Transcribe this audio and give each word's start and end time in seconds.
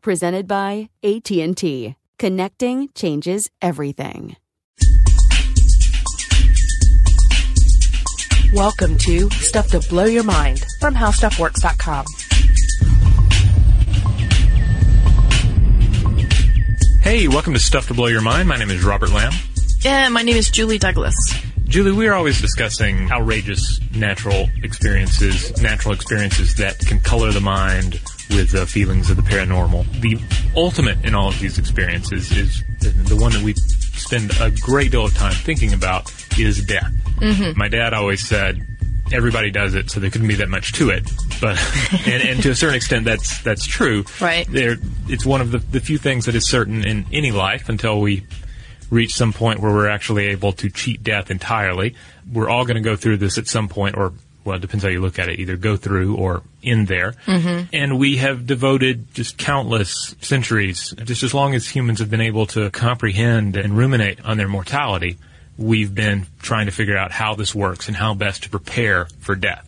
presented 0.00 0.46
by 0.46 0.88
AT&T. 1.02 1.96
Connecting 2.18 2.88
changes 2.94 3.50
everything. 3.60 4.36
Welcome 8.52 8.96
to 8.98 9.28
Stuff 9.30 9.68
to 9.72 9.80
Blow 9.88 10.04
Your 10.04 10.22
Mind 10.22 10.64
from 10.80 10.94
HowStuffWorks.com. 10.94 12.06
Hey, 17.02 17.28
welcome 17.28 17.52
to 17.54 17.60
Stuff 17.60 17.88
to 17.88 17.94
Blow 17.94 18.06
Your 18.06 18.22
Mind. 18.22 18.48
My 18.48 18.56
name 18.56 18.70
is 18.70 18.84
Robert 18.84 19.10
Lamb. 19.10 19.32
Yeah, 19.80 20.08
my 20.08 20.22
name 20.22 20.36
is 20.36 20.48
Julie 20.50 20.78
Douglas. 20.78 21.14
Julie, 21.64 21.92
we 21.92 22.06
are 22.06 22.14
always 22.14 22.40
discussing 22.40 23.10
outrageous 23.10 23.80
natural 23.94 24.48
experiences, 24.62 25.60
natural 25.60 25.92
experiences 25.92 26.54
that 26.54 26.78
can 26.78 27.00
color 27.00 27.32
the 27.32 27.40
mind 27.40 28.00
with 28.30 28.54
uh, 28.54 28.66
feelings 28.66 29.10
of 29.10 29.16
the 29.16 29.22
paranormal. 29.22 30.00
The 30.00 30.18
ultimate 30.56 31.04
in 31.04 31.14
all 31.14 31.28
of 31.28 31.38
these 31.40 31.58
experiences 31.58 32.32
is 32.32 32.62
the 32.80 33.16
one 33.16 33.32
that 33.32 33.42
we 33.42 33.54
spend 33.54 34.32
a 34.40 34.50
great 34.50 34.92
deal 34.92 35.06
of 35.06 35.14
time 35.14 35.32
thinking 35.32 35.72
about 35.72 36.12
is 36.38 36.64
death. 36.64 36.92
Mm-hmm. 37.16 37.58
My 37.58 37.68
dad 37.68 37.94
always 37.94 38.26
said, 38.26 38.66
everybody 39.12 39.50
does 39.50 39.74
it, 39.74 39.90
so 39.90 40.00
there 40.00 40.10
couldn't 40.10 40.28
be 40.28 40.34
that 40.36 40.48
much 40.48 40.72
to 40.74 40.90
it. 40.90 41.10
But 41.40 41.58
and, 42.06 42.22
and 42.22 42.42
to 42.42 42.50
a 42.50 42.54
certain 42.54 42.76
extent, 42.76 43.04
that's 43.04 43.42
that's 43.42 43.66
true. 43.66 44.04
Right. 44.20 44.46
There, 44.48 44.76
it's 45.08 45.24
one 45.24 45.40
of 45.40 45.50
the, 45.50 45.58
the 45.58 45.80
few 45.80 45.98
things 45.98 46.26
that 46.26 46.34
is 46.34 46.48
certain 46.48 46.86
in 46.86 47.06
any 47.12 47.32
life 47.32 47.68
until 47.68 48.00
we 48.00 48.26
reach 48.90 49.14
some 49.14 49.32
point 49.32 49.60
where 49.60 49.72
we're 49.72 49.88
actually 49.88 50.26
able 50.26 50.52
to 50.52 50.70
cheat 50.70 51.02
death 51.02 51.30
entirely. 51.30 51.94
We're 52.30 52.48
all 52.48 52.64
going 52.64 52.76
to 52.76 52.82
go 52.82 52.96
through 52.96 53.16
this 53.18 53.38
at 53.38 53.46
some 53.46 53.68
point, 53.68 53.96
or 53.96 54.12
well, 54.46 54.56
it 54.56 54.60
depends 54.60 54.84
how 54.84 54.90
you 54.90 55.00
look 55.00 55.18
at 55.18 55.28
it, 55.28 55.40
either 55.40 55.56
go 55.56 55.76
through 55.76 56.16
or 56.16 56.42
in 56.62 56.86
there. 56.86 57.12
Mm-hmm. 57.26 57.74
And 57.74 57.98
we 57.98 58.16
have 58.18 58.46
devoted 58.46 59.12
just 59.12 59.36
countless 59.36 60.14
centuries, 60.20 60.94
just 61.04 61.22
as 61.22 61.34
long 61.34 61.54
as 61.54 61.68
humans 61.68 61.98
have 61.98 62.10
been 62.10 62.20
able 62.20 62.46
to 62.46 62.70
comprehend 62.70 63.56
and 63.56 63.76
ruminate 63.76 64.24
on 64.24 64.36
their 64.36 64.48
mortality, 64.48 65.18
we've 65.58 65.94
been 65.94 66.26
trying 66.40 66.66
to 66.66 66.72
figure 66.72 66.96
out 66.96 67.10
how 67.10 67.34
this 67.34 67.54
works 67.54 67.88
and 67.88 67.96
how 67.96 68.14
best 68.14 68.44
to 68.44 68.50
prepare 68.50 69.06
for 69.20 69.34
death. 69.34 69.64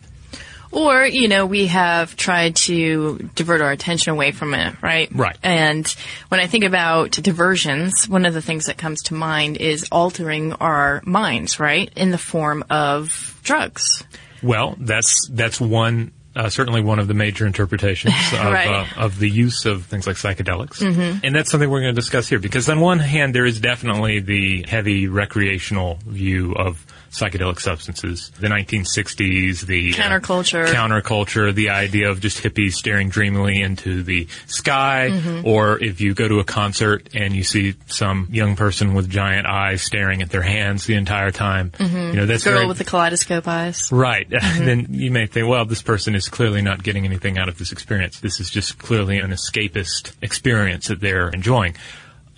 Or, 0.71 1.03
you 1.03 1.27
know, 1.27 1.47
we 1.47 1.65
have 1.67 2.15
tried 2.15 2.55
to 2.57 3.29
divert 3.33 3.61
our 3.61 3.71
attention 3.71 4.11
away 4.11 4.31
from 4.31 4.53
it, 4.53 4.75
right? 4.83 5.09
Right. 5.11 5.35
And 5.41 5.87
when 6.27 6.39
I 6.39 6.45
think 6.45 6.63
about 6.63 7.11
diversions, 7.11 8.07
one 8.07 8.25
of 8.25 8.35
the 8.35 8.41
things 8.41 8.67
that 8.67 8.77
comes 8.77 9.01
to 9.03 9.15
mind 9.15 9.57
is 9.57 9.87
altering 9.91 10.53
our 10.53 11.01
minds, 11.05 11.59
right? 11.59 11.91
In 11.95 12.11
the 12.11 12.19
form 12.19 12.63
of 12.69 13.39
drugs. 13.41 14.03
Well, 14.41 14.75
that's 14.79 15.27
that's 15.31 15.59
one 15.59 16.11
uh, 16.35 16.49
certainly 16.49 16.81
one 16.81 16.99
of 16.99 17.07
the 17.07 17.13
major 17.13 17.45
interpretations 17.45 18.13
of, 18.33 18.39
right. 18.39 18.67
uh, 18.67 18.85
of 18.97 19.19
the 19.19 19.29
use 19.29 19.65
of 19.65 19.85
things 19.85 20.07
like 20.07 20.15
psychedelics. 20.15 20.81
Mm-hmm. 20.81 21.19
And 21.23 21.35
that's 21.35 21.51
something 21.51 21.69
we're 21.69 21.81
going 21.81 21.95
to 21.95 21.99
discuss 21.99 22.29
here 22.29 22.39
because 22.39 22.69
on 22.69 22.79
one 22.79 22.99
hand, 22.99 23.33
there 23.35 23.45
is 23.45 23.59
definitely 23.59 24.19
the 24.19 24.63
heavy 24.67 25.07
recreational 25.07 25.99
view 26.05 26.53
of 26.53 26.85
psychedelic 27.11 27.59
substances. 27.59 28.31
The 28.39 28.47
1960s, 28.47 29.65
the 29.65 29.93
counterculture, 29.93 30.67
uh, 30.67 30.73
counterculture, 30.73 31.53
the 31.53 31.69
idea 31.69 32.09
of 32.09 32.21
just 32.21 32.43
hippies 32.43 32.73
staring 32.73 33.09
dreamily 33.09 33.61
into 33.61 34.03
the 34.03 34.27
sky, 34.47 35.09
mm-hmm. 35.11 35.47
or 35.47 35.81
if 35.81 36.01
you 36.01 36.13
go 36.13 36.27
to 36.27 36.39
a 36.39 36.43
concert 36.43 37.09
and 37.13 37.35
you 37.35 37.43
see 37.43 37.75
some 37.87 38.27
young 38.31 38.55
person 38.55 38.93
with 38.93 39.09
giant 39.09 39.47
eyes 39.47 39.81
staring 39.81 40.21
at 40.21 40.29
their 40.29 40.41
hands 40.41 40.85
the 40.85 40.95
entire 40.95 41.31
time, 41.31 41.71
mm-hmm. 41.71 41.95
you 41.95 42.13
know 42.13 42.25
that's 42.25 42.43
girl 42.43 42.55
very, 42.55 42.67
with 42.67 42.77
the 42.77 42.85
kaleidoscope 42.85 43.47
eyes, 43.47 43.91
right? 43.91 44.27
Mm-hmm. 44.39 44.65
then 44.65 44.87
you 44.89 45.11
may 45.11 45.27
think, 45.27 45.47
well, 45.47 45.65
this 45.65 45.81
person 45.81 46.15
is 46.15 46.29
clearly 46.29 46.61
not 46.61 46.81
getting 46.81 47.05
anything 47.05 47.37
out 47.37 47.49
of 47.49 47.57
this 47.57 47.71
experience. 47.71 48.19
This 48.19 48.39
is 48.39 48.49
just 48.49 48.79
clearly 48.79 49.19
an 49.19 49.31
escapist 49.31 50.13
experience 50.21 50.87
that 50.87 51.01
they're 51.01 51.29
enjoying. 51.29 51.75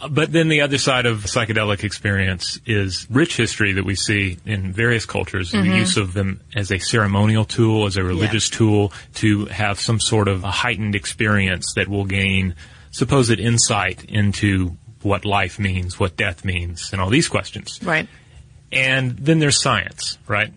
But 0.09 0.31
then 0.31 0.47
the 0.47 0.61
other 0.61 0.77
side 0.77 1.05
of 1.05 1.19
psychedelic 1.19 1.83
experience 1.83 2.59
is 2.65 3.07
rich 3.09 3.37
history 3.37 3.73
that 3.73 3.85
we 3.85 3.95
see 3.95 4.37
in 4.45 4.73
various 4.73 5.05
cultures, 5.05 5.51
mm-hmm. 5.51 5.69
the 5.69 5.77
use 5.77 5.97
of 5.97 6.13
them 6.13 6.41
as 6.55 6.71
a 6.71 6.79
ceremonial 6.79 7.45
tool, 7.45 7.85
as 7.85 7.97
a 7.97 8.03
religious 8.03 8.49
yeah. 8.51 8.57
tool 8.57 8.93
to 9.15 9.45
have 9.45 9.79
some 9.79 9.99
sort 9.99 10.27
of 10.27 10.43
a 10.43 10.51
heightened 10.51 10.95
experience 10.95 11.73
that 11.75 11.87
will 11.87 12.05
gain 12.05 12.55
supposed 12.91 13.39
insight 13.39 14.03
into 14.05 14.77
what 15.01 15.25
life 15.25 15.59
means, 15.59 15.99
what 15.99 16.15
death 16.17 16.45
means, 16.45 16.91
and 16.91 17.01
all 17.01 17.09
these 17.09 17.27
questions. 17.27 17.79
Right. 17.83 18.07
And 18.71 19.17
then 19.17 19.39
there's 19.39 19.61
science, 19.61 20.17
right? 20.27 20.53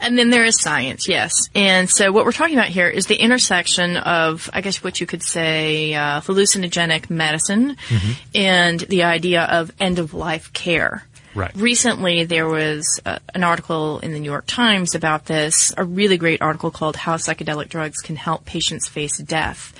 And 0.00 0.18
then 0.18 0.30
there 0.30 0.44
is 0.44 0.60
science, 0.60 1.08
yes. 1.08 1.48
And 1.54 1.88
so 1.88 2.12
what 2.12 2.24
we're 2.24 2.32
talking 2.32 2.56
about 2.56 2.68
here 2.68 2.88
is 2.88 3.06
the 3.06 3.16
intersection 3.16 3.96
of, 3.96 4.50
I 4.52 4.60
guess 4.60 4.82
what 4.82 5.00
you 5.00 5.06
could 5.06 5.22
say, 5.22 5.94
uh, 5.94 6.20
hallucinogenic 6.20 7.10
medicine 7.10 7.76
mm-hmm. 7.88 8.12
and 8.34 8.80
the 8.80 9.04
idea 9.04 9.42
of 9.44 9.72
end 9.80 9.98
of 9.98 10.14
life 10.14 10.52
care. 10.52 11.04
Right. 11.34 11.54
Recently, 11.54 12.24
there 12.24 12.48
was 12.48 13.00
uh, 13.04 13.18
an 13.34 13.44
article 13.44 14.00
in 14.00 14.12
the 14.12 14.18
New 14.18 14.30
York 14.30 14.46
Times 14.46 14.94
about 14.94 15.26
this, 15.26 15.72
a 15.76 15.84
really 15.84 16.16
great 16.16 16.42
article 16.42 16.70
called 16.70 16.96
How 16.96 17.16
Psychedelic 17.16 17.68
Drugs 17.68 18.00
Can 18.00 18.16
Help 18.16 18.44
Patients 18.44 18.88
Face 18.88 19.18
Death. 19.18 19.72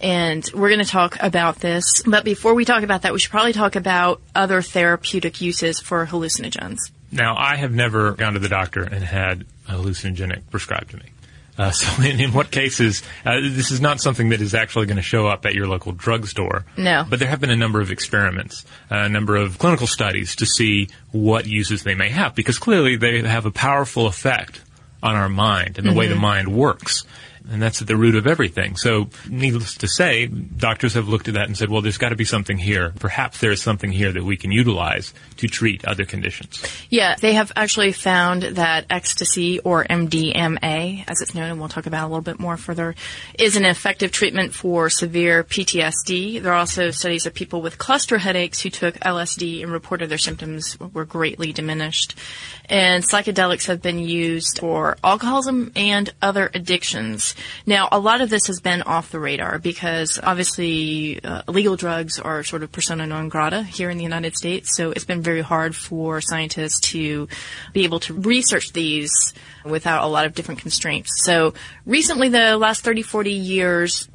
And 0.00 0.44
we're 0.52 0.68
going 0.68 0.84
to 0.84 0.90
talk 0.90 1.16
about 1.20 1.56
this. 1.56 2.02
But 2.04 2.24
before 2.24 2.54
we 2.54 2.64
talk 2.64 2.82
about 2.82 3.02
that, 3.02 3.12
we 3.12 3.18
should 3.18 3.30
probably 3.30 3.52
talk 3.52 3.76
about 3.76 4.20
other 4.34 4.62
therapeutic 4.62 5.40
uses 5.40 5.80
for 5.80 6.04
hallucinogens. 6.06 6.78
Now, 7.12 7.36
I 7.36 7.56
have 7.56 7.72
never 7.72 8.12
gone 8.12 8.34
to 8.34 8.38
the 8.38 8.48
doctor 8.48 8.82
and 8.82 9.02
had 9.04 9.44
a 9.68 9.72
hallucinogenic 9.72 10.50
prescribed 10.50 10.90
to 10.90 10.96
me. 10.96 11.04
Uh, 11.58 11.70
so, 11.72 12.02
in, 12.02 12.20
in 12.20 12.32
what 12.32 12.50
cases, 12.50 13.02
uh, 13.24 13.40
this 13.40 13.70
is 13.70 13.80
not 13.80 14.00
something 14.00 14.30
that 14.30 14.40
is 14.40 14.54
actually 14.54 14.86
going 14.86 14.96
to 14.96 15.02
show 15.02 15.26
up 15.26 15.46
at 15.46 15.54
your 15.54 15.66
local 15.66 15.92
drugstore. 15.92 16.64
No. 16.76 17.04
But 17.08 17.18
there 17.18 17.28
have 17.28 17.40
been 17.40 17.50
a 17.50 17.56
number 17.56 17.80
of 17.80 17.90
experiments, 17.90 18.64
uh, 18.90 18.96
a 18.96 19.08
number 19.08 19.36
of 19.36 19.58
clinical 19.58 19.86
studies 19.86 20.36
to 20.36 20.46
see 20.46 20.88
what 21.12 21.46
uses 21.46 21.82
they 21.82 21.94
may 21.94 22.10
have, 22.10 22.34
because 22.34 22.58
clearly 22.58 22.96
they 22.96 23.22
have 23.22 23.46
a 23.46 23.50
powerful 23.50 24.06
effect 24.06 24.60
on 25.02 25.14
our 25.14 25.28
mind 25.28 25.78
and 25.78 25.86
the 25.86 25.92
way 25.92 26.08
the 26.08 26.16
mind 26.16 26.48
works. 26.48 27.04
And 27.50 27.62
that's 27.62 27.80
at 27.80 27.88
the 27.88 27.96
root 27.96 28.16
of 28.16 28.26
everything. 28.26 28.76
So, 28.76 29.08
needless 29.28 29.76
to 29.76 29.88
say, 29.88 30.26
doctors 30.26 30.94
have 30.94 31.08
looked 31.08 31.28
at 31.28 31.34
that 31.34 31.46
and 31.46 31.56
said, 31.56 31.68
well, 31.68 31.80
there's 31.80 31.98
got 31.98 32.08
to 32.08 32.16
be 32.16 32.24
something 32.24 32.58
here. 32.58 32.92
Perhaps 32.98 33.38
there 33.38 33.52
is 33.52 33.62
something 33.62 33.92
here 33.92 34.10
that 34.12 34.24
we 34.24 34.36
can 34.36 34.50
utilize 34.50 35.14
to 35.36 35.46
treat 35.46 35.84
other 35.84 36.04
conditions. 36.04 36.62
Yeah, 36.90 37.14
they 37.20 37.34
have 37.34 37.52
actually 37.54 37.92
found 37.92 38.42
that 38.42 38.86
ecstasy 38.90 39.60
or 39.60 39.84
MDMA, 39.84 41.04
as 41.08 41.20
it's 41.20 41.34
known, 41.34 41.50
and 41.50 41.60
we'll 41.60 41.68
talk 41.68 41.86
about 41.86 42.04
a 42.04 42.08
little 42.08 42.20
bit 42.20 42.40
more 42.40 42.56
further, 42.56 42.96
is 43.38 43.56
an 43.56 43.64
effective 43.64 44.10
treatment 44.10 44.52
for 44.52 44.90
severe 44.90 45.44
PTSD. 45.44 46.42
There 46.42 46.52
are 46.52 46.58
also 46.58 46.90
studies 46.90 47.26
of 47.26 47.34
people 47.34 47.62
with 47.62 47.78
cluster 47.78 48.18
headaches 48.18 48.60
who 48.60 48.70
took 48.70 48.96
LSD 48.96 49.62
and 49.62 49.70
reported 49.70 50.08
their 50.08 50.18
symptoms 50.18 50.76
were 50.80 51.04
greatly 51.04 51.52
diminished. 51.52 52.16
And 52.68 53.04
psychedelics 53.04 53.66
have 53.66 53.80
been 53.80 54.00
used 54.00 54.58
for 54.58 54.96
alcoholism 55.04 55.70
and 55.76 56.12
other 56.20 56.50
addictions. 56.52 57.35
Now, 57.66 57.88
a 57.90 57.98
lot 57.98 58.20
of 58.20 58.30
this 58.30 58.46
has 58.46 58.60
been 58.60 58.82
off 58.82 59.10
the 59.10 59.20
radar 59.20 59.58
because 59.58 60.18
obviously 60.22 61.22
uh, 61.22 61.42
illegal 61.48 61.76
drugs 61.76 62.18
are 62.18 62.42
sort 62.42 62.62
of 62.62 62.72
persona 62.72 63.06
non 63.06 63.28
grata 63.28 63.62
here 63.62 63.90
in 63.90 63.98
the 63.98 64.04
United 64.04 64.36
States, 64.36 64.76
so 64.76 64.90
it's 64.90 65.04
been 65.04 65.22
very 65.22 65.42
hard 65.42 65.74
for 65.74 66.20
scientists 66.20 66.80
to 66.92 67.28
be 67.72 67.84
able 67.84 68.00
to 68.00 68.14
research 68.14 68.72
these 68.72 69.12
without 69.64 70.04
a 70.04 70.06
lot 70.06 70.26
of 70.26 70.34
different 70.34 70.60
constraints. 70.60 71.24
So 71.24 71.54
recently, 71.84 72.28
the 72.28 72.56
last 72.56 72.82
30, 72.82 73.02
40 73.02 73.30
years, 73.32 74.08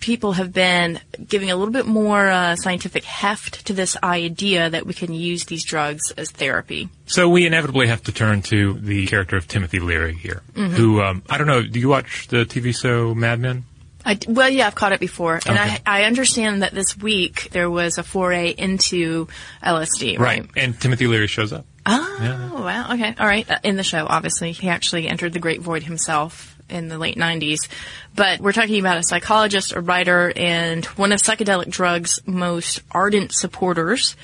people 0.00 0.32
have 0.32 0.52
been 0.52 1.00
giving 1.26 1.50
a 1.50 1.56
little 1.56 1.72
bit 1.72 1.86
more 1.86 2.28
uh, 2.28 2.56
scientific 2.56 3.04
heft 3.04 3.66
to 3.66 3.72
this 3.72 3.96
idea 4.02 4.70
that 4.70 4.86
we 4.86 4.94
can 4.94 5.12
use 5.12 5.44
these 5.46 5.64
drugs 5.64 6.10
as 6.12 6.30
therapy. 6.30 6.88
So 7.06 7.28
we 7.28 7.46
inevitably 7.46 7.88
have 7.88 8.02
to 8.04 8.12
turn 8.12 8.42
to 8.42 8.74
the 8.74 9.06
character 9.06 9.36
of 9.36 9.48
Timothy 9.48 9.80
Leary 9.80 10.14
here, 10.14 10.42
who, 10.54 11.00
um, 11.00 11.22
I 11.28 11.38
don't 11.38 11.46
know, 11.46 11.62
do 11.62 11.80
you 11.80 11.88
watch 11.88 12.28
the 12.28 12.44
TV 12.44 12.74
show 12.76 13.14
Mad 13.14 13.40
Men? 13.40 13.64
I 14.04 14.16
well, 14.28 14.48
yeah, 14.48 14.68
I've 14.68 14.74
caught 14.76 14.92
it 14.92 15.00
before, 15.00 15.34
and 15.34 15.58
Okay. 15.58 15.78
I, 15.84 16.02
I 16.02 16.04
understand 16.04 16.62
that 16.62 16.72
this 16.72 16.96
week 16.96 17.48
there 17.50 17.68
was 17.68 17.98
a 17.98 18.02
foray 18.02 18.50
into 18.56 19.26
LSD, 19.62 20.18
right? 20.18 20.48
And 20.56 20.80
Timothy 20.80 21.06
Leary 21.08 21.26
shows 21.26 21.52
up. 21.52 21.66
Oh, 21.84 22.60
wow. 22.64 22.92
Okay. 22.94 23.14
All 23.18 23.26
right. 23.26 23.50
Uh, 23.50 23.58
In 23.64 23.76
the 23.76 23.82
show, 23.82 24.06
obviously, 24.08 24.52
he 24.52 24.68
actually 24.68 25.08
entered 25.08 25.32
the 25.32 25.38
Great 25.38 25.60
Void 25.62 25.82
himself 25.82 26.57
in 26.68 26.88
the 26.88 26.98
late 26.98 27.16
90s. 27.16 27.68
But 28.14 28.40
we're 28.40 28.52
talking 28.52 28.80
about 28.80 28.98
a 28.98 29.02
psychologist, 29.02 29.72
a 29.72 29.80
writer, 29.80 30.32
and 30.34 30.84
one 30.86 31.12
of 31.12 31.22
psychedelic 31.22 31.70
drugs' 31.70 32.20
most 32.26 32.82
ardent 32.90 33.32
supporters. 33.32 34.16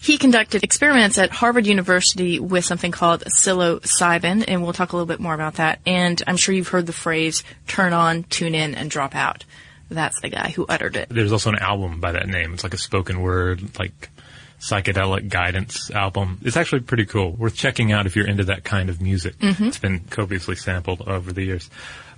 He 0.00 0.18
conducted 0.18 0.64
experiments 0.64 1.16
at 1.16 1.30
Harvard 1.30 1.66
University 1.66 2.38
with 2.38 2.64
something 2.64 2.92
called 2.92 3.24
psilocybin, 3.24 4.44
and 4.46 4.62
we'll 4.62 4.74
talk 4.74 4.92
a 4.92 4.96
little 4.96 5.06
bit 5.06 5.20
more 5.20 5.32
about 5.32 5.54
that. 5.54 5.80
And 5.86 6.22
I'm 6.26 6.36
sure 6.36 6.54
you've 6.54 6.68
heard 6.68 6.86
the 6.86 6.92
phrase 6.92 7.42
turn 7.66 7.94
on, 7.94 8.24
tune 8.24 8.54
in, 8.54 8.74
and 8.74 8.90
drop 8.90 9.14
out. 9.14 9.44
That's 9.90 10.20
the 10.20 10.28
guy 10.28 10.50
who 10.50 10.66
uttered 10.66 10.96
it. 10.96 11.08
There's 11.10 11.32
also 11.32 11.50
an 11.50 11.58
album 11.58 12.00
by 12.00 12.12
that 12.12 12.28
name. 12.28 12.52
It's 12.52 12.64
like 12.64 12.74
a 12.74 12.78
spoken 12.78 13.20
word, 13.20 13.78
like 13.78 14.10
psychedelic 14.64 15.28
guidance 15.28 15.90
album. 15.90 16.38
It's 16.42 16.56
actually 16.56 16.80
pretty 16.80 17.04
cool. 17.04 17.32
Worth 17.32 17.54
checking 17.54 17.92
out 17.92 18.06
if 18.06 18.16
you're 18.16 18.26
into 18.26 18.44
that 18.44 18.64
kind 18.64 18.88
of 18.88 19.00
music. 19.00 19.34
It's 19.68 19.78
been 19.78 20.00
copiously 20.00 20.56
sampled 20.56 21.02
over 21.02 21.32
the 21.32 21.42
years. 21.42 21.68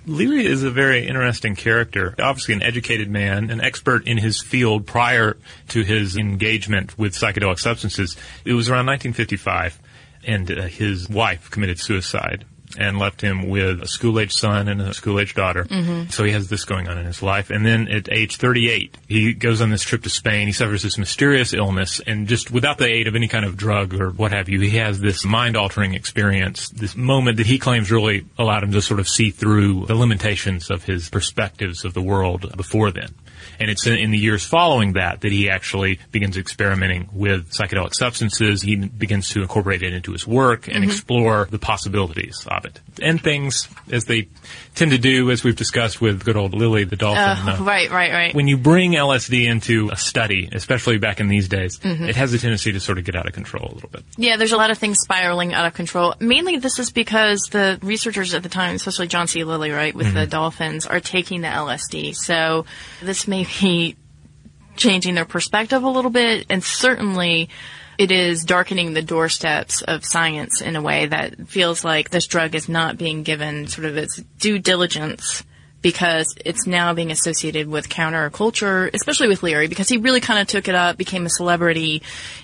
Leary 0.05 0.45
is 0.45 0.63
a 0.63 0.71
very 0.71 1.05
interesting 1.05 1.55
character. 1.55 2.15
Obviously 2.17 2.53
an 2.53 2.63
educated 2.63 3.09
man, 3.09 3.49
an 3.49 3.59
expert 3.59 4.07
in 4.07 4.17
his 4.17 4.41
field 4.41 4.87
prior 4.87 5.35
to 5.69 5.81
his 5.81 6.15
engagement 6.15 6.97
with 6.97 7.13
psychedelic 7.13 7.59
substances. 7.59 8.15
It 8.45 8.53
was 8.53 8.69
around 8.69 8.85
1955 8.85 9.81
and 10.25 10.49
uh, 10.49 10.61
his 10.63 11.09
wife 11.09 11.51
committed 11.51 11.79
suicide 11.79 12.45
and 12.77 12.97
left 12.99 13.21
him 13.21 13.49
with 13.49 13.81
a 13.81 13.87
school-age 13.87 14.33
son 14.33 14.67
and 14.67 14.81
a 14.81 14.93
school-age 14.93 15.33
daughter. 15.33 15.65
Mm-hmm. 15.65 16.09
So 16.09 16.23
he 16.23 16.31
has 16.31 16.49
this 16.49 16.65
going 16.65 16.87
on 16.87 16.97
in 16.97 17.05
his 17.05 17.21
life. 17.21 17.49
And 17.49 17.65
then 17.65 17.87
at 17.87 18.11
age 18.11 18.37
38, 18.37 18.97
he 19.07 19.33
goes 19.33 19.61
on 19.61 19.69
this 19.69 19.81
trip 19.81 20.03
to 20.03 20.09
Spain. 20.09 20.47
He 20.47 20.53
suffers 20.53 20.83
this 20.83 20.97
mysterious 20.97 21.53
illness, 21.53 21.99
and 22.05 22.27
just 22.27 22.51
without 22.51 22.77
the 22.77 22.87
aid 22.87 23.07
of 23.07 23.15
any 23.15 23.27
kind 23.27 23.45
of 23.45 23.57
drug 23.57 23.93
or 23.99 24.11
what 24.11 24.31
have 24.31 24.49
you, 24.49 24.59
he 24.61 24.77
has 24.77 24.99
this 24.99 25.25
mind-altering 25.25 25.93
experience, 25.93 26.69
this 26.69 26.95
moment 26.95 27.37
that 27.37 27.47
he 27.47 27.59
claims 27.59 27.91
really 27.91 28.25
allowed 28.37 28.63
him 28.63 28.71
to 28.71 28.81
sort 28.81 28.99
of 28.99 29.07
see 29.07 29.31
through 29.31 29.85
the 29.85 29.95
limitations 29.95 30.69
of 30.69 30.83
his 30.83 31.09
perspectives 31.09 31.85
of 31.85 31.93
the 31.93 32.01
world 32.01 32.55
before 32.55 32.91
then. 32.91 33.13
And 33.59 33.69
it's 33.69 33.87
in, 33.87 33.95
in 33.95 34.11
the 34.11 34.17
years 34.17 34.43
following 34.43 34.93
that 34.93 35.21
that 35.21 35.31
he 35.31 35.49
actually 35.49 35.99
begins 36.11 36.37
experimenting 36.37 37.09
with 37.13 37.51
psychedelic 37.51 37.93
substances. 37.93 38.61
He 38.61 38.75
begins 38.75 39.29
to 39.29 39.41
incorporate 39.41 39.83
it 39.83 39.93
into 39.93 40.11
his 40.11 40.27
work 40.27 40.67
and 40.67 40.77
mm-hmm. 40.77 40.91
explore 40.91 41.47
the 41.49 41.59
possibilities 41.59 42.45
of 42.49 42.65
it. 42.65 42.79
And 43.01 43.21
things, 43.21 43.67
as 43.91 44.05
they 44.05 44.29
tend 44.77 44.91
to 44.91 44.97
do, 44.97 45.29
as 45.31 45.43
we've 45.43 45.55
discussed 45.55 45.99
with 45.99 46.23
good 46.23 46.37
old 46.37 46.53
Lilly 46.53 46.83
the 46.83 46.95
dolphin. 46.95 47.47
Uh, 47.47 47.57
uh, 47.59 47.63
right, 47.63 47.89
right, 47.89 48.11
right. 48.11 48.35
When 48.35 48.47
you 48.47 48.57
bring 48.57 48.93
LSD 48.93 49.47
into 49.47 49.89
a 49.91 49.97
study, 49.97 50.49
especially 50.51 50.97
back 50.97 51.19
in 51.19 51.27
these 51.27 51.47
days, 51.47 51.79
it 51.83 52.15
has 52.15 52.33
a 52.33 52.39
tendency 52.39 52.71
to 52.71 52.79
sort 52.79 52.97
of 52.97 53.03
get 53.03 53.15
out 53.15 53.27
of 53.27 53.33
control 53.33 53.69
a 53.71 53.73
little 53.73 53.89
bit. 53.89 54.03
Yeah, 54.17 54.37
there's 54.37 54.51
a 54.53 54.57
lot 54.57 54.71
of 54.71 54.77
things 54.77 54.99
spiraling 54.99 55.53
out 55.53 55.65
of 55.65 55.73
control. 55.73 56.13
Mainly, 56.19 56.57
this 56.57 56.79
is 56.79 56.91
because 56.91 57.41
the 57.51 57.79
researchers 57.81 58.33
at 58.33 58.43
the 58.43 58.49
time, 58.49 58.75
especially 58.75 59.07
John 59.07 59.27
C. 59.27 59.43
Lilly, 59.43 59.71
right, 59.71 59.93
with 59.93 60.13
the 60.13 60.27
dolphins, 60.27 60.85
are 60.85 60.99
taking 60.99 61.41
the 61.41 61.47
LSD. 61.47 62.15
So 62.15 62.65
this 63.01 63.27
may 63.27 63.47
be 63.59 63.95
changing 64.77 65.15
their 65.15 65.25
perspective 65.25 65.83
a 65.83 65.89
little 65.89 66.11
bit, 66.11 66.45
and 66.49 66.63
certainly 66.63 67.49
it 67.97 68.11
is 68.11 68.43
darkening 68.43 68.93
the 68.93 69.01
doorsteps 69.01 69.81
of 69.81 70.05
science 70.05 70.61
in 70.61 70.75
a 70.75 70.81
way 70.81 71.07
that 71.07 71.47
feels 71.47 71.83
like 71.83 72.09
this 72.09 72.27
drug 72.27 72.55
is 72.55 72.69
not 72.69 72.97
being 72.97 73.23
given 73.23 73.67
sort 73.67 73.85
of 73.85 73.97
its 73.97 74.17
due 74.39 74.59
diligence 74.59 75.43
because 75.81 76.35
it's 76.43 76.67
now 76.67 76.93
being 76.93 77.11
associated 77.11 77.67
with 77.67 77.87
counterculture, 77.87 78.89
especially 78.93 79.27
with 79.27 79.43
Leary, 79.43 79.67
because 79.67 79.87
he 79.87 79.97
really 79.97 80.19
kind 80.19 80.39
of 80.39 80.47
took 80.47 80.67
it 80.67 80.75
up, 80.75 80.97
became 80.97 81.25
a 81.25 81.29
celebrity, 81.29 82.01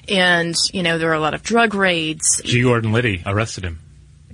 and, 0.07 0.55
you 0.71 0.83
know, 0.83 0.97
there 0.97 1.09
were 1.09 1.15
a 1.15 1.19
lot 1.19 1.33
of 1.33 1.44
drug 1.44 1.73
raids. 1.73 2.41
G. 2.44 2.61
Gordon 2.61 2.91
Liddy 2.91 3.23
arrested 3.25 3.63
him. 3.63 3.79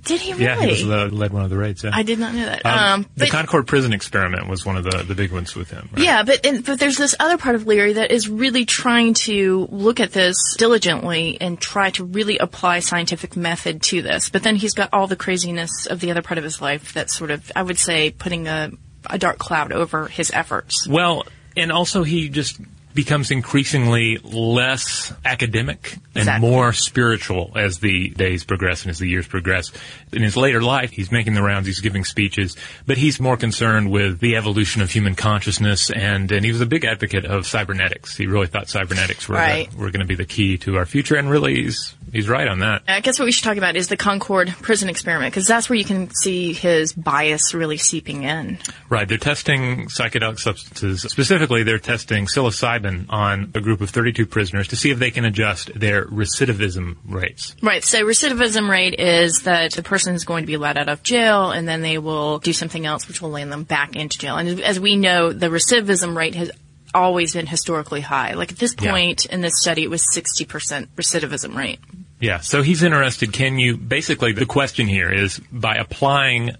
Did 0.02 0.20
he 0.20 0.32
really? 0.32 0.44
Yeah, 0.44 0.60
he 0.60 0.66
was 0.68 0.84
the, 0.84 1.08
led 1.14 1.32
one 1.32 1.44
of 1.44 1.50
the 1.50 1.56
raids. 1.56 1.84
Yeah. 1.84 1.90
I 1.92 2.02
did 2.02 2.18
not 2.18 2.34
know 2.34 2.44
that. 2.44 2.64
Um, 2.64 3.00
Um, 3.02 3.06
the 3.16 3.26
Concord 3.26 3.66
prison 3.66 3.92
experiment 3.92 4.48
was 4.48 4.64
one 4.64 4.76
of 4.76 4.84
the, 4.84 5.02
the 5.02 5.14
big 5.14 5.32
ones 5.32 5.54
with 5.54 5.70
him. 5.70 5.88
Right? 5.92 6.04
Yeah, 6.04 6.22
but 6.22 6.44
and, 6.44 6.64
but 6.64 6.80
there's 6.80 6.96
this 6.96 7.14
other 7.20 7.38
part 7.38 7.54
of 7.54 7.66
Leary 7.66 7.94
that 7.94 8.10
is 8.10 8.28
really 8.28 8.64
trying 8.64 9.14
to 9.14 9.68
look 9.70 10.00
at 10.00 10.12
this 10.12 10.36
diligently 10.56 11.38
and 11.40 11.60
try 11.60 11.90
to 11.90 12.04
really 12.04 12.38
apply 12.38 12.80
scientific 12.80 13.36
method 13.36 13.82
to 13.82 14.02
this. 14.02 14.28
But 14.30 14.42
then 14.42 14.56
he's 14.56 14.74
got 14.74 14.90
all 14.92 15.06
the 15.06 15.16
craziness 15.16 15.86
of 15.86 16.00
the 16.00 16.10
other 16.10 16.22
part 16.22 16.38
of 16.38 16.44
his 16.44 16.60
life 16.60 16.92
that's 16.92 17.14
sort 17.14 17.30
of, 17.30 17.52
I 17.54 17.62
would 17.62 17.78
say, 17.78 18.10
putting 18.10 18.48
a, 18.48 18.70
a 19.06 19.18
dark 19.18 19.38
cloud 19.38 19.72
over 19.72 20.06
his 20.08 20.30
efforts. 20.32 20.86
Well, 20.88 21.26
and 21.56 21.70
also 21.70 22.02
he 22.02 22.28
just 22.28 22.60
becomes 22.94 23.30
increasingly 23.30 24.18
less 24.22 25.12
academic 25.24 25.92
and 26.14 26.22
Exactly. 26.22 26.50
more 26.50 26.72
spiritual 26.72 27.52
as 27.54 27.78
the 27.78 28.08
days 28.10 28.42
progress 28.44 28.82
and 28.82 28.90
as 28.90 28.98
the 28.98 29.06
years 29.06 29.26
progress. 29.28 29.70
In 30.12 30.22
his 30.22 30.36
later 30.36 30.60
life, 30.60 30.90
he's 30.90 31.12
making 31.12 31.34
the 31.34 31.42
rounds, 31.42 31.66
he's 31.68 31.80
giving 31.80 32.04
speeches, 32.04 32.56
but 32.86 32.98
he's 32.98 33.20
more 33.20 33.36
concerned 33.36 33.90
with 33.92 34.18
the 34.18 34.34
evolution 34.36 34.82
of 34.82 34.90
human 34.90 35.14
consciousness 35.14 35.90
and, 35.90 36.30
and 36.32 36.44
he 36.44 36.50
was 36.50 36.60
a 36.60 36.66
big 36.66 36.84
advocate 36.84 37.24
of 37.24 37.46
cybernetics. 37.46 38.16
He 38.16 38.26
really 38.26 38.48
thought 38.48 38.68
cybernetics 38.68 39.28
were, 39.28 39.36
Right. 39.36 39.70
the, 39.70 39.76
were 39.76 39.90
going 39.90 40.00
to 40.00 40.06
be 40.06 40.16
the 40.16 40.24
key 40.24 40.58
to 40.58 40.76
our 40.76 40.84
future 40.86 41.14
and 41.14 41.30
really 41.30 41.62
he's, 41.62 41.94
he's 42.12 42.28
right 42.28 42.48
on 42.48 42.58
that. 42.58 42.82
I 42.88 43.00
guess 43.00 43.18
what 43.20 43.26
we 43.26 43.32
should 43.32 43.44
talk 43.44 43.56
about 43.56 43.76
is 43.76 43.86
the 43.86 43.96
Concord 43.96 44.48
prison 44.48 44.88
experiment 44.88 45.32
because 45.32 45.46
that's 45.46 45.70
where 45.70 45.78
you 45.78 45.84
can 45.84 46.10
see 46.14 46.52
his 46.52 46.92
bias 46.92 47.54
really 47.54 47.76
seeping 47.76 48.24
in. 48.24 48.58
Right. 48.88 49.06
They're 49.08 49.16
testing 49.18 49.86
psychedelic 49.86 50.40
substances. 50.40 51.02
Specifically, 51.02 51.62
they're 51.62 51.78
testing 51.78 52.26
psilocybin 52.26 52.79
on 53.10 53.50
a 53.54 53.60
group 53.60 53.80
of 53.80 53.90
32 53.90 54.26
prisoners 54.26 54.68
to 54.68 54.76
see 54.76 54.90
if 54.90 54.98
they 54.98 55.10
can 55.10 55.24
adjust 55.24 55.70
their 55.78 56.04
recidivism 56.06 56.96
rates. 57.06 57.54
Right. 57.62 57.84
So 57.84 58.04
recidivism 58.04 58.68
rate 58.68 58.98
is 58.98 59.42
that 59.42 59.72
the 59.72 59.82
person 59.82 60.14
is 60.14 60.24
going 60.24 60.42
to 60.42 60.46
be 60.46 60.56
let 60.56 60.76
out 60.78 60.88
of 60.88 61.02
jail 61.02 61.50
and 61.50 61.66
then 61.68 61.82
they 61.82 61.98
will 61.98 62.38
do 62.38 62.52
something 62.52 62.86
else 62.86 63.08
which 63.08 63.20
will 63.22 63.30
land 63.30 63.52
them 63.52 63.64
back 63.64 63.96
into 63.96 64.18
jail. 64.18 64.36
And 64.36 64.60
as 64.60 64.78
we 64.80 64.96
know, 64.96 65.32
the 65.32 65.46
recidivism 65.48 66.16
rate 66.16 66.34
has 66.34 66.50
always 66.94 67.34
been 67.34 67.46
historically 67.46 68.00
high. 68.00 68.34
Like 68.34 68.52
at 68.52 68.58
this 68.58 68.74
Yeah. 68.80 68.90
point 68.90 69.24
in 69.26 69.40
this 69.40 69.60
study, 69.60 69.82
it 69.82 69.90
was 69.90 70.02
60% 70.12 70.88
recidivism 70.96 71.54
rate. 71.56 71.78
Yeah. 72.20 72.40
So 72.40 72.62
he's 72.62 72.82
interested. 72.82 73.32
Can 73.32 73.58
you, 73.58 73.76
basically, 73.76 74.32
the 74.32 74.46
question 74.46 74.86
here 74.86 75.10
is 75.10 75.40
by 75.52 75.76
applying 75.76 76.52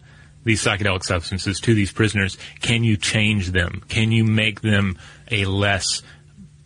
these 0.45 0.63
psychedelic 0.63 1.05
substances 1.05 1.61
to 1.61 1.75
these 1.75 1.93
prisoners, 1.93 2.39
can 2.63 2.83
you 2.83 2.97
change 2.97 3.51
them? 3.51 3.83
Can 3.89 4.11
you 4.11 4.25
make 4.25 4.63
them 4.63 4.97
a 5.31 5.45
less 5.45 6.03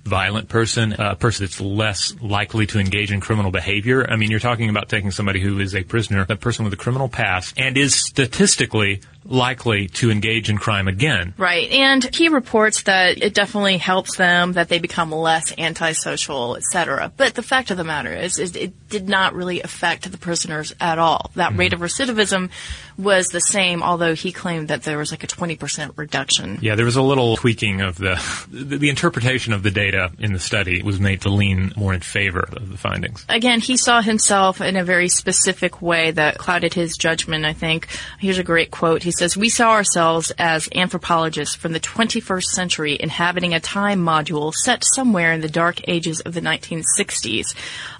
violent 0.04 0.48
person, 0.48 0.92
a 0.92 1.16
person 1.16 1.44
that's 1.44 1.60
less 1.60 2.14
likely 2.20 2.66
to 2.66 2.78
engage 2.78 3.10
in 3.10 3.20
criminal 3.20 3.50
behavior. 3.50 4.08
I 4.08 4.16
mean, 4.16 4.30
you're 4.30 4.40
talking 4.40 4.68
about 4.68 4.88
taking 4.88 5.10
somebody 5.10 5.40
who 5.40 5.58
is 5.60 5.74
a 5.74 5.82
prisoner, 5.82 6.26
a 6.28 6.36
person 6.36 6.64
with 6.64 6.74
a 6.74 6.76
criminal 6.76 7.08
past, 7.08 7.54
and 7.56 7.76
is 7.76 7.94
statistically 7.94 9.00
likely 9.24 9.88
to 9.88 10.10
engage 10.10 10.50
in 10.50 10.58
crime 10.58 10.88
again. 10.88 11.34
Right. 11.36 11.70
And 11.70 12.14
he 12.14 12.28
reports 12.28 12.82
that 12.82 13.22
it 13.22 13.34
definitely 13.34 13.78
helps 13.78 14.16
them, 14.16 14.52
that 14.52 14.68
they 14.68 14.78
become 14.78 15.10
less 15.12 15.52
antisocial, 15.58 16.56
etc. 16.56 17.12
But 17.16 17.34
the 17.34 17.42
fact 17.42 17.70
of 17.70 17.76
the 17.76 17.84
matter 17.84 18.12
is, 18.12 18.38
is 18.38 18.54
it 18.56 18.88
did 18.88 19.08
not 19.08 19.34
really 19.34 19.60
affect 19.62 20.10
the 20.10 20.18
prisoners 20.18 20.74
at 20.80 20.98
all. 20.98 21.30
That 21.34 21.50
mm-hmm. 21.50 21.60
rate 21.60 21.72
of 21.72 21.80
recidivism 21.80 22.50
was 22.96 23.28
the 23.28 23.40
same, 23.40 23.82
although 23.82 24.14
he 24.14 24.30
claimed 24.30 24.68
that 24.68 24.82
there 24.84 24.98
was 24.98 25.10
like 25.10 25.24
a 25.24 25.26
20% 25.26 25.92
reduction. 25.96 26.58
Yeah, 26.60 26.76
there 26.76 26.84
was 26.84 26.96
a 26.96 27.02
little 27.02 27.36
tweaking 27.36 27.80
of 27.80 27.98
the, 27.98 28.22
the, 28.50 28.88
interpretation 28.88 29.52
of 29.52 29.62
the 29.62 29.70
data 29.70 30.12
in 30.18 30.32
the 30.32 30.38
study 30.38 30.82
was 30.82 31.00
made 31.00 31.22
to 31.22 31.28
lean 31.28 31.72
more 31.76 31.92
in 31.92 32.00
favor 32.00 32.48
of 32.52 32.70
the 32.70 32.76
findings. 32.76 33.24
Again, 33.28 33.60
he 33.60 33.76
saw 33.76 34.00
himself 34.00 34.60
in 34.60 34.76
a 34.76 34.84
very 34.84 35.08
specific 35.08 35.82
way 35.82 36.12
that 36.12 36.38
clouded 36.38 36.74
his 36.74 36.96
judgment, 36.96 37.44
I 37.44 37.52
think. 37.52 37.88
Here's 38.20 38.38
a 38.38 38.44
great 38.44 38.70
quote. 38.70 39.02
He 39.02 39.10
says, 39.14 39.36
We 39.36 39.48
saw 39.48 39.70
ourselves 39.70 40.32
as 40.38 40.68
anthropologists 40.74 41.54
from 41.54 41.72
the 41.72 41.80
21st 41.80 42.44
century 42.44 42.96
inhabiting 42.98 43.54
a 43.54 43.60
time 43.60 44.04
module 44.04 44.52
set 44.52 44.84
somewhere 44.94 45.32
in 45.32 45.40
the 45.40 45.48
dark 45.48 45.86
ages 45.88 46.20
of 46.20 46.34
the 46.34 46.40
1960s. 46.40 47.54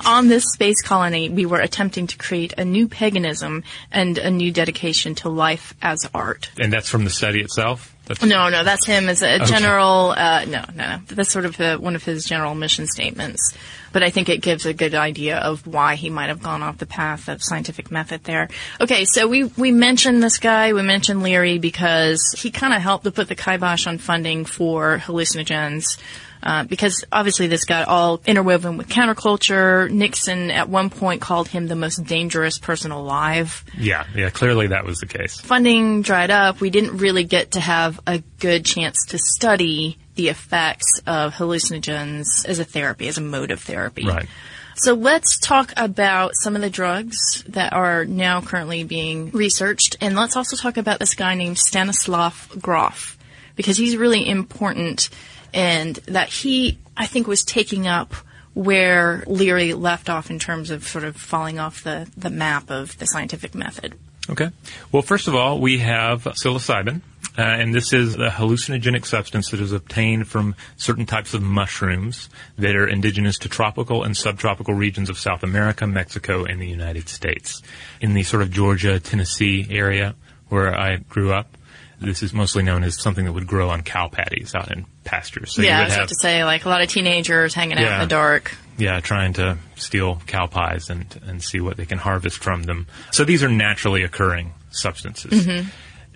On 0.05 0.29
this 0.29 0.45
space 0.53 0.83
colony, 0.83 1.29
we 1.29 1.47
were 1.47 1.61
attempting 1.61 2.07
to 2.09 2.17
create 2.17 2.55
a 2.59 2.65
new 2.65 2.89
paganism 2.89 3.65
and 3.91 4.19
a 4.19 4.31
new 4.31 4.51
dedication 4.51 5.15
to 5.17 5.29
life 5.29 5.75
as 5.83 6.09
art. 6.15 6.51
And 6.59 6.73
that's 6.73 6.89
from 6.89 7.05
the 7.05 7.11
study 7.11 7.41
itself? 7.41 7.95
That's 8.07 8.23
no, 8.23 8.51
no, 8.51 8.65
that's 8.65 8.87
him 8.87 9.09
as 9.09 9.23
a 9.23 9.37
okay. 9.37 9.45
general. 9.47 10.11
Uh, 10.11 10.45
no, 10.45 10.65
no, 10.75 10.87
no. 10.87 11.01
That's 11.07 11.31
sort 11.31 11.47
of 11.47 11.59
a, 11.59 11.77
one 11.77 11.97
of 11.97 12.05
his 12.05 12.25
general 12.25 12.55
mission 12.55 12.87
statements. 12.87 13.55
But 13.95 14.03
I 14.03 14.11
think 14.11 14.29
it 14.29 14.43
gives 14.43 14.67
a 14.67 14.75
good 14.75 14.97
idea 14.97 15.39
of 15.39 15.69
why 15.69 15.95
he 15.95 16.11
might 16.11 16.29
have 16.29 16.43
gone 16.43 16.63
off 16.63 16.79
the 16.79 16.85
path 16.85 17.29
of 17.29 17.45
scientific 17.45 17.93
method 17.93 18.25
there. 18.25 18.49
Okay, 18.81 19.05
so 19.05 19.29
we 19.29 19.45
we 19.45 19.71
mentioned 19.71 20.21
this 20.21 20.39
guy. 20.39 20.73
We 20.73 20.83
mentioned 20.83 21.23
Leary 21.23 21.59
because 21.59 22.35
he 22.37 22.51
kind 22.51 22.75
of 22.75 22.83
helped 22.83 23.05
to 23.05 23.13
put 23.13 23.29
the 23.29 23.37
kibosh 23.37 23.87
on 23.87 23.99
funding 23.99 24.47
for 24.47 24.99
hallucinogens. 24.99 25.97
Uh, 26.43 26.65
because 26.65 27.05
obviously 27.11 27.47
this 27.47 27.65
got 27.65 27.89
all 27.89 28.21
interwoven 28.27 28.77
with 28.77 28.89
counterculture. 28.89 29.89
Nixon 29.91 30.51
at 30.51 30.69
one 30.69 30.91
point 30.91 31.23
called 31.23 31.49
him 31.49 31.69
the 31.69 31.77
most 31.77 32.05
dangerous 32.05 32.59
person 32.59 32.91
alive. 32.91 33.65
Yeah, 33.79 34.05
yeah, 34.15 34.29
clearly 34.29 34.67
that 34.67 34.85
was 34.85 34.99
the 34.99 35.07
case. 35.07 35.41
Funding 35.41 36.03
dried 36.03 36.31
up. 36.31 36.61
We 36.61 36.69
didn't 36.69 36.99
really 36.99 37.25
get 37.25 37.53
to 37.53 37.61
have 37.61 37.99
a 38.07 38.23
good 38.41 38.67
chance 38.67 39.07
to 39.07 39.19
study 39.19 39.99
the 40.15 40.29
effects 40.29 41.01
of 41.07 41.35
hallucinogens 41.35 42.47
as 42.47 42.59
a 42.59 42.65
therapy, 42.65 43.09
as 43.09 43.19
a 43.19 43.21
mode 43.21 43.51
of 43.51 43.61
therapy. 43.61 44.07
Right. 44.07 44.29
So 44.77 44.95
let's 44.95 45.39
talk 45.39 45.73
about 45.77 46.33
some 46.35 46.57
of 46.57 46.63
the 46.63 46.71
drugs 46.71 47.45
that 47.49 47.73
are 47.73 48.05
now 48.05 48.41
currently 48.41 48.83
being 48.83 49.31
researched, 49.31 49.97
and 50.01 50.17
let's 50.17 50.37
also 50.37 50.57
talk 50.57 50.77
about 50.77 50.99
this 50.99 51.15
guy 51.15 51.35
named 51.35 51.59
Stanislav 51.59 52.49
Grof, 52.61 53.17
because 53.55 53.77
he's 53.77 53.97
really 53.97 54.29
important 54.29 55.11
and 55.53 55.95
that 56.07 56.29
he, 56.29 56.79
I 56.97 57.07
think, 57.07 57.29
was 57.29 57.45
taking 57.45 57.87
up 57.87 58.15
where 58.55 59.23
Leary 59.27 59.75
left 59.75 60.11
off 60.11 60.31
in 60.31 60.41
terms 60.41 60.71
of 60.71 60.87
sort 60.87 61.05
of 61.05 61.17
falling 61.17 61.61
off 61.61 61.85
the, 61.85 62.11
the 62.17 62.31
map 62.31 62.71
of 62.71 62.99
the 62.99 63.07
scientific 63.07 63.55
method. 63.55 63.95
Okay. 64.29 64.51
Well, 64.91 65.03
first 65.03 65.29
of 65.29 65.35
all, 65.35 65.61
we 65.61 65.79
have 65.79 66.25
psilocybin, 66.25 67.03
uh, 67.37 67.43
and 67.43 67.75
this 67.75 67.93
is 67.93 68.15
a 68.15 68.29
hallucinogenic 68.29 69.05
substance 69.05 69.51
that 69.51 69.61
is 69.61 69.73
obtained 69.73 70.29
from 70.29 70.55
certain 70.77 71.05
types 71.05 71.35
of 71.35 71.43
mushrooms 71.43 72.29
that 72.59 72.77
are 72.77 72.87
indigenous 72.87 73.39
to 73.39 73.49
tropical 73.49 74.05
and 74.05 74.17
subtropical 74.17 74.75
regions 74.75 75.11
of 75.11 75.19
South 75.19 75.43
America, 75.43 75.87
Mexico, 75.87 76.45
and 76.45 76.61
the 76.61 76.69
United 76.69 77.09
States. 77.09 77.61
In 78.01 78.15
the 78.15 78.23
sort 78.23 78.43
of 78.43 78.51
Georgia, 78.51 79.01
Tennessee 79.01 79.67
area 79.71 80.15
where 80.49 80.79
I 80.79 80.97
grew 80.97 81.33
up, 81.33 81.57
this 82.01 82.23
is 82.23 82.33
mostly 82.33 82.63
known 82.63 82.85
as 82.85 83.01
something 83.01 83.25
that 83.25 83.33
would 83.33 83.47
grow 83.47 83.71
on 83.71 83.83
cow 83.83 84.09
patties 84.09 84.55
out 84.55 84.71
in 84.71 84.87
pastures. 85.05 85.55
So 85.55 85.63
yeah, 85.63 85.81
I 85.81 85.85
was 85.85 85.95
about 85.95 86.09
to 86.09 86.17
say, 86.21 86.45
like 86.45 86.65
a 86.65 86.69
lot 86.69 86.83
of 86.83 86.89
teenagers 86.89 87.55
hanging 87.55 87.79
yeah, 87.79 87.87
out 87.87 87.93
in 87.95 88.09
the 88.09 88.15
dark. 88.15 88.57
Yeah, 88.77 89.01
trying 89.01 89.35
to 89.35 89.59
steal 89.77 90.21
cow 90.27 90.47
pies 90.47 90.91
and, 90.91 91.07
and 91.27 91.43
see 91.43 91.61
what 91.61 91.77
they 91.77 91.87
can 91.87 91.99
harvest 91.99 92.39
from 92.39 92.65
them. 92.65 92.87
So 93.13 93.25
these 93.25 93.43
are 93.43 93.49
naturally 93.49 94.03
occurring 94.03 94.53
substances. 94.71 95.47
Mm-hmm. 95.47 95.69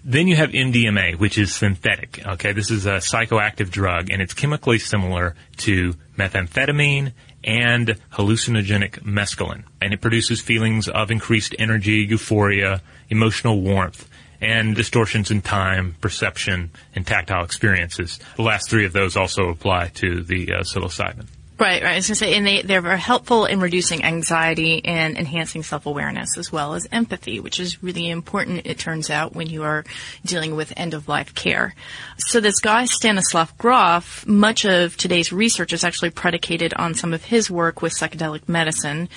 Then 0.04 0.28
you 0.28 0.36
have 0.36 0.50
MDMA, 0.50 1.16
which 1.18 1.38
is 1.38 1.54
synthetic. 1.54 2.24
Okay, 2.26 2.52
this 2.52 2.70
is 2.70 2.86
a 2.86 2.98
psychoactive 2.98 3.70
drug, 3.70 4.10
and 4.10 4.22
it's 4.22 4.34
chemically 4.34 4.78
similar 4.78 5.34
to 5.58 5.94
methamphetamine 6.16 7.12
and 7.44 7.98
hallucinogenic 8.12 9.02
mescaline. 9.02 9.64
And 9.80 9.92
it 9.92 10.00
produces 10.00 10.40
feelings 10.40 10.88
of 10.88 11.10
increased 11.10 11.54
energy, 11.58 12.06
euphoria, 12.08 12.82
emotional 13.10 13.60
warmth 13.60 14.08
and 14.40 14.76
distortions 14.76 15.30
in 15.30 15.42
time, 15.42 15.96
perception, 16.00 16.70
and 16.94 17.06
tactile 17.06 17.44
experiences. 17.44 18.20
The 18.36 18.42
last 18.42 18.70
three 18.70 18.86
of 18.86 18.92
those 18.92 19.16
also 19.16 19.48
apply 19.48 19.88
to 19.94 20.22
the 20.22 20.52
uh, 20.52 20.60
psilocybin. 20.60 21.26
Right, 21.60 21.82
right. 21.82 21.92
I 21.92 21.96
was 21.96 22.06
going 22.06 22.14
to 22.14 22.14
say, 22.14 22.34
and 22.34 22.46
they, 22.46 22.62
they're 22.62 22.96
helpful 22.96 23.44
in 23.44 23.58
reducing 23.58 24.04
anxiety 24.04 24.84
and 24.84 25.18
enhancing 25.18 25.64
self-awareness 25.64 26.38
as 26.38 26.52
well 26.52 26.74
as 26.74 26.86
empathy, 26.92 27.40
which 27.40 27.58
is 27.58 27.82
really 27.82 28.08
important, 28.08 28.64
it 28.64 28.78
turns 28.78 29.10
out, 29.10 29.34
when 29.34 29.48
you 29.48 29.64
are 29.64 29.84
dealing 30.24 30.54
with 30.54 30.72
end-of-life 30.76 31.34
care. 31.34 31.74
So 32.18 32.38
this 32.38 32.60
guy, 32.60 32.84
Stanislav 32.84 33.58
Grof, 33.58 34.24
much 34.24 34.64
of 34.64 34.96
today's 34.96 35.32
research 35.32 35.72
is 35.72 35.82
actually 35.82 36.10
predicated 36.10 36.74
on 36.74 36.94
some 36.94 37.12
of 37.12 37.24
his 37.24 37.50
work 37.50 37.82
with 37.82 37.92
psychedelic 37.92 38.48
medicine. 38.48 39.08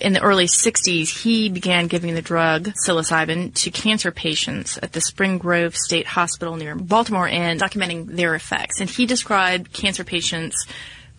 In 0.00 0.14
the 0.14 0.22
early 0.22 0.46
60s, 0.46 1.22
he 1.22 1.50
began 1.50 1.88
giving 1.88 2.14
the 2.14 2.22
drug 2.22 2.72
psilocybin 2.86 3.52
to 3.54 3.70
cancer 3.70 4.10
patients 4.10 4.78
at 4.82 4.94
the 4.94 5.02
Spring 5.02 5.36
Grove 5.36 5.76
State 5.76 6.06
Hospital 6.06 6.56
near 6.56 6.74
Baltimore 6.74 7.28
and 7.28 7.60
documenting 7.60 8.06
their 8.06 8.34
effects. 8.34 8.80
And 8.80 8.88
he 8.88 9.04
described 9.04 9.74
cancer 9.74 10.04
patients 10.04 10.66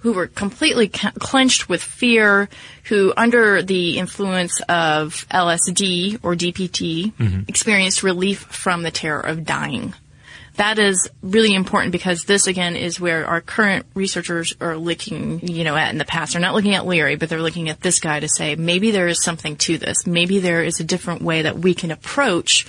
who 0.03 0.11
were 0.11 0.27
completely 0.27 0.89
clenched 0.89 1.69
with 1.69 1.81
fear, 1.81 2.49
who 2.83 3.13
under 3.15 3.61
the 3.61 3.97
influence 3.97 4.59
of 4.67 5.25
LSD 5.31 6.19
or 6.21 6.35
DPT 6.35 7.13
mm-hmm. 7.13 7.41
experienced 7.47 8.03
relief 8.03 8.39
from 8.39 8.83
the 8.83 8.91
terror 8.91 9.21
of 9.21 9.45
dying. 9.45 9.93
That 10.55 10.77
is 10.77 11.09
really 11.21 11.55
important 11.55 11.93
because 11.93 12.25
this 12.25 12.47
again 12.47 12.75
is 12.75 12.99
where 12.99 13.25
our 13.25 13.39
current 13.39 13.85
researchers 13.95 14.53
are 14.59 14.75
looking, 14.75 15.39
you 15.47 15.63
know, 15.63 15.77
at 15.77 15.91
in 15.91 15.97
the 15.97 16.05
past. 16.05 16.33
They're 16.33 16.41
not 16.41 16.53
looking 16.53 16.75
at 16.75 16.85
Leary, 16.85 17.15
but 17.15 17.29
they're 17.29 17.41
looking 17.41 17.69
at 17.69 17.79
this 17.79 18.01
guy 18.01 18.19
to 18.19 18.27
say 18.27 18.55
maybe 18.55 18.91
there 18.91 19.07
is 19.07 19.23
something 19.23 19.55
to 19.55 19.77
this. 19.77 20.05
Maybe 20.05 20.39
there 20.39 20.63
is 20.63 20.81
a 20.81 20.83
different 20.83 21.21
way 21.21 21.43
that 21.43 21.57
we 21.57 21.73
can 21.73 21.91
approach 21.91 22.67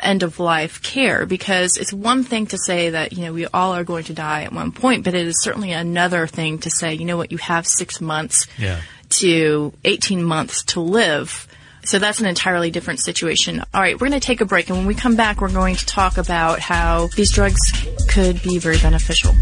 end 0.00 0.22
of 0.22 0.38
life 0.38 0.82
care 0.82 1.26
because 1.26 1.76
it's 1.76 1.92
one 1.92 2.24
thing 2.24 2.46
to 2.46 2.58
say 2.58 2.90
that, 2.90 3.12
you 3.12 3.24
know, 3.24 3.32
we 3.32 3.46
all 3.46 3.74
are 3.74 3.84
going 3.84 4.04
to 4.04 4.14
die 4.14 4.42
at 4.42 4.52
one 4.52 4.72
point, 4.72 5.04
but 5.04 5.14
it 5.14 5.26
is 5.26 5.42
certainly 5.42 5.72
another 5.72 6.26
thing 6.26 6.58
to 6.58 6.70
say, 6.70 6.94
you 6.94 7.04
know 7.04 7.16
what, 7.16 7.32
you 7.32 7.38
have 7.38 7.66
six 7.66 8.00
months 8.00 8.46
yeah. 8.58 8.80
to 9.10 9.72
18 9.84 10.22
months 10.22 10.64
to 10.64 10.80
live. 10.80 11.48
So 11.84 11.98
that's 11.98 12.18
an 12.18 12.26
entirely 12.26 12.70
different 12.70 13.00
situation. 13.00 13.62
All 13.72 13.80
right, 13.80 13.94
we're 13.94 14.08
going 14.08 14.20
to 14.20 14.26
take 14.26 14.40
a 14.40 14.44
break, 14.44 14.68
and 14.68 14.78
when 14.78 14.86
we 14.86 14.94
come 14.94 15.14
back, 15.14 15.40
we're 15.40 15.52
going 15.52 15.76
to 15.76 15.86
talk 15.86 16.18
about 16.18 16.58
how 16.58 17.06
these 17.14 17.30
drugs 17.30 17.60
could 18.08 18.42
be 18.42 18.58
very 18.58 18.78
beneficial. 18.78 19.34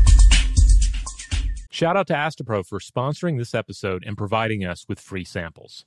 Shout 1.71 1.97
out 1.97 2.07
to 2.09 2.13
Astepro 2.13 2.65
for 2.65 2.79
sponsoring 2.79 3.39
this 3.39 3.55
episode 3.55 4.05
and 4.07 4.17
providing 4.17 4.65
us 4.65 4.87
with 4.89 5.01
free 5.01 5.25
samples. 5.25 5.87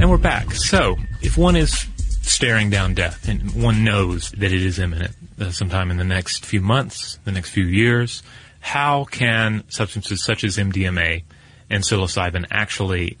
And 0.00 0.08
we're 0.08 0.16
back. 0.16 0.52
So, 0.52 0.96
if 1.22 1.36
one 1.36 1.56
is 1.56 1.86
staring 2.22 2.70
down 2.70 2.94
death 2.94 3.28
and 3.28 3.50
one 3.60 3.82
knows 3.82 4.30
that 4.30 4.52
it 4.52 4.62
is 4.62 4.78
imminent 4.78 5.16
uh, 5.40 5.50
sometime 5.50 5.90
in 5.90 5.96
the 5.96 6.04
next 6.04 6.46
few 6.46 6.60
months, 6.60 7.18
the 7.24 7.32
next 7.32 7.50
few 7.50 7.64
years, 7.64 8.22
how 8.60 9.06
can 9.06 9.64
substances 9.68 10.22
such 10.22 10.44
as 10.44 10.56
MDMA 10.56 11.24
and 11.68 11.82
psilocybin 11.82 12.46
actually 12.48 13.18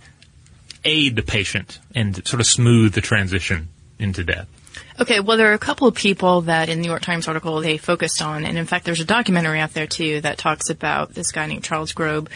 aid 0.84 1.16
the 1.16 1.22
patient 1.22 1.80
and 1.96 2.24
sort 2.24 2.40
of 2.40 2.46
smooth 2.46 2.92
the 2.92 3.00
transition 3.00 3.70
into 3.98 4.22
death? 4.22 4.46
Okay, 5.00 5.20
well, 5.20 5.36
there 5.36 5.50
are 5.52 5.54
a 5.54 5.58
couple 5.58 5.86
of 5.86 5.94
people 5.94 6.40
that 6.42 6.68
in 6.68 6.78
the 6.78 6.82
New 6.82 6.88
York 6.88 7.02
Times 7.02 7.28
article 7.28 7.60
they 7.60 7.78
focused 7.78 8.20
on, 8.20 8.44
and 8.44 8.58
in 8.58 8.66
fact, 8.66 8.84
there's 8.84 8.98
a 8.98 9.04
documentary 9.04 9.60
out 9.60 9.72
there 9.72 9.86
too 9.86 10.20
that 10.22 10.38
talks 10.38 10.70
about 10.70 11.14
this 11.14 11.30
guy 11.30 11.46
named 11.46 11.62
Charles 11.62 11.92
Grob 11.92 12.28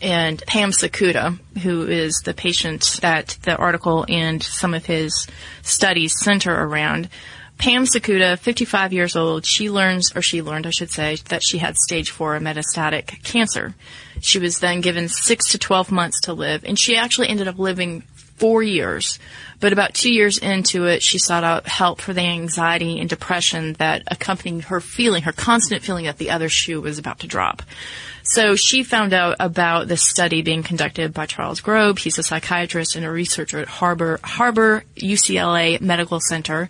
and 0.00 0.42
Pam 0.46 0.70
Sakuda, 0.70 1.38
who 1.62 1.86
is 1.86 2.22
the 2.24 2.32
patient 2.32 3.00
that 3.02 3.36
the 3.42 3.54
article 3.56 4.06
and 4.08 4.42
some 4.42 4.72
of 4.72 4.86
his 4.86 5.26
studies 5.60 6.18
center 6.18 6.54
around. 6.54 7.10
Pam 7.58 7.84
Sakuda, 7.84 8.38
55 8.38 8.94
years 8.94 9.14
old, 9.14 9.44
she 9.44 9.68
learns, 9.70 10.16
or 10.16 10.22
she 10.22 10.40
learned, 10.40 10.66
I 10.66 10.70
should 10.70 10.90
say, 10.90 11.16
that 11.28 11.42
she 11.42 11.58
had 11.58 11.76
stage 11.76 12.10
four 12.10 12.38
metastatic 12.38 13.22
cancer. 13.24 13.74
She 14.22 14.38
was 14.38 14.60
then 14.60 14.80
given 14.80 15.10
six 15.10 15.50
to 15.50 15.58
12 15.58 15.92
months 15.92 16.22
to 16.22 16.32
live, 16.32 16.64
and 16.64 16.78
she 16.78 16.96
actually 16.96 17.28
ended 17.28 17.46
up 17.46 17.58
living 17.58 18.04
four 18.36 18.62
years. 18.62 19.18
But 19.58 19.72
about 19.72 19.94
two 19.94 20.12
years 20.12 20.38
into 20.38 20.86
it, 20.86 21.02
she 21.02 21.18
sought 21.18 21.44
out 21.44 21.66
help 21.66 22.00
for 22.00 22.12
the 22.12 22.20
anxiety 22.20 23.00
and 23.00 23.08
depression 23.08 23.74
that 23.74 24.02
accompanied 24.08 24.64
her 24.64 24.80
feeling, 24.80 25.22
her 25.22 25.32
constant 25.32 25.82
feeling 25.82 26.04
that 26.04 26.18
the 26.18 26.30
other 26.30 26.48
shoe 26.48 26.80
was 26.80 26.98
about 26.98 27.20
to 27.20 27.26
drop. 27.26 27.62
So 28.28 28.56
she 28.56 28.82
found 28.82 29.12
out 29.12 29.36
about 29.38 29.86
this 29.86 30.02
study 30.02 30.42
being 30.42 30.64
conducted 30.64 31.14
by 31.14 31.26
Charles 31.26 31.60
Grob. 31.60 31.98
He's 31.98 32.18
a 32.18 32.24
psychiatrist 32.24 32.96
and 32.96 33.04
a 33.06 33.10
researcher 33.10 33.60
at 33.60 33.68
Harbor, 33.68 34.18
Harbor 34.22 34.82
UCLA 34.96 35.80
Medical 35.80 36.18
Center, 36.20 36.68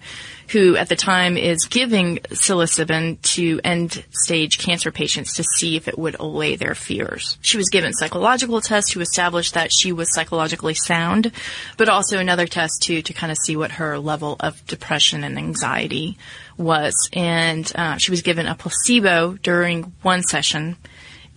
who 0.51 0.77
at 0.77 0.91
the 0.91 0.97
time 0.97 1.39
is 1.39 1.65
giving 1.65 2.19
psilocybin 2.19 3.21
to 3.23 3.59
end 3.65 4.05
stage 4.11 4.59
cancer 4.59 4.93
patients 4.93 5.35
to 5.37 5.45
see 5.57 5.77
if 5.77 5.89
it 5.89 5.99
would 5.99 6.17
allay 6.21 6.57
their 6.57 6.75
fears. 6.75 7.39
She 7.41 7.57
was 7.57 7.71
given 7.71 7.95
psychological 7.95 8.61
tests 8.61 8.93
to 8.93 9.01
establish 9.01 9.53
that 9.53 9.73
she 9.73 9.93
was 9.93 10.15
psychologically 10.15 10.75
sound, 10.75 11.33
but 11.79 11.89
also 11.89 12.19
another 12.19 12.47
test 12.47 12.83
too 12.83 13.01
to 13.01 13.13
kind 13.15 13.33
of 13.33 13.39
see 13.39 13.57
what 13.57 13.73
her 13.73 13.99
level 13.99 14.37
of 14.41 14.65
depression 14.67 15.25
and 15.25 15.39
anxiety 15.39 16.19
was. 16.59 17.09
And 17.15 17.71
uh, 17.75 17.97
she 17.97 18.11
was 18.11 18.21
given 18.21 18.47
a 18.47 18.55
placebo 18.55 19.39
during 19.43 19.95
one 20.03 20.23
session 20.23 20.77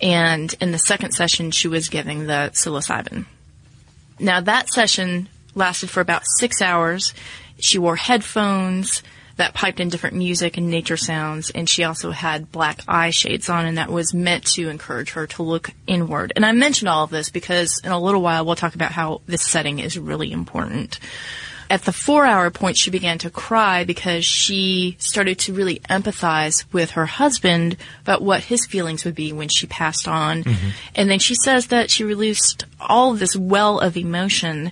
and 0.01 0.53
in 0.61 0.71
the 0.71 0.79
second 0.79 1.11
session, 1.11 1.51
she 1.51 1.67
was 1.67 1.89
giving 1.89 2.27
the 2.27 2.51
psilocybin. 2.53 3.25
Now 4.19 4.41
that 4.41 4.69
session 4.69 5.29
lasted 5.55 5.89
for 5.89 6.01
about 6.01 6.23
six 6.37 6.61
hours. 6.61 7.13
She 7.59 7.77
wore 7.77 7.95
headphones 7.95 9.03
that 9.37 9.53
piped 9.53 9.79
in 9.79 9.87
different 9.87 10.17
music 10.17 10.57
and 10.57 10.69
nature 10.69 10.97
sounds, 10.97 11.49
and 11.49 11.67
she 11.67 11.85
also 11.85 12.11
had 12.11 12.51
black 12.51 12.81
eye 12.89 13.09
shades 13.09 13.49
on, 13.49 13.65
and 13.65 13.77
that 13.77 13.89
was 13.89 14.13
meant 14.13 14.45
to 14.45 14.67
encourage 14.67 15.11
her 15.11 15.27
to 15.27 15.43
look 15.43 15.71
inward. 15.87 16.33
And 16.35 16.45
I 16.45 16.51
mentioned 16.51 16.89
all 16.89 17.05
of 17.05 17.09
this 17.09 17.29
because 17.29 17.79
in 17.83 17.91
a 17.91 17.99
little 17.99 18.21
while 18.21 18.45
we'll 18.45 18.55
talk 18.55 18.75
about 18.75 18.91
how 18.91 19.21
this 19.27 19.41
setting 19.41 19.79
is 19.79 19.97
really 19.97 20.31
important. 20.33 20.99
At 21.69 21.83
the 21.83 21.93
four 21.93 22.25
hour 22.25 22.49
point, 22.49 22.77
she 22.77 22.89
began 22.89 23.19
to 23.19 23.29
cry 23.29 23.83
because 23.83 24.25
she 24.25 24.95
started 24.97 25.37
to 25.39 25.53
really 25.53 25.79
empathize 25.89 26.65
with 26.71 26.91
her 26.91 27.05
husband 27.05 27.77
about 28.01 28.23
what 28.23 28.45
his 28.45 28.65
feelings 28.65 29.05
would 29.05 29.13
be 29.13 29.31
when 29.31 29.49
she 29.49 29.67
passed 29.67 30.07
on. 30.07 30.43
Mm-hmm. 30.43 30.69
And 30.95 31.09
then 31.09 31.19
she 31.19 31.35
says 31.35 31.67
that 31.67 31.91
she 31.91 32.03
released 32.03 32.65
all 32.79 33.11
of 33.11 33.19
this 33.19 33.35
well 33.35 33.79
of 33.79 33.97
emotion 33.97 34.71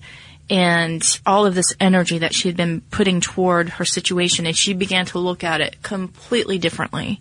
and 0.50 1.20
all 1.26 1.46
of 1.46 1.56
this 1.56 1.76
energy 1.80 2.20
that 2.20 2.34
she 2.34 2.48
had 2.48 2.58
been 2.58 2.82
putting 2.90 3.22
toward 3.22 3.70
her 3.70 3.86
situation 3.86 4.46
and 4.46 4.56
she 4.56 4.74
began 4.74 5.06
to 5.08 5.20
look 5.20 5.44
at 5.44 5.62
it 5.62 5.82
completely 5.84 6.58
differently. 6.58 7.20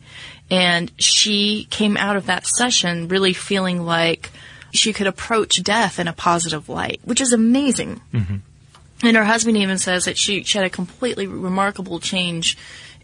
And 0.51 0.91
she 0.99 1.67
came 1.71 1.97
out 1.97 2.17
of 2.17 2.27
that 2.27 2.47
session 2.47 3.09
really 3.09 3.33
feeling 3.33 3.85
like 3.85 4.31
she 4.73 4.93
could 4.93 5.07
approach 5.07 5.63
death 5.63 5.99
in 5.99 6.09
a 6.09 6.13
positive 6.13 6.69
light, 6.69 7.01
which 7.05 7.21
is 7.21 7.33
amazing. 7.33 8.01
Mm-hmm. 8.13 8.37
And 9.07 9.17
her 9.17 9.25
husband 9.25 9.57
even 9.57 9.79
says 9.79 10.07
that 10.07 10.19
she, 10.19 10.43
she 10.43 10.59
had 10.59 10.67
a 10.67 10.71
completely 10.71 11.29
remarkable 11.29 12.01
change 12.01 12.59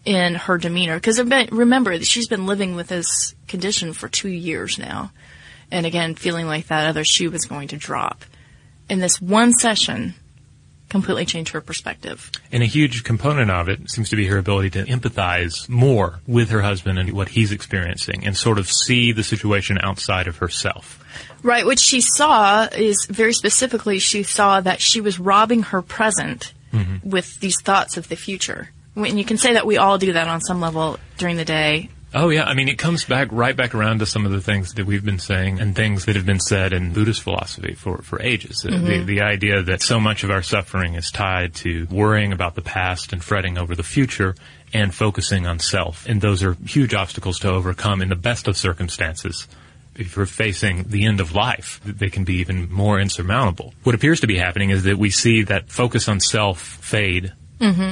in 0.05 0.35
her 0.35 0.59
demeanor. 0.59 0.97
Because 0.97 1.23
remember, 1.23 1.99
she's 2.01 2.27
been 2.27 2.47
living 2.47 2.75
with 2.75 2.89
this 2.89 3.37
condition 3.47 3.93
for 3.93 4.09
two 4.09 4.29
years 4.29 4.79
now. 4.79 5.13
And 5.71 5.87
again, 5.87 6.17
feeling 6.17 6.47
like 6.47 6.67
that 6.67 6.89
other 6.89 7.05
shoe 7.05 7.31
was 7.31 7.45
going 7.45 7.69
to 7.69 7.77
drop. 7.77 8.25
And 8.91 9.01
this 9.01 9.21
one 9.21 9.53
session 9.53 10.15
completely 10.89 11.25
changed 11.25 11.53
her 11.53 11.61
perspective. 11.61 12.31
And 12.51 12.63
a 12.63 12.67
huge 12.67 13.05
component 13.05 13.51
of 13.51 13.69
it 13.69 13.91
seems 13.91 14.11
to 14.11 14.17
be 14.17 14.27
her 14.27 14.37
ability 14.37 14.71
to 14.71 14.85
empathize 14.85 15.69
more 15.69 16.21
with 16.27 16.51
her 16.51 16.61
husband 16.61 16.99
and 16.99 17.13
what 17.13 17.31
he's 17.31 17.53
experiencing 17.53 18.27
and 18.27 18.37
sort 18.37 18.59
of 18.59 18.69
see 18.69 19.13
the 19.13 19.23
situation 19.23 19.79
outside 19.81 20.27
of 20.27 20.39
herself. 20.39 21.03
Right, 21.43 21.67
what 21.67 21.79
she 21.79 22.01
saw 22.01 22.65
is 22.65 23.07
very 23.11 23.33
specifically, 23.33 23.99
she 23.99 24.23
saw 24.23 24.61
that 24.61 24.81
she 24.81 25.01
was 25.01 25.19
robbing 25.19 25.65
her 25.65 25.83
present 25.83 26.53
with 27.05 27.39
these 27.41 27.61
thoughts 27.61 27.97
of 27.99 28.09
the 28.09 28.17
future. 28.17 28.71
And 28.97 29.19
you 29.19 29.25
can 29.25 29.37
say 29.37 29.53
that 29.55 29.67
we 29.67 29.77
all 29.77 29.99
do 29.99 30.15
that 30.15 30.27
on 30.29 30.41
some 30.41 30.61
level 30.61 30.99
during 31.19 31.37
the 31.37 31.45
day. 31.45 31.91
Oh 32.15 32.29
yeah, 32.29 32.45
I 32.45 32.55
mean 32.55 32.69
it 32.69 32.79
comes 32.79 33.05
back 33.05 33.29
right 33.31 33.57
back 33.57 33.75
around 33.75 34.01
to 34.01 34.07
some 34.07 34.27
of 34.27 34.33
the 34.33 34.41
things 34.41 34.75
that 34.75 34.85
we've 34.85 35.05
been 35.05 35.19
saying 35.19 35.61
and 35.61 35.75
things 35.75 36.05
that 36.05 36.15
have 36.17 36.27
been 36.27 36.41
said 36.41 36.75
in 36.75 36.93
Buddhist 36.93 37.23
philosophy 37.23 37.73
for 37.73 37.99
for 37.99 38.21
ages. 38.21 38.67
Uh, 38.67 38.79
The, 38.79 39.03
the 39.03 39.21
idea 39.23 39.63
that 39.63 39.81
so 39.81 39.99
much 39.99 40.23
of 40.23 40.31
our 40.31 40.43
suffering 40.43 40.95
is 40.95 41.11
tied 41.11 41.55
to 41.57 41.87
worrying 41.91 42.33
about 42.33 42.55
the 42.55 42.61
past 42.63 43.15
and 43.15 43.25
fretting 43.25 43.57
over 43.57 43.75
the 43.75 43.83
future 43.83 44.35
and 44.75 44.95
focusing 44.95 45.47
on 45.47 45.59
self. 45.59 46.07
And 46.07 46.21
those 46.21 46.43
are 46.43 46.55
huge 46.67 46.93
obstacles 46.93 47.39
to 47.41 47.51
overcome 47.51 48.03
in 48.03 48.11
the 48.11 48.17
best 48.17 48.47
of 48.47 48.59
circumstances. 48.59 49.49
If 49.95 50.17
you're 50.17 50.27
facing 50.27 50.85
the 50.85 51.05
end 51.05 51.21
of 51.21 51.35
life, 51.35 51.81
they 51.85 52.09
can 52.09 52.25
be 52.25 52.37
even 52.37 52.73
more 52.73 52.99
insurmountable. 52.99 53.75
What 53.83 53.95
appears 53.95 54.21
to 54.21 54.27
be 54.27 54.39
happening 54.39 54.71
is 54.71 54.85
that 54.85 54.97
we 54.97 55.11
see 55.11 55.43
that 55.45 55.71
focus 55.71 56.09
on 56.09 56.21
self 56.21 56.61
fade 56.61 57.33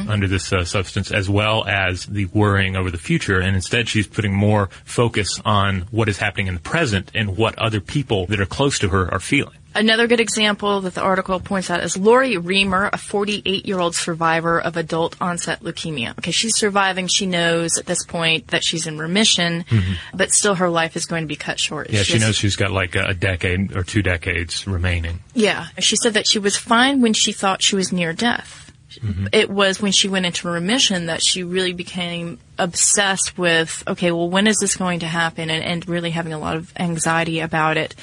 under 0.09 0.27
this 0.27 0.53
uh, 0.53 0.65
substance 0.65 1.13
as 1.13 1.29
well 1.31 1.65
as 1.65 2.05
the 2.07 2.27
worrying 2.27 2.75
over 2.75 2.91
the 2.91 2.99
future. 2.99 3.39
And 3.39 3.55
instead 3.55 3.89
she's 3.89 4.09
putting 4.09 4.35
more 4.35 4.69
focus 4.85 5.41
on 5.45 5.83
what 5.93 6.09
is 6.09 6.19
happening 6.19 6.49
in 6.49 6.55
the 6.55 6.61
present 6.61 7.13
and 7.15 7.37
what 7.37 7.57
other 7.59 7.81
people 7.81 8.27
that 8.27 8.41
are 8.41 8.47
close 8.47 8.81
to 8.81 8.89
her 8.89 9.13
are 9.13 9.21
feeling 9.21 9.60
Another 9.75 10.07
good 10.07 10.21
example 10.21 10.81
that 10.81 10.95
the 10.95 11.01
article 11.01 11.39
points 11.39 11.71
out 11.71 11.83
is 11.83 11.97
Lori 11.97 12.37
Reamer, 12.37 12.91
a 12.93 12.99
48 12.99 13.67
year 13.67 13.79
old 13.79 13.95
survivor 13.95 14.61
of 14.61 14.77
adult 14.77 15.17
onset 15.21 15.61
leukemia. 15.61 16.11
Okay, 16.19 16.33
she's 16.33 16.57
surviving. 16.57 17.07
She 17.07 17.27
knows 17.27 17.79
at 17.79 17.87
this 17.87 18.05
point 18.05 18.49
that 18.49 18.65
she's 18.65 18.87
in 18.87 18.99
remission, 18.99 19.65
mm-hmm. 19.65 20.17
but 20.17 20.33
still 20.33 20.57
her 20.57 20.69
life 20.69 20.97
is 20.97 21.07
going 21.07 21.23
to 21.23 21.29
be 21.29 21.37
cut 21.37 21.61
short. 21.61 21.91
yeah 21.91 22.03
she 22.03 22.15
has- 22.15 22.23
knows 22.23 22.37
she's 22.37 22.57
got 22.57 22.73
like 22.73 22.97
a, 22.97 23.07
a 23.07 23.15
decade 23.15 23.77
or 23.77 23.83
two 23.83 24.03
decades 24.03 24.67
remaining 24.67 25.21
Yeah. 25.35 25.67
She 25.79 25.97
said 25.97 26.15
that 26.15 26.27
she 26.27 26.39
was 26.39 26.57
fine 26.57 27.01
when 27.01 27.13
she 27.13 27.33
thought 27.33 27.63
she 27.63 27.77
was 27.77 27.93
near 27.93 28.13
death. 28.13 28.70
Mm-hmm. 28.99 29.27
It 29.33 29.51
was 29.51 29.81
when 29.81 29.93
she 29.93 30.09
went 30.09 30.27
into 30.27 30.49
remission 30.49 31.07
that 31.07 31.23
she 31.23 31.45
really 31.45 31.73
became 31.73 32.39
obsessed 32.59 33.39
with, 33.39 33.83
okay, 33.89 34.13
well, 34.13 34.29
when 34.29 34.47
is 34.47 34.59
this 34.59 34.77
going 34.77 35.01
to 35.01 35.07
happen? 35.07 35.49
And, 35.49 35.65
and 35.65 35.89
really 35.89 36.11
having 36.11 36.33
a 36.33 36.39
lot 36.39 36.57
of 36.57 36.73
anxiety 36.79 37.41
about 37.41 37.77
it. 37.77 37.95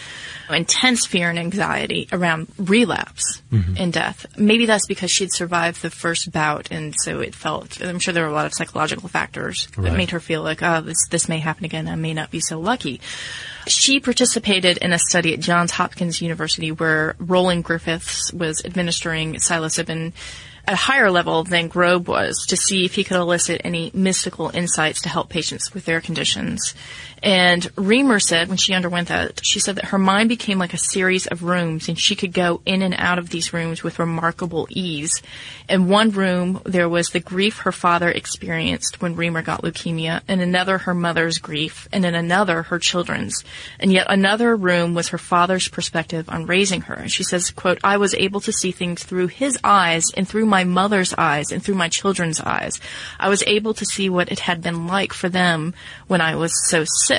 Intense 0.50 1.06
fear 1.06 1.30
and 1.30 1.38
anxiety 1.38 2.08
around 2.12 2.48
relapse 2.58 3.42
mm-hmm. 3.52 3.76
and 3.78 3.94
death. 3.94 4.26
Maybe 4.38 4.66
that's 4.66 4.88
because 4.88 5.12
she'd 5.12 5.34
survived 5.34 5.82
the 5.82 5.90
first 5.90 6.32
bout, 6.32 6.72
and 6.72 6.96
so 7.04 7.20
it 7.20 7.36
felt, 7.36 7.82
I'm 7.82 8.00
sure 8.00 8.14
there 8.14 8.24
were 8.24 8.30
a 8.30 8.34
lot 8.34 8.46
of 8.46 8.54
psychological 8.54 9.10
factors 9.10 9.68
that 9.78 9.96
made 9.96 10.12
her 10.12 10.20
feel 10.20 10.42
like, 10.42 10.64
oh, 10.64 10.82
this, 10.82 11.08
this 11.10 11.28
may 11.28 11.40
happen 11.40 11.66
again. 11.66 11.88
I 11.88 11.96
may 11.96 12.14
not 12.14 12.32
be 12.32 12.40
so 12.40 12.60
lucky. 12.60 13.02
She 13.68 14.00
participated 14.00 14.78
in 14.78 14.94
a 14.94 15.00
study 15.00 15.34
at 15.34 15.42
Johns 15.42 15.72
Hopkins 15.72 16.22
University 16.22 16.72
where 16.72 17.16
Roland 17.20 17.66
Griffiths 17.66 18.32
was 18.32 18.64
administering 18.64 19.36
psilocybin 19.36 20.14
a 20.68 20.76
higher 20.76 21.10
level 21.10 21.44
than 21.44 21.70
Grob 21.70 22.08
was 22.08 22.46
to 22.48 22.58
see 22.58 22.84
if 22.84 22.96
he 22.96 23.04
could 23.04 23.18
elicit 23.18 23.62
any 23.64 23.90
mystical 23.94 24.52
insights 24.54 25.02
to 25.02 25.10
help 25.10 25.30
patients 25.30 25.74
with 25.74 25.86
their 25.86 26.02
conditions. 26.02 26.76
And 27.24 27.70
Reamer 27.76 28.20
said 28.20 28.48
when 28.48 28.58
she 28.58 28.74
underwent 28.74 29.08
that, 29.08 29.44
she 29.44 29.60
said 29.60 29.76
that 29.76 29.86
her 29.86 29.98
mind 29.98 30.30
became 30.30 30.60
like 30.60 30.74
a 30.74 30.78
series 30.78 31.28
of 31.28 31.44
rooms 31.44 31.90
and 31.90 31.98
she 31.98 32.16
could 32.16 32.34
go 32.34 32.62
in 32.66 32.82
and 32.82 32.96
out 32.98 33.18
of 33.18 33.30
these 33.30 33.54
rooms 33.54 33.84
with 33.84 34.00
remarkable 34.00 34.68
ease. 34.70 35.22
In 35.68 35.90
one 35.90 36.12
room, 36.12 36.62
there 36.66 36.88
was 36.88 37.10
the 37.10 37.20
grief 37.20 37.60
her 37.60 37.72
father 37.72 38.10
experienced 38.10 39.02
when 39.02 39.16
Reamer 39.16 39.42
got 39.42 39.64
leukemia, 39.64 40.22
in 40.30 40.40
another, 40.40 40.78
her 40.78 40.94
mother's 40.94 41.40
grief, 41.40 41.88
and 41.92 42.06
in 42.06 42.16
another, 42.16 42.64
her 42.64 42.80
children's. 42.80 43.44
And 43.80 43.92
yet 43.92 44.08
another 44.10 44.56
room 44.56 44.94
was 44.94 45.10
her 45.10 45.18
father's 45.18 45.68
perspective 45.68 46.30
on 46.30 46.46
raising 46.46 46.82
her. 46.82 46.94
And 46.94 47.12
she 47.12 47.24
says, 47.24 47.52
quote, 47.52 47.80
I 47.84 47.98
was 47.98 48.14
able 48.14 48.40
to 48.42 48.54
see 48.54 48.72
things 48.72 49.04
through 49.04 49.28
his 49.28 49.58
eyes 49.64 50.06
and 50.16 50.28
through 50.28 50.46
my 50.46 50.64
mother's 50.64 51.14
eyes 51.18 51.52
and 51.52 51.64
through 51.64 51.76
my 51.76 51.90
children's 51.90 52.40
eyes. 52.40 52.80
I 53.20 53.30
was 53.30 53.44
able 53.48 53.74
to 53.74 53.86
see 53.86 54.10
what 54.10 54.32
it 54.32 54.40
had 54.40 54.62
been 54.62 54.88
like 54.88 55.14
for 55.14 55.30
them 55.30 55.74
when 56.08 56.22
I 56.22 56.36
was 56.36 56.54
so 56.70 56.86
sick. 56.86 57.17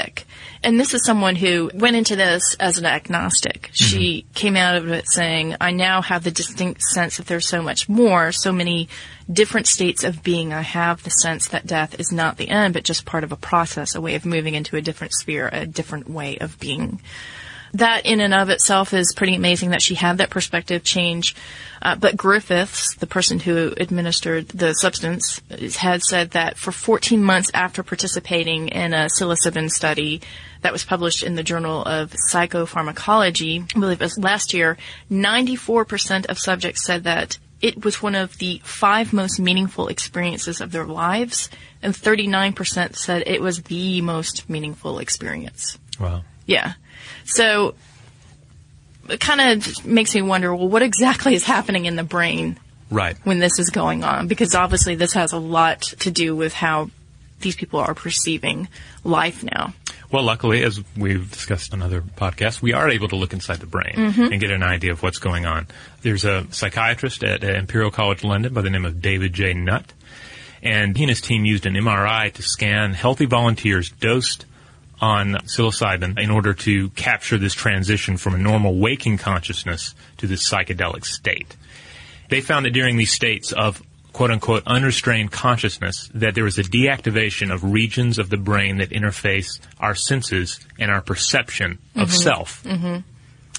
And 0.63 0.79
this 0.79 0.93
is 0.93 1.05
someone 1.05 1.37
who 1.37 1.71
went 1.73 1.97
into 1.97 2.17
this 2.17 2.57
as 2.59 2.79
an 2.79 2.87
agnostic. 2.87 3.63
Mm-hmm. 3.63 3.73
She 3.73 4.27
came 4.35 4.57
out 4.57 4.77
of 4.77 4.89
it 4.89 5.09
saying, 5.09 5.55
I 5.61 5.71
now 5.71 6.03
have 6.03 6.25
the 6.25 6.31
distinct 6.31 6.83
sense 6.83 7.17
that 7.17 7.27
there's 7.27 7.49
so 7.49 7.63
much 7.63 7.89
more, 7.89 8.33
so 8.33 8.53
many 8.53 8.89
different 9.31 9.67
states 9.67 10.03
of 10.03 10.23
being. 10.23 10.53
I 10.53 10.63
have 10.63 11.03
the 11.03 11.11
sense 11.11 11.49
that 11.49 11.67
death 11.67 11.99
is 12.01 12.11
not 12.11 12.39
the 12.39 12.49
end, 12.49 12.75
but 12.75 12.85
just 12.85 13.05
part 13.05 13.25
of 13.25 13.33
a 13.33 13.37
process, 13.37 13.95
a 13.95 14.01
way 14.01 14.15
of 14.15 14.27
moving 14.27 14.55
into 14.55 14.77
a 14.77 14.83
different 14.83 15.13
sphere, 15.15 15.49
a 15.53 15.67
different 15.67 16.09
way 16.09 16.39
of 16.39 16.59
being. 16.59 17.01
That 17.75 18.07
in 18.07 18.21
and 18.21 18.35
of 18.35 18.49
itself 18.51 18.95
is 18.95 19.13
pretty 19.15 19.35
amazing 19.35 19.71
that 19.71 19.83
she 19.83 19.95
had 19.95 20.19
that 20.19 20.31
perspective 20.31 20.85
change. 20.85 21.35
Uh, 21.81 21.95
but 21.95 22.17
Griffiths, 22.17 22.97
the 22.97 23.07
person 23.07 23.39
who 23.39 23.73
administered 23.77 24.49
the 24.49 24.73
substance, 24.75 25.41
had 25.77 26.03
said 26.03 26.33
that 26.33 26.57
for 26.57 26.73
14 26.73 27.23
months 27.23 27.51
after 27.55 27.83
participating 27.83 28.69
in 28.69 28.93
a 28.93 29.09
psilocybin 29.09 29.71
study 29.71 30.21
that 30.63 30.73
was 30.73 30.85
published 30.85 31.23
in 31.23 31.37
the 31.37 31.43
Journal 31.43 31.83
of 31.85 32.15
Psychopharmacology, 32.33 33.63
I 33.77 33.79
believe 33.79 34.01
it 34.01 34.05
was 34.05 34.19
last 34.19 34.53
year, 34.53 34.77
94% 35.11 36.27
of 36.27 36.39
subjects 36.39 36.85
said 36.85 37.05
that 37.05 37.39
it 37.61 37.85
was 37.85 38.03
one 38.03 38.15
of 38.15 38.39
the 38.39 38.61
five 38.65 39.13
most 39.13 39.41
meaningful 39.41 39.89
experiences 39.89 40.61
of 40.61 40.71
their 40.71 40.87
lives, 40.87 41.51
and 41.83 41.95
39% 41.95 42.97
said 42.97 43.25
it 43.27 43.41
was 43.41 43.65
the 43.65 44.01
most 44.01 44.49
meaningful 44.49 44.99
experience. 44.99 45.79
wow 46.01 46.23
Yeah. 46.47 46.75
So 47.25 47.75
it 49.09 49.21
kind 49.21 49.41
of 49.41 49.87
makes 49.87 50.15
me 50.15 50.23
wonder, 50.23 50.55
well, 50.55 50.69
what 50.69 50.83
exactly 50.83 51.35
is 51.35 51.45
happening 51.45 51.87
in 51.87 51.97
the 51.97 52.05
brain 52.05 52.59
right 52.91 53.17
when 53.25 53.39
this 53.39 53.59
is 53.59 53.71
going 53.71 54.05
on? 54.05 54.29
Because 54.29 54.55
obviously 54.55 54.95
this 54.95 55.13
has 55.15 55.33
a 55.33 55.39
lot 55.39 55.83
to 55.83 56.11
do 56.11 56.37
with 56.37 56.53
how 56.53 56.91
these 57.41 57.57
people 57.57 57.81
are 57.81 57.95
perceiving 57.95 58.69
life 59.05 59.45
now. 59.45 59.73
Well, 60.11 60.23
luckily, 60.23 60.65
as 60.65 60.83
we've 60.97 61.31
discussed 61.31 61.75
on 61.75 61.83
other 61.83 62.01
podcasts, 62.01 62.63
we 62.63 62.73
are 62.73 62.89
able 62.89 63.09
to 63.09 63.17
look 63.17 63.35
inside 63.35 63.59
the 63.59 63.67
brain 63.67 63.95
mm-hmm. 63.95 64.33
and 64.33 64.41
get 64.41 64.51
an 64.51 64.63
idea 64.63 64.93
of 64.93 65.03
what's 65.03 65.19
going 65.19 65.45
on. 65.45 65.67
There's 66.01 66.25
a 66.25 66.47
psychiatrist 66.51 67.23
at 67.23 67.45
Imperial 67.45 67.91
College 67.91 68.25
London 68.25 68.55
by 68.55 68.63
the 68.63 68.71
name 68.71 68.87
of 68.87 69.03
David 69.03 69.35
J. 69.35 69.53
Nutt, 69.53 69.93
and 70.63 70.97
he 70.97 71.05
and 71.05 71.11
his 71.11 71.21
team 71.21 71.45
used 71.45 71.67
an 71.67 71.75
MRI 71.75 72.33
to 72.33 72.43
scan 72.43 72.95
healthy 72.95 73.27
volunteers 73.27 73.91
dosed 73.91 74.47
on 75.01 75.35
psilocybin 75.45 76.19
in 76.19 76.31
order 76.31 76.55
to 76.55 76.91
capture 76.91 77.39
this 77.39 77.55
transition 77.55 78.17
from 78.17 78.35
a 78.35 78.39
normal 78.39 78.77
waking 78.79 79.19
consciousness 79.19 79.95
to 80.17 80.27
this 80.27 80.49
psychedelic 80.49 81.05
state. 81.05 81.57
They 82.29 82.41
found 82.41 82.67
that 82.67 82.73
during 82.73 82.97
these 82.97 83.13
states 83.13 83.53
of 83.53 83.83
quote 84.13 84.31
unquote 84.31 84.63
unrestrained 84.67 85.31
consciousness 85.31 86.11
that 86.15 86.35
there 86.35 86.47
is 86.47 86.59
a 86.59 86.63
deactivation 86.63 87.53
of 87.53 87.63
regions 87.65 88.19
of 88.19 88.31
the 88.31 88.37
brain 88.37 88.79
that 88.79 88.91
interface 88.91 89.61
our 89.79 89.95
senses 89.95 90.61
and 90.79 90.91
our 90.91 91.01
perception 91.01 91.79
of 91.95 92.09
mm-hmm. 92.09 92.17
self. 92.17 92.63
Mm-hmm. 92.65 92.97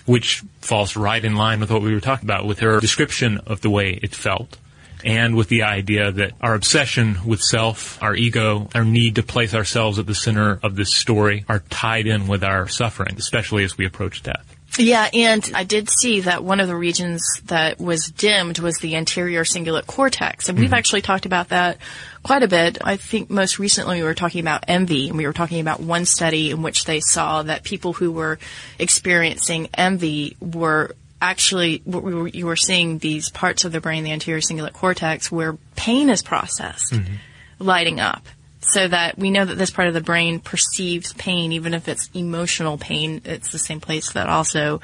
Which 0.05 0.43
falls 0.59 0.95
right 0.95 1.23
in 1.23 1.35
line 1.35 1.59
with 1.59 1.71
what 1.71 1.83
we 1.83 1.93
were 1.93 1.99
talking 1.99 2.25
about 2.25 2.45
with 2.45 2.59
her 2.59 2.79
description 2.79 3.37
of 3.45 3.61
the 3.61 3.69
way 3.69 3.99
it 4.01 4.15
felt 4.15 4.57
and 5.03 5.35
with 5.35 5.47
the 5.47 5.63
idea 5.63 6.11
that 6.11 6.33
our 6.41 6.55
obsession 6.55 7.17
with 7.25 7.41
self, 7.41 8.01
our 8.01 8.15
ego, 8.15 8.69
our 8.75 8.83
need 8.83 9.15
to 9.15 9.23
place 9.23 9.53
ourselves 9.53 9.99
at 9.99 10.05
the 10.05 10.15
center 10.15 10.59
of 10.63 10.75
this 10.75 10.95
story 10.95 11.45
are 11.47 11.59
tied 11.69 12.07
in 12.07 12.27
with 12.27 12.43
our 12.43 12.67
suffering, 12.67 13.15
especially 13.17 13.63
as 13.63 13.77
we 13.77 13.85
approach 13.85 14.23
death. 14.23 14.55
Yeah, 14.77 15.09
and 15.13 15.49
I 15.55 15.63
did 15.63 15.89
see 15.89 16.21
that 16.21 16.43
one 16.43 16.59
of 16.59 16.67
the 16.67 16.75
regions 16.75 17.23
that 17.45 17.79
was 17.79 18.05
dimmed 18.05 18.59
was 18.59 18.77
the 18.77 18.95
anterior 18.95 19.43
cingulate 19.43 19.87
cortex. 19.87 20.47
And 20.47 20.57
we've 20.57 20.67
mm-hmm. 20.67 20.75
actually 20.75 21.01
talked 21.01 21.25
about 21.25 21.49
that 21.49 21.79
quite 22.23 22.43
a 22.43 22.47
bit. 22.47 22.77
I 22.83 22.95
think 22.95 23.29
most 23.29 23.59
recently 23.59 23.97
we 23.97 24.03
were 24.03 24.13
talking 24.13 24.41
about 24.41 24.65
envy, 24.67 25.09
and 25.09 25.17
we 25.17 25.25
were 25.25 25.33
talking 25.33 25.59
about 25.59 25.79
one 25.79 26.05
study 26.05 26.51
in 26.51 26.61
which 26.61 26.85
they 26.85 26.99
saw 26.99 27.43
that 27.43 27.63
people 27.63 27.93
who 27.93 28.11
were 28.11 28.39
experiencing 28.77 29.69
envy 29.73 30.37
were 30.39 30.95
actually 31.21 31.81
you 31.85 32.45
were 32.45 32.55
seeing 32.55 32.99
these 32.99 33.29
parts 33.29 33.65
of 33.65 33.71
the 33.71 33.81
brain, 33.81 34.03
the 34.03 34.11
anterior 34.11 34.41
cingulate 34.41 34.73
cortex, 34.73 35.31
where 35.31 35.57
pain 35.75 36.09
is 36.09 36.21
processed, 36.21 36.93
mm-hmm. 36.93 37.13
lighting 37.59 37.99
up. 37.99 38.25
So 38.61 38.87
that 38.87 39.17
we 39.17 39.31
know 39.31 39.45
that 39.45 39.57
this 39.57 39.71
part 39.71 39.87
of 39.87 39.93
the 39.93 40.01
brain 40.01 40.41
perceives 40.41 41.13
pain, 41.13 41.53
even 41.53 41.73
if 41.73 41.87
it's 41.87 42.09
emotional 42.13 42.77
pain. 42.77 43.21
It's 43.23 43.51
the 43.51 43.57
same 43.57 43.79
place 43.79 44.11
that 44.11 44.27
also 44.27 44.81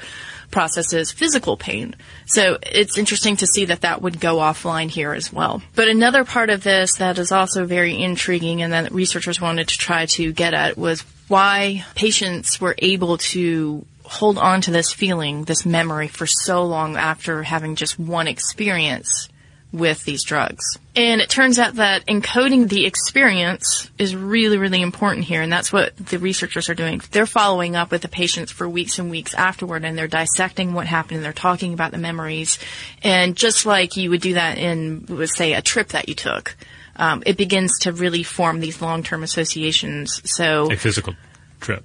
processes 0.50 1.12
physical 1.12 1.56
pain. 1.56 1.94
So 2.24 2.58
it's 2.62 2.98
interesting 2.98 3.36
to 3.36 3.46
see 3.46 3.66
that 3.66 3.82
that 3.82 4.00
would 4.02 4.18
go 4.18 4.36
offline 4.36 4.88
here 4.88 5.12
as 5.12 5.32
well. 5.32 5.62
But 5.74 5.88
another 5.88 6.24
part 6.24 6.50
of 6.50 6.64
this 6.64 6.96
that 6.96 7.18
is 7.18 7.30
also 7.30 7.64
very 7.66 8.02
intriguing 8.02 8.62
and 8.62 8.72
that 8.72 8.92
researchers 8.92 9.40
wanted 9.40 9.68
to 9.68 9.78
try 9.78 10.06
to 10.06 10.32
get 10.32 10.54
at 10.54 10.78
was 10.78 11.04
why 11.28 11.84
patients 11.94 12.60
were 12.60 12.74
able 12.78 13.18
to 13.18 13.84
hold 14.06 14.38
on 14.38 14.60
to 14.62 14.70
this 14.70 14.92
feeling, 14.92 15.44
this 15.44 15.66
memory 15.66 16.08
for 16.08 16.26
so 16.26 16.64
long 16.64 16.96
after 16.96 17.42
having 17.42 17.76
just 17.76 17.98
one 17.98 18.28
experience 18.28 19.28
with 19.72 20.04
these 20.04 20.24
drugs. 20.24 20.78
And 20.94 21.20
it 21.20 21.28
turns 21.28 21.58
out 21.58 21.74
that 21.74 22.06
encoding 22.06 22.68
the 22.68 22.86
experience 22.86 23.90
is 23.98 24.14
really, 24.14 24.56
really 24.56 24.80
important 24.80 25.26
here. 25.26 25.42
And 25.42 25.52
that's 25.52 25.72
what 25.72 25.94
the 25.96 26.18
researchers 26.18 26.68
are 26.70 26.74
doing. 26.74 27.02
They're 27.10 27.26
following 27.26 27.76
up 27.76 27.90
with 27.90 28.02
the 28.02 28.08
patients 28.08 28.52
for 28.52 28.68
weeks 28.68 28.98
and 28.98 29.10
weeks 29.10 29.34
afterward 29.34 29.84
and 29.84 29.98
they're 29.98 30.06
dissecting 30.06 30.72
what 30.72 30.86
happened 30.86 31.16
and 31.16 31.24
they're 31.24 31.32
talking 31.32 31.74
about 31.74 31.90
the 31.90 31.98
memories. 31.98 32.58
And 33.02 33.36
just 33.36 33.66
like 33.66 33.96
you 33.96 34.10
would 34.10 34.22
do 34.22 34.34
that 34.34 34.56
in, 34.56 35.26
say, 35.26 35.52
a 35.52 35.62
trip 35.62 35.88
that 35.88 36.08
you 36.08 36.14
took, 36.14 36.56
um, 36.94 37.22
it 37.26 37.36
begins 37.36 37.80
to 37.80 37.92
really 37.92 38.22
form 38.22 38.60
these 38.60 38.80
long-term 38.80 39.22
associations. 39.22 40.22
So 40.24 40.70
A 40.72 40.76
physical 40.76 41.14
trip. 41.60 41.84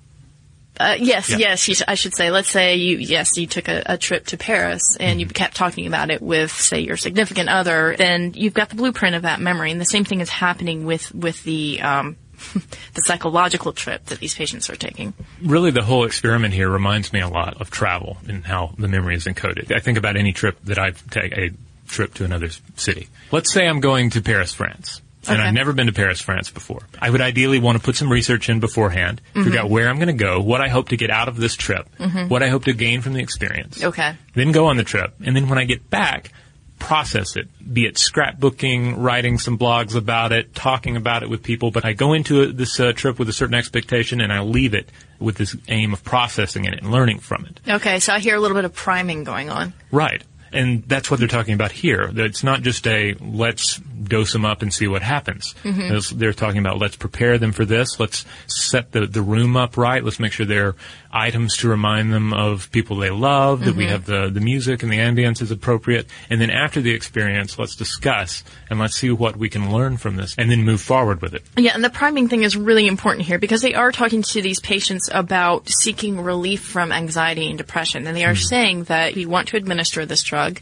Uh, 0.81 0.95
yes, 0.99 1.29
Yeah. 1.29 1.37
yes, 1.37 1.67
you, 1.67 1.75
sh- 1.75 1.81
I 1.87 1.95
should 1.95 2.13
say. 2.15 2.31
Let's 2.31 2.49
say 2.49 2.75
you, 2.75 2.97
yes, 2.97 3.37
you 3.37 3.47
took 3.47 3.67
a, 3.67 3.83
a 3.85 3.97
trip 3.97 4.25
to 4.27 4.37
Paris 4.37 4.97
and 4.99 5.19
you 5.19 5.27
kept 5.27 5.55
talking 5.55 5.87
about 5.87 6.09
it 6.11 6.21
with, 6.21 6.51
say, 6.51 6.81
your 6.81 6.97
significant 6.97 7.49
other. 7.49 7.95
Then 7.97 8.33
you've 8.35 8.53
got 8.53 8.69
the 8.69 8.75
blueprint 8.75 9.15
of 9.15 9.21
that 9.23 9.39
memory, 9.39 9.71
and 9.71 9.79
the 9.79 9.85
same 9.85 10.03
thing 10.05 10.21
is 10.21 10.29
happening 10.29 10.85
with 10.85 11.13
with 11.13 11.43
the 11.43 11.81
um, 11.81 12.17
the 12.93 13.01
psychological 13.01 13.71
trip 13.73 14.05
that 14.07 14.19
these 14.19 14.33
patients 14.35 14.69
are 14.69 14.75
taking. 14.75 15.13
Really, 15.43 15.71
the 15.71 15.83
whole 15.83 16.05
experiment 16.05 16.53
here 16.53 16.69
reminds 16.69 17.13
me 17.13 17.19
a 17.21 17.27
lot 17.29 17.61
of 17.61 17.69
travel 17.69 18.17
and 18.27 18.43
how 18.45 18.73
the 18.77 18.87
memory 18.87 19.15
is 19.15 19.25
encoded. 19.25 19.71
I 19.75 19.79
think 19.79 19.97
about 19.97 20.17
any 20.17 20.33
trip 20.33 20.57
that 20.63 20.79
I've 20.79 21.07
taken, 21.11 21.39
a 21.39 21.49
trip 21.87 22.13
to 22.15 22.25
another 22.25 22.49
city. 22.77 23.07
Let's 23.31 23.53
say 23.53 23.67
I'm 23.67 23.79
going 23.79 24.09
to 24.11 24.21
Paris, 24.21 24.53
France. 24.53 25.01
And 25.27 25.41
I've 25.41 25.53
never 25.53 25.71
been 25.73 25.87
to 25.87 25.93
Paris, 25.93 26.19
France 26.21 26.49
before. 26.49 26.81
I 26.99 27.09
would 27.09 27.21
ideally 27.21 27.59
want 27.59 27.77
to 27.77 27.83
put 27.83 27.95
some 27.95 28.11
research 28.11 28.49
in 28.49 28.59
beforehand, 28.59 29.21
figure 29.33 29.59
out 29.59 29.69
where 29.69 29.87
I'm 29.87 29.97
going 29.97 30.07
to 30.07 30.13
go, 30.13 30.41
what 30.41 30.61
I 30.61 30.67
hope 30.67 30.89
to 30.89 30.97
get 30.97 31.09
out 31.11 31.27
of 31.27 31.37
this 31.37 31.55
trip, 31.55 31.87
what 32.27 32.41
I 32.43 32.49
hope 32.49 32.65
to 32.65 32.73
gain 32.73 33.01
from 33.01 33.13
the 33.13 33.19
experience. 33.21 33.83
Okay. 33.83 34.15
Then 34.33 34.51
go 34.51 34.67
on 34.67 34.77
the 34.77 34.83
trip. 34.83 35.13
And 35.23 35.35
then 35.35 35.47
when 35.49 35.59
I 35.59 35.65
get 35.65 35.89
back, 35.89 36.31
process 36.79 37.35
it, 37.35 37.47
be 37.71 37.85
it 37.85 37.95
scrapbooking, 37.95 38.95
writing 38.97 39.37
some 39.37 39.57
blogs 39.57 39.95
about 39.95 40.31
it, 40.31 40.55
talking 40.55 40.95
about 40.97 41.21
it 41.21 41.29
with 41.29 41.43
people. 41.43 41.69
But 41.69 41.85
I 41.85 41.93
go 41.93 42.13
into 42.13 42.41
it- 42.41 42.57
this 42.57 42.79
uh, 42.79 42.91
trip 42.93 43.19
with 43.19 43.29
a 43.29 43.33
certain 43.33 43.53
expectation 43.55 44.19
and 44.21 44.33
I 44.33 44.41
leave 44.41 44.73
it 44.73 44.89
with 45.19 45.35
this 45.35 45.55
aim 45.67 45.93
of 45.93 46.03
processing 46.03 46.65
it 46.65 46.73
and 46.81 46.89
learning 46.91 47.19
from 47.19 47.45
it. 47.45 47.59
Okay, 47.67 47.99
so 47.99 48.13
I 48.13 48.19
hear 48.19 48.35
a 48.35 48.39
little 48.39 48.55
bit 48.55 48.65
of 48.65 48.73
priming 48.73 49.23
going 49.23 49.51
on. 49.51 49.73
Right. 49.91 50.23
And 50.53 50.83
that's 50.83 51.09
what 51.09 51.19
they're 51.19 51.29
talking 51.29 51.53
about 51.53 51.71
here. 51.71 52.11
It's 52.13 52.43
not 52.43 52.61
just 52.61 52.85
a 52.87 53.15
let's 53.21 53.77
dose 53.77 54.33
them 54.33 54.43
up 54.45 54.61
and 54.61 54.73
see 54.73 54.87
what 54.87 55.01
happens. 55.01 55.55
There's- 55.63 56.09
They're 56.09 56.33
talking 56.33 56.59
about 56.59 56.77
let's 56.79 56.95
prepare 56.97 57.37
them 57.37 57.51
for 57.53 57.63
this. 57.65 57.99
Let's 57.99 58.25
set 58.47 58.91
the, 58.91 59.05
the 59.07 59.21
room 59.21 59.55
up 59.55 59.77
right. 59.77 60.03
Let's 60.03 60.19
make 60.19 60.33
sure 60.33 60.45
there 60.45 60.67
are 60.67 60.75
items 61.13 61.57
to 61.57 61.69
remind 61.69 62.13
them 62.13 62.33
of 62.33 62.71
people 62.71 62.97
they 62.97 63.09
love, 63.09 63.65
that 63.65 63.75
we 63.75 63.83
mm-hmm. 63.83 63.91
have 63.91 64.05
the, 64.05 64.29
the 64.29 64.39
music 64.39 64.83
and 64.83 64.91
the 64.91 64.97
ambience 64.97 65.41
is 65.41 65.51
appropriate. 65.51 66.07
And 66.29 66.39
then 66.39 66.49
after 66.49 66.81
the 66.81 66.91
experience, 66.91 67.59
let's 67.59 67.75
discuss 67.75 68.43
and 68.69 68.79
let's 68.79 68.95
see 68.95 69.11
what 69.11 69.35
we 69.35 69.49
can 69.49 69.71
learn 69.71 69.97
from 69.97 70.15
this 70.15 70.35
and 70.37 70.49
then 70.49 70.63
move 70.63 70.81
forward 70.81 71.21
with 71.21 71.33
it. 71.33 71.43
Yeah, 71.57 71.71
and 71.73 71.83
the 71.83 71.89
priming 71.89 72.27
thing 72.27 72.43
is 72.43 72.55
really 72.55 72.87
important 72.87 73.25
here 73.25 73.39
because 73.39 73.61
they 73.61 73.73
are 73.73 73.91
talking 73.91 74.21
to 74.21 74.41
these 74.41 74.59
patients 74.59 75.09
about 75.11 75.69
seeking 75.69 76.21
relief 76.21 76.61
from 76.61 76.91
anxiety 76.91 77.47
and 77.49 77.57
depression. 77.57 78.07
And 78.07 78.15
they 78.15 78.25
are 78.25 78.33
mm-hmm. 78.33 78.43
saying 78.43 78.83
that 78.85 79.15
we 79.15 79.25
want 79.25 79.49
to 79.49 79.57
administer 79.57 80.05
this 80.05 80.23
drug. 80.23 80.59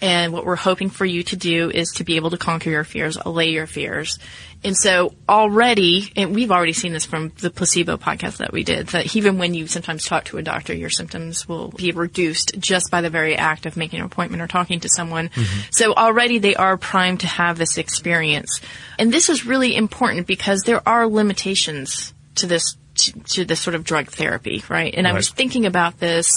And 0.00 0.32
what 0.32 0.44
we're 0.44 0.56
hoping 0.56 0.90
for 0.90 1.04
you 1.04 1.22
to 1.22 1.36
do 1.36 1.70
is 1.70 1.92
to 1.92 2.04
be 2.04 2.16
able 2.16 2.30
to 2.30 2.36
conquer 2.36 2.70
your 2.70 2.82
fears, 2.82 3.16
allay 3.16 3.50
your 3.50 3.68
fears. 3.68 4.18
And 4.64 4.76
so 4.76 5.14
already, 5.28 6.12
and 6.14 6.34
we've 6.34 6.52
already 6.52 6.72
seen 6.72 6.92
this 6.92 7.04
from 7.04 7.30
the 7.40 7.50
placebo 7.50 7.96
podcast 7.96 8.36
that 8.36 8.52
we 8.52 8.62
did, 8.62 8.88
that 8.88 9.16
even 9.16 9.38
when 9.38 9.54
you 9.54 9.66
sometimes 9.66 10.04
talk 10.04 10.24
to 10.26 10.38
a 10.38 10.42
doctor, 10.42 10.72
your 10.72 10.90
symptoms 10.90 11.48
will 11.48 11.68
be 11.70 11.90
reduced 11.90 12.52
just 12.58 12.90
by 12.90 13.00
the 13.00 13.10
very 13.10 13.36
act 13.36 13.66
of 13.66 13.76
making 13.76 13.98
an 14.00 14.06
appointment 14.06 14.40
or 14.42 14.46
talking 14.46 14.78
to 14.80 14.88
someone. 14.88 15.30
Mm-hmm. 15.30 15.60
So 15.72 15.94
already 15.94 16.38
they 16.38 16.54
are 16.54 16.76
primed 16.76 17.20
to 17.20 17.26
have 17.26 17.58
this 17.58 17.76
experience. 17.76 18.60
And 18.98 19.12
this 19.12 19.28
is 19.28 19.44
really 19.44 19.74
important 19.74 20.26
because 20.26 20.60
there 20.60 20.86
are 20.88 21.08
limitations 21.08 22.14
to 22.36 22.46
this 22.46 22.76
to, 23.04 23.20
to 23.34 23.44
this 23.44 23.60
sort 23.60 23.74
of 23.74 23.84
drug 23.84 24.08
therapy, 24.08 24.62
right? 24.68 24.94
And 24.94 25.06
I 25.06 25.12
was 25.12 25.30
thinking 25.30 25.66
about 25.66 25.98
this. 25.98 26.30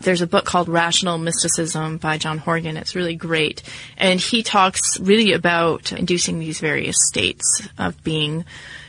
There's 0.00 0.22
a 0.22 0.26
book 0.26 0.44
called 0.44 0.68
Rational 0.68 1.18
Mysticism 1.18 1.98
by 1.98 2.18
John 2.18 2.38
Horgan. 2.38 2.76
It's 2.76 2.94
really 2.94 3.16
great. 3.16 3.62
And 3.96 4.20
he 4.20 4.42
talks 4.42 4.98
really 5.00 5.32
about 5.32 5.92
inducing 5.92 6.38
these 6.38 6.60
various 6.60 6.96
states 7.08 7.68
of 7.78 8.02
being. 8.04 8.44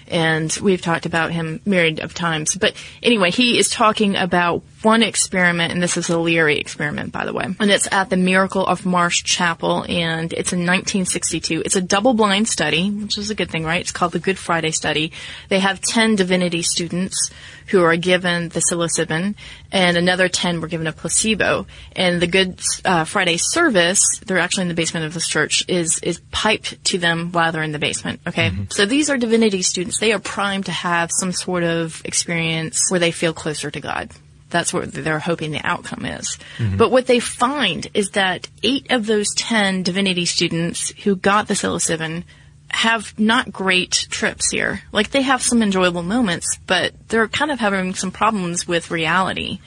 And 0.07 0.51
we've 0.61 0.81
talked 0.81 1.05
about 1.05 1.31
him 1.31 1.61
myriad 1.65 1.99
of 1.99 2.13
times. 2.13 2.55
But 2.55 2.73
anyway, 3.03 3.31
he 3.31 3.59
is 3.59 3.69
talking 3.69 4.15
about 4.15 4.63
one 4.81 5.03
experiment, 5.03 5.73
and 5.73 5.83
this 5.83 5.97
is 5.97 6.09
a 6.09 6.17
Leary 6.17 6.57
experiment, 6.57 7.11
by 7.11 7.25
the 7.25 7.33
way. 7.33 7.45
And 7.59 7.71
it's 7.71 7.87
at 7.91 8.09
the 8.09 8.17
Miracle 8.17 8.65
of 8.65 8.85
Marsh 8.85 9.23
Chapel, 9.23 9.85
and 9.89 10.31
it's 10.33 10.53
in 10.53 10.59
1962. 10.59 11.63
It's 11.65 11.75
a 11.75 11.81
double-blind 11.81 12.47
study, 12.47 12.89
which 12.89 13.17
is 13.17 13.29
a 13.29 13.35
good 13.35 13.49
thing, 13.49 13.65
right? 13.65 13.81
It's 13.81 13.91
called 13.91 14.13
the 14.13 14.19
Good 14.19 14.37
Friday 14.37 14.71
Study. 14.71 15.11
They 15.49 15.59
have 15.59 15.81
10 15.81 16.15
divinity 16.15 16.61
students 16.61 17.31
who 17.67 17.83
are 17.83 17.95
given 17.95 18.49
the 18.49 18.61
psilocybin, 18.61 19.35
and 19.71 19.97
another 19.97 20.27
10 20.27 20.61
were 20.61 20.67
given 20.67 20.87
a 20.87 20.91
placebo. 20.91 21.67
And 21.95 22.21
the 22.21 22.27
Good 22.27 22.59
uh, 22.85 23.03
Friday 23.03 23.37
service, 23.37 24.01
they're 24.25 24.39
actually 24.39 24.63
in 24.63 24.67
the 24.69 24.73
basement 24.73 25.05
of 25.05 25.13
this 25.13 25.27
church, 25.27 25.63
is 25.67 25.99
is 25.99 26.21
piped 26.31 26.83
to 26.85 26.97
them 26.97 27.31
while 27.31 27.51
they're 27.51 27.63
in 27.63 27.71
the 27.71 27.79
basement. 27.79 28.21
Okay, 28.25 28.51
so 28.69 28.85
these 28.85 29.09
are 29.09 29.17
divinity 29.17 29.61
students. 29.61 29.99
They 29.99 30.13
are 30.13 30.19
primed 30.19 30.65
to 30.65 30.71
have 30.71 31.11
some 31.11 31.31
sort 31.31 31.63
of 31.63 32.01
experience 32.05 32.89
where 32.89 32.99
they 32.99 33.11
feel 33.11 33.33
closer 33.33 33.69
to 33.69 33.79
God. 33.79 34.09
That's 34.49 34.73
what 34.73 34.91
they're 34.91 35.19
hoping 35.19 35.51
the 35.51 35.65
outcome 35.65 36.05
is. 36.05 36.37
Mm-hmm. 36.57 36.77
But 36.77 36.91
what 36.91 37.07
they 37.07 37.19
find 37.19 37.87
is 37.93 38.11
that 38.11 38.47
eight 38.63 38.91
of 38.91 39.05
those 39.05 39.33
10 39.35 39.83
divinity 39.83 40.25
students 40.25 40.89
who 41.03 41.15
got 41.15 41.47
the 41.47 41.53
psilocybin 41.53 42.23
have 42.69 43.17
not 43.19 43.51
great 43.51 44.07
trips 44.09 44.49
here. 44.51 44.81
Like 44.91 45.09
they 45.11 45.23
have 45.23 45.41
some 45.41 45.61
enjoyable 45.61 46.03
moments, 46.03 46.57
but 46.67 46.93
they're 47.07 47.27
kind 47.27 47.51
of 47.51 47.59
having 47.59 47.95
some 47.95 48.11
problems 48.11 48.67
with 48.67 48.91
reality. 48.91 49.59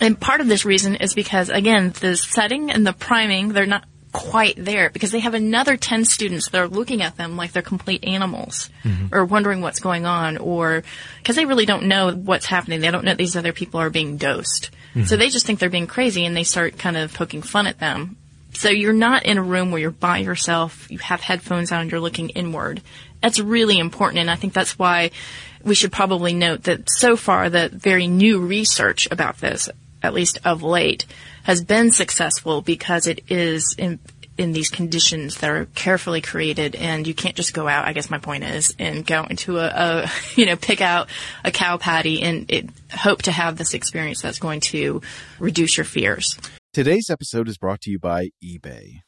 And 0.00 0.20
part 0.20 0.40
of 0.40 0.46
this 0.46 0.64
reason 0.64 0.96
is 0.96 1.14
because 1.14 1.48
again, 1.48 1.92
the 2.00 2.16
setting 2.16 2.70
and 2.70 2.86
the 2.86 2.92
priming, 2.92 3.48
they're 3.48 3.66
not 3.66 3.84
quite 4.16 4.54
there 4.56 4.88
because 4.90 5.12
they 5.12 5.20
have 5.20 5.34
another 5.34 5.76
10 5.76 6.04
students 6.04 6.48
that 6.48 6.60
are 6.60 6.68
looking 6.68 7.02
at 7.02 7.16
them 7.16 7.36
like 7.36 7.52
they're 7.52 7.62
complete 7.62 8.04
animals 8.04 8.70
mm-hmm. 8.82 9.14
or 9.14 9.24
wondering 9.24 9.60
what's 9.60 9.80
going 9.80 10.06
on 10.06 10.38
or 10.38 10.82
because 11.18 11.36
they 11.36 11.44
really 11.44 11.66
don't 11.66 11.84
know 11.84 12.12
what's 12.12 12.46
happening. 12.46 12.80
They 12.80 12.90
don't 12.90 13.04
know 13.04 13.14
these 13.14 13.36
other 13.36 13.52
people 13.52 13.80
are 13.80 13.90
being 13.90 14.16
dosed. 14.16 14.70
So 14.94 15.00
mm-hmm. 15.00 15.18
they 15.18 15.28
just 15.28 15.44
think 15.44 15.58
they're 15.58 15.68
being 15.68 15.86
crazy 15.86 16.24
and 16.24 16.34
they 16.34 16.44
start 16.44 16.78
kind 16.78 16.96
of 16.96 17.12
poking 17.12 17.42
fun 17.42 17.66
at 17.66 17.78
them. 17.78 18.16
So 18.54 18.70
you're 18.70 18.94
not 18.94 19.26
in 19.26 19.36
a 19.36 19.42
room 19.42 19.70
where 19.70 19.80
you're 19.80 19.90
by 19.90 20.18
yourself, 20.18 20.90
you 20.90 20.98
have 20.98 21.20
headphones 21.20 21.72
on, 21.72 21.90
you're 21.90 22.00
looking 22.00 22.30
inward. 22.30 22.80
That's 23.20 23.38
really 23.38 23.78
important 23.78 24.20
and 24.20 24.30
I 24.30 24.36
think 24.36 24.54
that's 24.54 24.78
why 24.78 25.10
we 25.62 25.74
should 25.74 25.92
probably 25.92 26.32
note 26.32 26.62
that 26.62 26.88
so 26.88 27.16
far 27.16 27.50
the 27.50 27.68
very 27.68 28.06
new 28.06 28.40
research 28.40 29.08
about 29.10 29.38
this, 29.38 29.68
at 30.02 30.14
least 30.14 30.38
of 30.44 30.62
late, 30.62 31.06
has 31.44 31.62
been 31.62 31.92
successful 31.92 32.62
because 32.62 33.06
it 33.06 33.22
is 33.28 33.74
in 33.78 33.98
in 34.38 34.52
these 34.52 34.68
conditions 34.68 35.38
that 35.38 35.50
are 35.50 35.64
carefully 35.74 36.20
created 36.20 36.74
and 36.76 37.06
you 37.06 37.14
can't 37.14 37.36
just 37.36 37.54
go 37.54 37.66
out, 37.66 37.86
I 37.86 37.92
guess 37.92 38.10
my 38.10 38.18
point 38.18 38.44
is, 38.44 38.74
and 38.78 39.06
go 39.06 39.24
into 39.24 39.58
a, 39.58 39.66
a 39.66 40.10
you 40.34 40.46
know, 40.46 40.56
pick 40.56 40.80
out 40.80 41.08
a 41.44 41.50
cow 41.50 41.76
patty 41.78 42.22
and 42.22 42.50
it, 42.50 42.68
hope 42.90 43.22
to 43.22 43.32
have 43.32 43.56
this 43.56 43.74
experience 43.74 44.20
that's 44.20 44.38
going 44.38 44.60
to 44.60 45.00
reduce 45.38 45.76
your 45.76 45.84
fears. 45.84 46.36
Today's 46.72 47.08
episode 47.08 47.48
is 47.48 47.56
brought 47.56 47.80
to 47.82 47.90
you 47.90 47.98
by 47.98 48.28
eBay. 48.44 49.00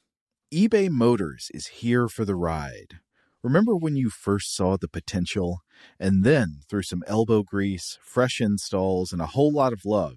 eBay 0.52 0.88
Motors 0.88 1.48
is 1.52 1.66
here 1.66 2.08
for 2.08 2.24
the 2.24 2.36
ride. 2.36 3.00
Remember 3.42 3.76
when 3.76 3.94
you 3.94 4.10
first 4.10 4.54
saw 4.54 4.76
the 4.76 4.88
potential? 4.88 5.58
And 6.00 6.24
then, 6.24 6.60
through 6.68 6.82
some 6.82 7.04
elbow 7.06 7.42
grease, 7.44 7.98
fresh 8.02 8.40
installs, 8.40 9.12
and 9.12 9.22
a 9.22 9.26
whole 9.26 9.52
lot 9.52 9.72
of 9.72 9.84
love, 9.84 10.16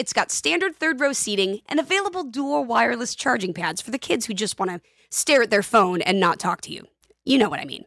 it's 0.00 0.12
got 0.14 0.30
standard 0.30 0.76
third 0.76 0.98
row 0.98 1.12
seating 1.12 1.60
and 1.68 1.78
available 1.78 2.24
dual 2.24 2.64
wireless 2.64 3.14
charging 3.14 3.52
pads 3.52 3.82
for 3.82 3.90
the 3.90 3.98
kids 3.98 4.24
who 4.24 4.32
just 4.32 4.58
want 4.58 4.70
to 4.70 4.80
stare 5.10 5.42
at 5.42 5.50
their 5.50 5.62
phone 5.62 6.00
and 6.00 6.18
not 6.18 6.38
talk 6.38 6.62
to 6.62 6.72
you. 6.72 6.86
You 7.26 7.36
know 7.36 7.50
what 7.50 7.60
I 7.60 7.66
mean. 7.66 7.84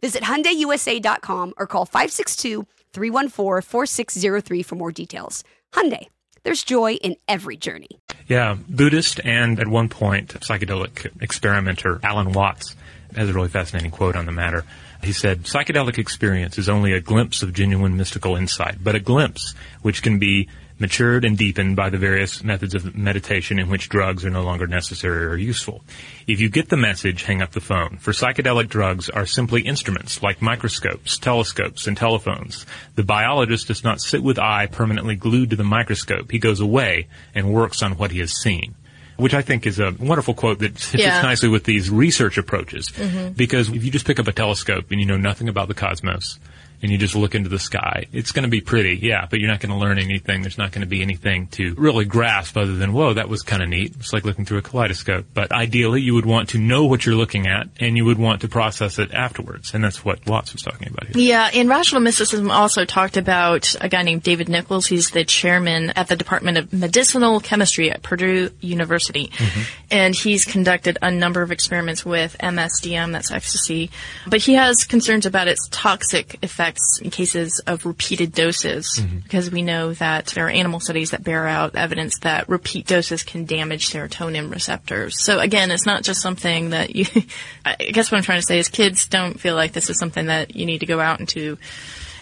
Visit 0.00 0.22
HyundaiUSA.com 0.22 1.54
or 1.56 1.66
call 1.66 1.86
562-314-4603 1.86 4.64
for 4.64 4.76
more 4.76 4.92
details. 4.92 5.42
Hyundai, 5.72 6.06
there's 6.44 6.62
joy 6.62 6.92
in 6.94 7.16
every 7.26 7.56
journey. 7.56 7.98
Yeah, 8.28 8.56
Buddhist 8.68 9.20
and 9.24 9.58
at 9.58 9.66
one 9.66 9.88
point 9.88 10.28
psychedelic 10.28 11.20
experimenter 11.20 11.98
Alan 12.04 12.30
Watts 12.30 12.76
has 13.16 13.28
a 13.28 13.32
really 13.32 13.48
fascinating 13.48 13.90
quote 13.90 14.14
on 14.14 14.26
the 14.26 14.30
matter. 14.30 14.64
He 15.02 15.12
said, 15.12 15.42
psychedelic 15.44 15.96
experience 15.98 16.58
is 16.58 16.68
only 16.68 16.92
a 16.92 17.00
glimpse 17.00 17.42
of 17.42 17.52
genuine 17.52 17.96
mystical 17.96 18.36
insight, 18.36 18.84
but 18.84 18.94
a 18.94 19.00
glimpse 19.00 19.52
which 19.82 20.04
can 20.04 20.20
be 20.20 20.48
matured 20.80 21.24
and 21.24 21.36
deepened 21.36 21.76
by 21.76 21.90
the 21.90 21.98
various 21.98 22.42
methods 22.42 22.74
of 22.74 22.96
meditation 22.96 23.58
in 23.58 23.68
which 23.68 23.88
drugs 23.88 24.24
are 24.24 24.30
no 24.30 24.42
longer 24.42 24.66
necessary 24.66 25.26
or 25.26 25.36
useful. 25.36 25.84
If 26.26 26.40
you 26.40 26.48
get 26.48 26.68
the 26.70 26.76
message, 26.76 27.24
hang 27.24 27.42
up 27.42 27.52
the 27.52 27.60
phone. 27.60 27.98
For 27.98 28.12
psychedelic 28.12 28.68
drugs 28.68 29.10
are 29.10 29.26
simply 29.26 29.62
instruments 29.62 30.22
like 30.22 30.40
microscopes, 30.40 31.18
telescopes, 31.18 31.86
and 31.86 31.96
telephones. 31.96 32.66
The 32.96 33.04
biologist 33.04 33.68
does 33.68 33.84
not 33.84 34.00
sit 34.00 34.22
with 34.22 34.38
eye 34.38 34.66
permanently 34.66 35.16
glued 35.16 35.50
to 35.50 35.56
the 35.56 35.64
microscope. 35.64 36.30
He 36.30 36.38
goes 36.38 36.60
away 36.60 37.08
and 37.34 37.52
works 37.52 37.82
on 37.82 37.96
what 37.98 38.10
he 38.10 38.20
has 38.20 38.32
seen 38.32 38.74
which 39.16 39.34
I 39.34 39.42
think 39.42 39.66
is 39.66 39.78
a 39.78 39.94
wonderful 40.00 40.32
quote 40.32 40.60
that 40.60 40.78
fits 40.78 41.02
Yeah. 41.02 41.20
nicely 41.20 41.50
with 41.50 41.64
these 41.64 41.90
research 41.90 42.38
approaches. 42.38 42.88
Mm-hmm. 42.88 43.32
Because 43.32 43.68
if 43.68 43.84
you 43.84 43.90
just 43.90 44.06
pick 44.06 44.18
up 44.18 44.26
a 44.26 44.32
telescope 44.32 44.86
and 44.90 44.98
you 44.98 45.04
know 45.06 45.18
nothing 45.18 45.48
about 45.50 45.68
the 45.68 45.74
cosmos, 45.74 46.38
and 46.82 46.90
you 46.90 46.98
just 46.98 47.14
look 47.14 47.34
into 47.34 47.48
the 47.48 47.58
sky, 47.58 48.06
it's 48.12 48.32
going 48.32 48.44
to 48.44 48.48
be 48.48 48.60
pretty, 48.60 48.96
yeah, 48.96 49.26
but 49.28 49.38
you're 49.38 49.50
not 49.50 49.60
going 49.60 49.72
to 49.72 49.78
learn 49.78 49.98
anything. 49.98 50.42
There's 50.42 50.58
not 50.58 50.72
going 50.72 50.80
to 50.80 50.86
be 50.86 51.02
anything 51.02 51.48
to 51.48 51.74
really 51.74 52.04
grasp 52.04 52.56
other 52.56 52.74
than, 52.74 52.92
whoa, 52.92 53.14
that 53.14 53.28
was 53.28 53.42
kind 53.42 53.62
of 53.62 53.68
neat. 53.68 53.94
It's 53.98 54.12
like 54.12 54.24
looking 54.24 54.44
through 54.44 54.58
a 54.58 54.62
kaleidoscope. 54.62 55.26
But 55.34 55.52
ideally, 55.52 56.00
you 56.00 56.14
would 56.14 56.26
want 56.26 56.50
to 56.50 56.58
know 56.58 56.86
what 56.86 57.04
you're 57.04 57.14
looking 57.14 57.46
at, 57.46 57.68
and 57.78 57.96
you 57.96 58.04
would 58.06 58.18
want 58.18 58.40
to 58.42 58.48
process 58.48 58.98
it 58.98 59.12
afterwards. 59.12 59.74
And 59.74 59.84
that's 59.84 60.04
what 60.04 60.26
Watts 60.26 60.52
was 60.52 60.62
talking 60.62 60.88
about 60.88 61.08
here. 61.08 61.22
Yeah, 61.22 61.50
and 61.52 61.68
rational 61.68 62.00
mysticism 62.00 62.50
also 62.50 62.84
talked 62.84 63.16
about 63.16 63.74
a 63.80 63.88
guy 63.88 64.02
named 64.02 64.22
David 64.22 64.48
Nichols. 64.48 64.86
He's 64.86 65.10
the 65.10 65.24
chairman 65.24 65.90
at 65.90 66.08
the 66.08 66.16
Department 66.16 66.58
of 66.58 66.72
Medicinal 66.72 67.40
Chemistry 67.40 67.90
at 67.90 68.02
Purdue 68.02 68.50
University. 68.60 69.28
Mm-hmm. 69.28 69.60
And 69.90 70.14
he's 70.14 70.44
conducted 70.44 70.98
a 71.02 71.10
number 71.10 71.42
of 71.42 71.52
experiments 71.52 72.06
with 72.06 72.36
MSDM, 72.40 73.12
that's 73.12 73.30
ecstasy. 73.30 73.90
But 74.26 74.40
he 74.40 74.54
has 74.54 74.84
concerns 74.84 75.26
about 75.26 75.48
its 75.48 75.68
toxic 75.70 76.38
effects 76.42 76.69
in 77.02 77.10
cases 77.10 77.60
of 77.66 77.86
repeated 77.86 78.32
doses, 78.32 78.98
mm-hmm. 79.00 79.18
because 79.18 79.50
we 79.50 79.62
know 79.62 79.92
that 79.94 80.26
there 80.26 80.46
are 80.46 80.50
animal 80.50 80.80
studies 80.80 81.10
that 81.10 81.24
bear 81.24 81.46
out 81.46 81.74
evidence 81.74 82.18
that 82.20 82.48
repeat 82.48 82.86
doses 82.86 83.22
can 83.22 83.44
damage 83.44 83.90
serotonin 83.90 84.50
receptors. 84.52 85.22
So 85.22 85.38
again, 85.38 85.70
it's 85.70 85.86
not 85.86 86.02
just 86.02 86.20
something 86.20 86.70
that 86.70 86.94
you, 86.94 87.06
I 87.64 87.76
guess 87.76 88.10
what 88.10 88.18
I'm 88.18 88.24
trying 88.24 88.40
to 88.40 88.46
say 88.46 88.58
is 88.58 88.68
kids 88.68 89.06
don't 89.06 89.38
feel 89.38 89.54
like 89.54 89.72
this 89.72 89.90
is 89.90 89.98
something 89.98 90.26
that 90.26 90.56
you 90.56 90.66
need 90.66 90.80
to 90.80 90.86
go 90.86 91.00
out 91.00 91.20
into 91.20 91.58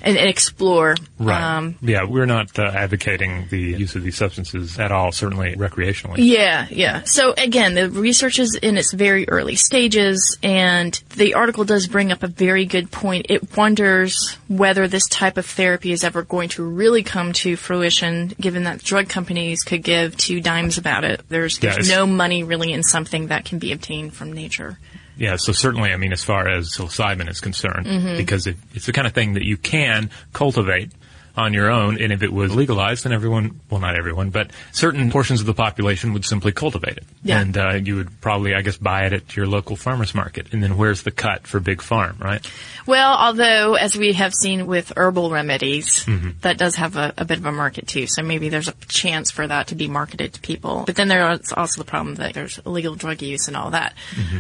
and, 0.03 0.17
and 0.17 0.29
explore. 0.29 0.97
Right. 1.19 1.41
Um, 1.41 1.77
yeah, 1.81 2.05
we're 2.05 2.27
not 2.27 2.59
uh, 2.59 2.63
advocating 2.63 3.47
the 3.51 3.61
use 3.61 3.95
of 3.95 4.03
these 4.03 4.17
substances 4.17 4.79
at 4.79 4.93
all, 4.93 5.13
certainly 5.13 5.55
recreationally. 5.55 6.17
Yeah, 6.19 6.67
yeah. 6.71 7.03
So 7.05 7.35
again, 7.37 7.75
the 7.75 7.91
research 7.91 8.39
is 8.39 8.55
in 8.55 8.77
its 8.77 8.93
very 8.93 9.29
early 9.29 9.57
stages, 9.57 10.39
and 10.43 10.95
the 11.17 11.35
article 11.35 11.65
does 11.65 11.87
bring 11.87 12.13
up 12.13 12.23
a 12.23 12.29
very 12.29 12.65
good 12.65 12.91
point. 12.91 13.27
It 13.29 13.57
wonders 13.57 14.37
whether 14.49 14.89
this 14.89 15.07
type 15.09 15.37
of 15.37 15.47
therapy 15.47 15.93
is 15.93 16.05
ever 16.05 16.23
going 16.23 16.51
to 16.51 16.65
really 16.65 17.03
come 17.03 17.33
to 17.35 17.57
fruition, 17.57 18.29
given 18.41 18.65
that 18.65 18.83
drug 18.83 19.09
companies 19.09 19.63
could 19.63 19.83
give 19.83 20.17
two 20.17 20.41
dimes 20.41 20.79
about 20.79 21.05
it. 21.05 21.23
There's, 21.29 21.59
there's 21.59 21.89
no 21.89 22.07
money 22.07 22.45
really 22.45 22.73
in 22.73 22.83
something 22.83 23.29
that 23.29 23.45
can 23.45 23.59
be 23.59 23.73
obtained 23.73 24.15
from 24.15 24.33
nature. 24.33 24.79
Yeah, 25.19 25.35
so 25.37 25.53
certainly, 25.53 25.93
I 25.93 25.97
mean, 25.97 26.13
as 26.13 26.23
far 26.23 26.49
as 26.49 26.71
psilocybin 26.71 27.29
is 27.29 27.41
concerned, 27.41 27.87
Mhm. 27.87 28.17
because 28.17 28.47
it, 28.47 28.57
it's 28.73 28.87
the 28.87 28.93
kind 28.93 29.07
of 29.07 29.13
thing 29.13 29.35
that 29.35 29.45
you 29.45 29.57
can 29.57 30.11
cultivate 30.33 30.93
on 31.39 31.55
your 31.55 31.71
own, 31.71 32.01
and 32.01 32.13
if 32.13 32.23
it 32.23 32.33
was 32.33 32.55
legalized, 32.55 33.05
then 33.05 33.13
everyone, 33.13 33.61
well, 33.71 33.81
not 33.81 33.97
everyone, 33.97 34.31
but 34.31 34.51
certain 34.73 35.11
portions 35.11 35.41
of 35.41 35.47
the 35.47 35.55
population 35.55 36.13
would 36.13 36.25
simply 36.25 36.53
cultivate 36.53 36.97
it. 36.99 37.05
Yeah. 37.23 37.41
And 37.41 37.57
uh, 37.57 37.75
you 37.75 37.97
would 37.97 38.21
probably, 38.21 38.55
I 38.55 38.63
guess, 38.63 38.77
buy 38.77 39.07
it 39.07 39.13
at 39.13 39.37
your 39.37 39.47
local 39.47 39.77
farmer's 39.77 40.15
market. 40.15 40.53
And 40.53 40.63
then 40.63 40.77
where's 40.77 41.03
the 41.03 41.11
cut 41.11 41.47
for 41.47 41.61
Big 41.61 41.81
Farm, 41.81 42.17
right? 42.21 42.45
Well, 42.87 43.15
although 43.17 43.75
as 43.75 43.97
we 43.97 44.13
have 44.15 44.35
seen 44.35 44.67
with 44.67 44.93
herbal 44.97 45.31
remedies, 45.31 46.05
Mhm. 46.05 46.41
that 46.41 46.59
does 46.59 46.75
have 46.77 46.97
a, 46.97 47.15
a 47.17 47.25
bit 47.25 47.39
of 47.39 47.47
a 47.47 47.53
market 47.53 47.87
too. 47.87 48.07
So 48.07 48.23
maybe 48.23 48.49
there's 48.49 48.69
a 48.69 48.75
chance 48.89 49.31
for 49.31 49.47
that 49.47 49.69
to 49.69 49.75
be 49.75 49.89
marketed 49.89 50.33
to 50.35 50.41
people. 50.41 50.85
But 50.87 50.97
then 50.97 51.09
there's 51.09 51.53
also 51.53 51.81
the 51.81 51.85
problem 51.89 52.17
that 52.17 52.35
there's 52.35 52.59
illegal 52.67 52.95
drug 52.95 53.23
use 53.23 53.47
and 53.49 53.57
all 53.57 53.71
that. 53.71 53.95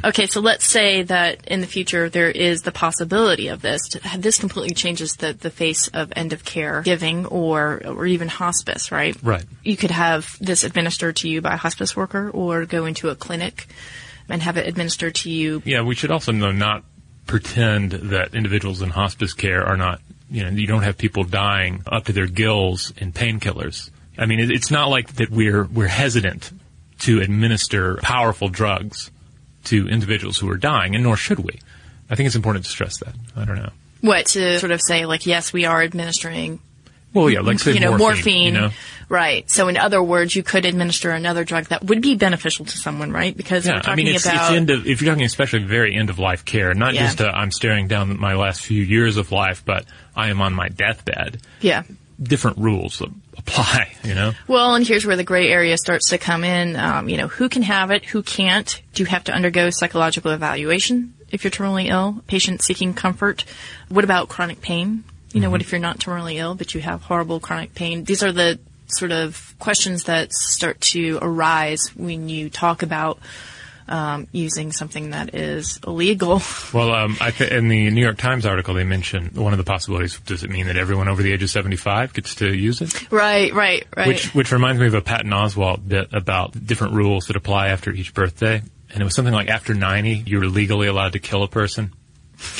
Okay, 0.04 0.26
so 0.26 0.40
let's 0.40 0.66
say 0.66 1.02
that 1.02 1.46
in 1.46 1.60
the 1.60 1.66
future 1.66 2.08
there 2.08 2.30
is 2.30 2.62
the 2.62 2.72
possibility 2.72 3.48
of 3.48 3.62
this. 3.62 3.80
This 4.16 4.38
completely 4.38 4.74
changes 4.74 5.16
the, 5.16 5.32
the 5.32 5.50
face 5.50 5.88
of 5.88 6.12
end 6.16 6.32
of 6.32 6.44
care 6.44 6.82
giving 6.88 7.26
or 7.26 7.82
or 7.84 8.06
even 8.06 8.28
hospice, 8.28 8.90
right? 8.90 9.16
Right. 9.22 9.44
You 9.62 9.76
could 9.76 9.90
have 9.90 10.36
this 10.40 10.64
administered 10.64 11.16
to 11.16 11.28
you 11.28 11.40
by 11.42 11.52
a 11.54 11.56
hospice 11.66 11.92
worker 11.96 12.30
or 12.30 12.66
go 12.66 12.86
into 12.86 13.08
a 13.10 13.14
clinic 13.14 13.66
and 14.28 14.42
have 14.42 14.56
it 14.60 14.66
administered 14.66 15.14
to 15.22 15.30
you 15.30 15.62
Yeah, 15.64 15.82
we 15.82 15.94
should 15.94 16.10
also 16.10 16.32
not 16.32 16.84
pretend 17.26 17.92
that 18.12 18.34
individuals 18.34 18.80
in 18.82 18.90
hospice 18.90 19.34
care 19.34 19.62
are 19.64 19.76
not, 19.76 20.00
you 20.30 20.42
know, 20.44 20.50
you 20.50 20.66
don't 20.66 20.82
have 20.82 20.96
people 20.96 21.24
dying 21.24 21.82
up 21.86 22.04
to 22.06 22.12
their 22.12 22.26
gills 22.26 22.92
in 22.96 23.12
painkillers. 23.12 23.90
I 24.16 24.26
mean, 24.26 24.40
it's 24.40 24.70
not 24.70 24.88
like 24.88 25.06
that 25.16 25.30
we're 25.30 25.64
we're 25.64 25.86
hesitant 26.04 26.50
to 27.00 27.20
administer 27.20 27.96
powerful 28.02 28.48
drugs 28.48 29.10
to 29.64 29.88
individuals 29.88 30.38
who 30.38 30.48
are 30.50 30.56
dying, 30.56 30.94
and 30.94 31.04
nor 31.04 31.16
should 31.16 31.38
we. 31.40 31.60
I 32.10 32.14
think 32.16 32.26
it's 32.26 32.36
important 32.36 32.64
to 32.64 32.70
stress 32.70 32.98
that. 33.04 33.14
I 33.36 33.44
don't 33.44 33.56
know. 33.62 33.72
what 34.00 34.26
to 34.34 34.58
sort 34.58 34.72
of 34.72 34.80
say 34.80 35.06
like 35.06 35.26
yes 35.26 35.52
we 35.52 35.64
are 35.66 35.82
administering 35.82 36.60
Well, 37.14 37.30
yeah, 37.30 37.40
like 37.40 37.58
say 37.58 37.72
you 37.72 37.80
know 37.80 37.96
morphine, 37.96 38.54
you 38.54 38.60
know? 38.60 38.70
right 39.08 39.50
so 39.50 39.68
in 39.68 39.78
other 39.78 40.02
words 40.02 40.36
you 40.36 40.42
could 40.42 40.66
administer 40.66 41.10
another 41.10 41.42
drug 41.42 41.64
that 41.66 41.82
would 41.84 42.02
be 42.02 42.14
beneficial 42.16 42.66
to 42.66 42.76
someone 42.76 43.10
right 43.10 43.34
because 43.34 43.64
Yeah, 43.66 43.72
we're 43.72 43.78
I 43.78 43.80
talking 43.82 44.04
mean, 44.04 44.14
it's, 44.14 44.26
about 44.26 44.50
it's 44.50 44.56
end 44.56 44.68
of, 44.70 44.86
if 44.86 45.00
you're 45.00 45.10
talking 45.10 45.24
especially 45.24 45.60
very 45.64 45.96
end 45.96 46.10
of 46.10 46.18
life 46.18 46.44
care, 46.44 46.74
not 46.74 46.92
Yeah. 46.94 47.06
just 47.06 47.22
uh, 47.22 47.30
I'm 47.34 47.50
staring 47.50 47.88
down 47.88 48.20
my 48.20 48.34
last 48.34 48.60
few 48.60 48.82
years 48.82 49.16
of 49.16 49.32
life, 49.32 49.62
but 49.64 49.86
I 50.14 50.28
am 50.28 50.42
on 50.42 50.52
my 50.52 50.68
deathbed. 50.68 51.40
yeah 51.62 51.84
Different 52.20 52.58
rules 52.58 53.00
apply, 53.38 53.94
you 54.04 54.14
know? 54.14 54.32
well 54.46 54.74
and 54.74 54.86
here's 54.86 55.06
where 55.06 55.16
the 55.16 55.24
gray 55.24 55.48
area 55.48 55.78
starts 55.78 56.10
to 56.10 56.18
come 56.18 56.44
in 56.44 56.76
um, 56.76 57.08
you 57.08 57.16
know 57.16 57.28
who 57.28 57.48
can 57.48 57.62
have 57.62 57.90
it 57.90 58.04
who 58.04 58.22
can't 58.22 58.82
do 58.92 59.02
you 59.02 59.06
have 59.06 59.24
to 59.24 59.32
undergo 59.32 59.70
psychological 59.70 60.32
evaluation 60.32 61.14
if 61.30 61.44
you're 61.44 61.50
terminally 61.50 61.86
ill 61.88 62.22
patient 62.26 62.60
seeking 62.60 62.92
comfort 62.92 63.44
what 63.88 64.04
about 64.04 64.28
chronic 64.28 64.60
pain 64.60 65.04
you 65.38 65.42
know 65.42 65.50
what 65.50 65.60
if 65.60 65.72
you're 65.72 65.80
not 65.80 65.98
terminally 65.98 66.36
ill 66.36 66.54
but 66.54 66.74
you 66.74 66.80
have 66.80 67.02
horrible 67.02 67.40
chronic 67.40 67.74
pain 67.74 68.04
these 68.04 68.22
are 68.22 68.32
the 68.32 68.58
sort 68.88 69.12
of 69.12 69.54
questions 69.58 70.04
that 70.04 70.32
start 70.32 70.80
to 70.80 71.18
arise 71.20 71.88
when 71.94 72.28
you 72.28 72.50
talk 72.50 72.82
about 72.82 73.18
um, 73.88 74.26
using 74.32 74.72
something 74.72 75.10
that 75.10 75.34
is 75.34 75.80
illegal. 75.86 76.42
Well, 76.74 76.92
um, 76.92 77.16
I 77.20 77.30
th- 77.30 77.50
in 77.50 77.68
the 77.68 77.90
New 77.90 78.02
York 78.02 78.18
Times 78.18 78.44
article, 78.44 78.74
they 78.74 78.84
mentioned 78.84 79.32
one 79.36 79.54
of 79.54 79.58
the 79.58 79.64
possibilities. 79.64 80.20
Does 80.20 80.44
it 80.44 80.50
mean 80.50 80.66
that 80.66 80.76
everyone 80.76 81.08
over 81.08 81.22
the 81.22 81.32
age 81.32 81.42
of 81.42 81.48
75 81.48 82.12
gets 82.12 82.34
to 82.36 82.54
use 82.54 82.82
it? 82.82 83.10
right, 83.10 83.52
right, 83.54 83.86
right. 83.96 84.06
Which, 84.06 84.34
which 84.34 84.52
reminds 84.52 84.80
me 84.80 84.86
of 84.86 84.94
a 84.94 85.00
Patton 85.00 85.30
Oswalt 85.30 85.88
bit 85.88 86.12
about 86.12 86.66
different 86.66 86.92
rules 86.92 87.28
that 87.28 87.36
apply 87.36 87.68
after 87.68 87.90
each 87.90 88.12
birthday. 88.12 88.62
And 88.90 89.00
it 89.00 89.04
was 89.04 89.14
something 89.14 89.32
like 89.32 89.48
after 89.48 89.72
90, 89.72 90.24
you're 90.26 90.46
legally 90.46 90.88
allowed 90.88 91.12
to 91.14 91.18
kill 91.18 91.42
a 91.42 91.48
person. 91.48 91.92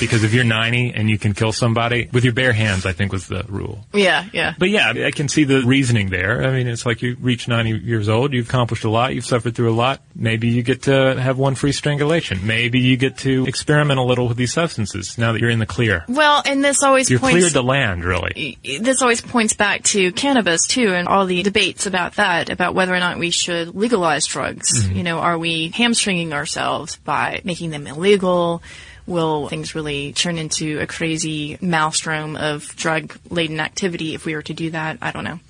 Because 0.01 0.25
if 0.25 0.35
you're 0.35 0.45
90 0.45 0.93
and 0.95 1.09
you 1.09 1.19
can 1.19 1.35
kill 1.35 1.53
somebody 1.53 2.09
with 2.13 2.25
your 2.25 2.33
bare 2.33 2.53
hands, 2.53 2.85
I 2.85 2.93
think 2.93 3.13
was 3.13 3.29
the 3.29 3.45
rule. 3.49 3.85
yeah, 3.93 4.25
yeah. 4.33 4.55
But 4.59 4.71
yeah, 4.71 4.91
I 5.07 5.11
can 5.13 5.29
see 5.29 5.45
the 5.45 5.63
reasoning 5.63 6.11
there. 6.11 6.45
I 6.45 6.53
mean, 6.53 6.67
it's 6.67 6.85
like 6.85 7.01
you 7.03 7.17
reach 7.21 7.47
90 7.49 7.71
years 7.79 8.09
old, 8.09 8.33
you've 8.33 8.49
accomplished 8.49 8.85
a 8.85 8.91
lot, 8.91 9.15
you've 9.15 9.25
suffered 9.25 9.55
through 9.55 9.71
a 9.71 9.75
lot. 9.75 10.01
Maybe 10.17 10.49
you 10.49 10.63
get 10.63 10.83
to 10.83 11.15
have 11.21 11.39
one 11.39 11.55
free 11.55 11.71
strangulation. 11.73 12.47
Maybe 12.47 12.81
you 12.81 12.97
get 12.97 13.19
to 13.19 13.45
experiment 13.47 14.01
a 14.01 14.03
little 14.03 14.27
with 14.29 14.37
these 14.37 14.53
substances 14.53 15.17
now 15.17 15.33
that 15.33 15.41
you're 15.41 15.51
in 15.51 15.61
the 15.61 15.67
clear. 15.67 16.05
Well, 16.09 16.43
and 16.45 16.65
this 16.65 16.83
always 16.83 17.09
You're 17.09 17.21
points 17.21 17.39
cleared 17.39 17.53
the 17.53 17.63
land, 17.63 18.05
really. 18.05 18.59
this 18.81 19.01
always 19.03 19.21
points 19.21 19.53
back 19.55 19.85
to 19.85 20.11
cannabis 20.13 20.67
too 20.67 20.93
and 20.95 21.07
all 21.07 21.25
the 21.27 21.43
debates 21.43 21.87
about 21.87 22.15
that 22.17 22.51
about 22.51 22.75
whether 22.75 22.95
or 22.95 22.99
not 22.99 23.19
we 23.19 23.31
should 23.31 23.75
legalize 23.77 24.27
drugs 24.27 24.49
Mm-hmm. 24.69 24.97
you 24.97 25.03
know 25.03 25.19
are 25.19 25.39
we 25.39 25.69
hamstringing 25.69 26.33
ourselves 26.33 26.97
by 26.97 27.41
making 27.45 27.71
them 27.71 27.87
illegal 27.87 28.63
will 29.09 29.49
things 29.49 29.75
really 29.75 30.13
turn 30.13 30.39
into 30.39 30.79
a 30.81 30.87
crazy 30.87 31.59
maelstrom 31.61 32.37
of 32.37 32.75
drug 32.77 33.19
laden 33.31 33.59
activity 33.59 34.15
if 34.15 34.25
we 34.25 34.35
were 34.35 34.43
to 34.43 34.55
do 34.55 34.71
that? 34.71 34.99
I 35.03 35.11
don't 35.11 35.25
know. 35.25 35.41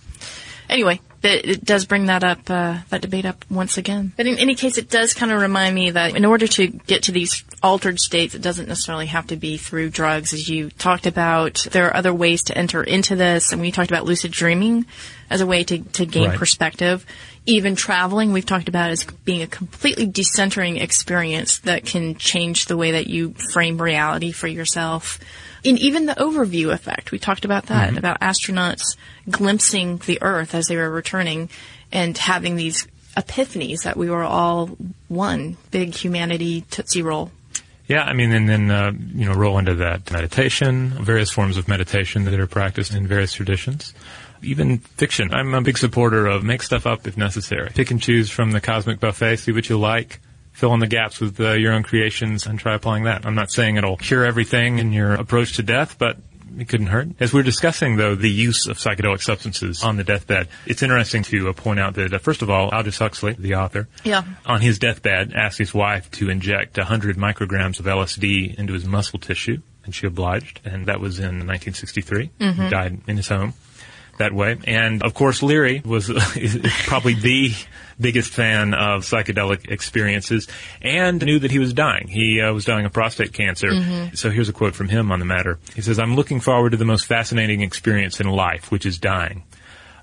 Anyway 0.71 1.01
it, 1.23 1.49
it 1.49 1.65
does 1.65 1.85
bring 1.85 2.07
that 2.07 2.23
up 2.23 2.39
uh, 2.49 2.79
that 2.91 3.01
debate 3.01 3.25
up 3.25 3.45
once 3.51 3.77
again. 3.79 4.13
But 4.17 4.27
in 4.27 4.39
any 4.39 4.55
case 4.55 4.79
it 4.79 4.89
does 4.89 5.15
kind 5.15 5.33
of 5.33 5.41
remind 5.41 5.75
me 5.75 5.91
that 5.91 6.17
in 6.17 6.25
order 6.25 6.47
to 6.47 6.69
get 6.69 7.05
to 7.05 7.13
these 7.13 7.43
altered 7.63 7.99
states 7.99 8.35
it 8.35 8.43
doesn't 8.43 8.69
necessarily 8.69 9.07
have 9.07 9.27
to 9.29 9.37
be 9.37 9.57
through 9.57 9.91
drugs. 9.91 10.33
As 10.33 10.49
you 10.49 10.71
talked 10.71 11.07
about 11.07 11.67
there 11.73 11.87
are 11.89 11.97
other 11.97 12.15
ways 12.15 12.45
to 12.45 12.57
enter 12.57 12.83
into 12.83 13.17
this 13.17 13.53
and 13.53 13.61
we 13.61 13.73
talked 13.73 13.91
about 13.91 14.05
lucid 14.05 14.31
dreaming 14.31 14.87
as 15.31 15.41
a 15.41 15.47
way 15.47 15.65
to, 15.65 15.79
to 15.79 16.07
gain 16.07 16.29
Right. 16.29 16.39
perspective 16.39 17.05
even 17.49 17.75
traveling 17.75 18.33
we've 18.33 18.45
talked 18.45 18.69
about 18.69 18.91
as 18.91 19.05
being 19.25 19.41
a 19.41 19.47
completely 19.47 20.07
decentering 20.07 20.81
experience 20.81 21.59
that 21.61 21.87
can 21.87 22.15
change 22.17 22.67
the 22.67 22.77
way 22.77 22.91
that 22.93 23.07
you 23.07 23.33
frame 23.53 23.81
reality 23.81 24.33
for 24.33 24.47
yourself. 24.47 25.19
And 25.65 25.79
even 25.79 26.05
the 26.05 26.13
overview 26.13 26.73
effect 26.73 27.11
we 27.11 27.19
talked 27.19 27.47
about 27.47 27.67
that 27.67 27.97
about 27.97 28.21
astronauts 28.21 28.97
glimpsing 29.31 29.97
the 29.99 30.19
earth 30.21 30.55
as 30.55 30.67
they 30.67 30.77
were 30.77 30.91
returning 30.91 31.49
and 31.91 32.17
having 32.19 32.57
these 32.57 32.87
epiphanies 33.17 33.83
that 33.83 33.97
we 33.97 34.11
were 34.11 34.23
all 34.23 34.77
one 35.09 35.57
big 35.71 35.95
humanity 35.95 36.61
tootsie 36.71 37.03
roll. 37.03 37.31
Yeah, 37.89 38.03
I 38.03 38.13
mean, 38.13 38.33
and 38.33 38.47
then, 38.47 38.71
uh, 38.71 38.93
you 39.15 39.25
know, 39.25 39.33
roll 39.33 39.57
into 39.57 39.75
that 39.77 40.13
meditation, 40.13 40.91
various 40.91 41.31
forms 41.31 41.57
of 41.57 41.67
meditation 41.67 42.27
that 42.27 42.39
are 42.39 42.47
practiced 42.47 42.93
in 42.93 43.07
various 43.07 43.33
traditions. 43.33 43.95
Even 44.43 44.79
fiction. 44.79 45.33
I'm 45.33 45.55
a 45.55 45.63
big 45.63 45.79
supporter 45.79 46.27
of 46.27 46.45
make 46.45 46.63
stuff 46.63 46.87
up 46.87 47.07
if 47.07 47.17
necessary. 47.17 47.71
Pick 47.75 47.91
and 47.91 48.01
choose 48.01 48.31
from 48.31 48.53
the 48.53 48.61
cosmic 48.61 49.01
buffet, 49.01 49.37
see 49.37 49.53
what 49.53 49.69
you 49.69 49.79
like, 49.79 50.21
fill 50.53 50.75
in 50.75 50.81
the 50.81 50.87
gaps 50.87 51.21
with 51.21 51.39
uh, 51.41 51.53
your 51.53 51.73
own 51.73 51.83
creations, 51.83 52.47
and 52.47 52.59
try 52.59 52.75
applying 52.75 53.05
that. 53.05 53.27
I'm 53.27 53.35
not 53.35 53.51
saying 53.51 53.77
it'll 53.77 53.97
cure 53.97 54.25
everything 54.25 54.79
in 54.79 54.93
your 54.93 55.15
approach 55.15 55.57
to 55.57 55.63
death, 55.63 55.99
but 55.99 56.19
it 56.59 56.69
couldn't 56.69 56.89
hurt. 56.89 57.09
As 57.21 57.33
we're 57.33 57.43
discussing, 57.43 57.97
though, 57.97 58.15
the 58.15 58.31
use 58.31 58.67
of 58.67 58.79
psychedelic 58.79 59.23
substances 59.23 59.83
on 59.83 59.97
the 59.97 60.05
deathbed, 60.05 60.49
it's 60.67 60.83
interesting 60.83 61.23
to 61.25 61.49
uh, 61.49 61.53
point 61.53 61.79
out 61.79 61.95
that, 61.95 62.13
uh, 62.13 62.19
first 62.19 62.43
of 62.43 62.51
all, 62.51 62.71
Aldous 62.71 62.99
Huxley, 62.99 63.35
the 63.39 63.55
author, 63.55 63.89
yeah 64.05 64.25
on 64.47 64.61
his 64.61 64.79
deathbed, 64.79 65.33
asked 65.35 65.59
his 65.59 65.75
wife 65.75 66.11
to 66.13 66.31
inject 66.31 66.77
100 66.77 67.17
micrograms 67.17 67.79
of 67.79 67.87
LSD 67.87 68.59
into 68.59 68.73
his 68.73 68.85
muscle 68.85 69.19
tissue, 69.19 69.61
and 69.85 69.95
she 69.95 70.07
obliged. 70.07 70.61
And 70.65 70.87
that 70.87 71.01
was 71.01 71.19
in 71.19 71.47
1963. 71.47 72.31
He 72.39 72.71
died 72.71 73.01
in 73.07 73.17
his 73.17 73.29
home 73.29 73.55
that 74.19 74.33
way. 74.33 74.59
And 74.65 75.03
of 75.03 75.15
course, 75.15 75.43
Leary 75.43 75.83
was 75.85 76.11
probably 76.87 77.15
the 77.15 77.53
biggest 78.01 78.33
fan 78.33 78.75
of 78.75 79.03
psychedelic 79.03 79.71
experiences 79.71 80.47
and 80.81 81.25
knew 81.25 81.39
that 81.41 81.51
he 81.51 81.59
was 81.59 81.73
dying. 81.73 82.07
He 82.09 82.41
uh, 82.41 82.53
was 82.53 82.65
dying 82.65 82.87
of 82.87 82.93
prostate 82.93 83.33
cancer. 83.33 83.71
So 84.15 84.31
here's 84.31 84.49
a 84.49 84.53
quote 84.53 84.75
from 84.75 84.89
him 84.89 85.11
on 85.11 85.19
the 85.19 85.25
matter. 85.25 85.59
He 85.75 85.83
says, 85.83 85.99
I'm 85.99 86.15
looking 86.15 86.41
forward 86.41 86.71
to 86.71 86.77
the 86.77 86.85
most 86.85 87.07
fascinating 87.07 87.63
experience 87.63 88.21
in 88.21 88.29
life, 88.29 88.71
which 88.71 88.87
is 88.87 88.99
dying. 88.99 89.45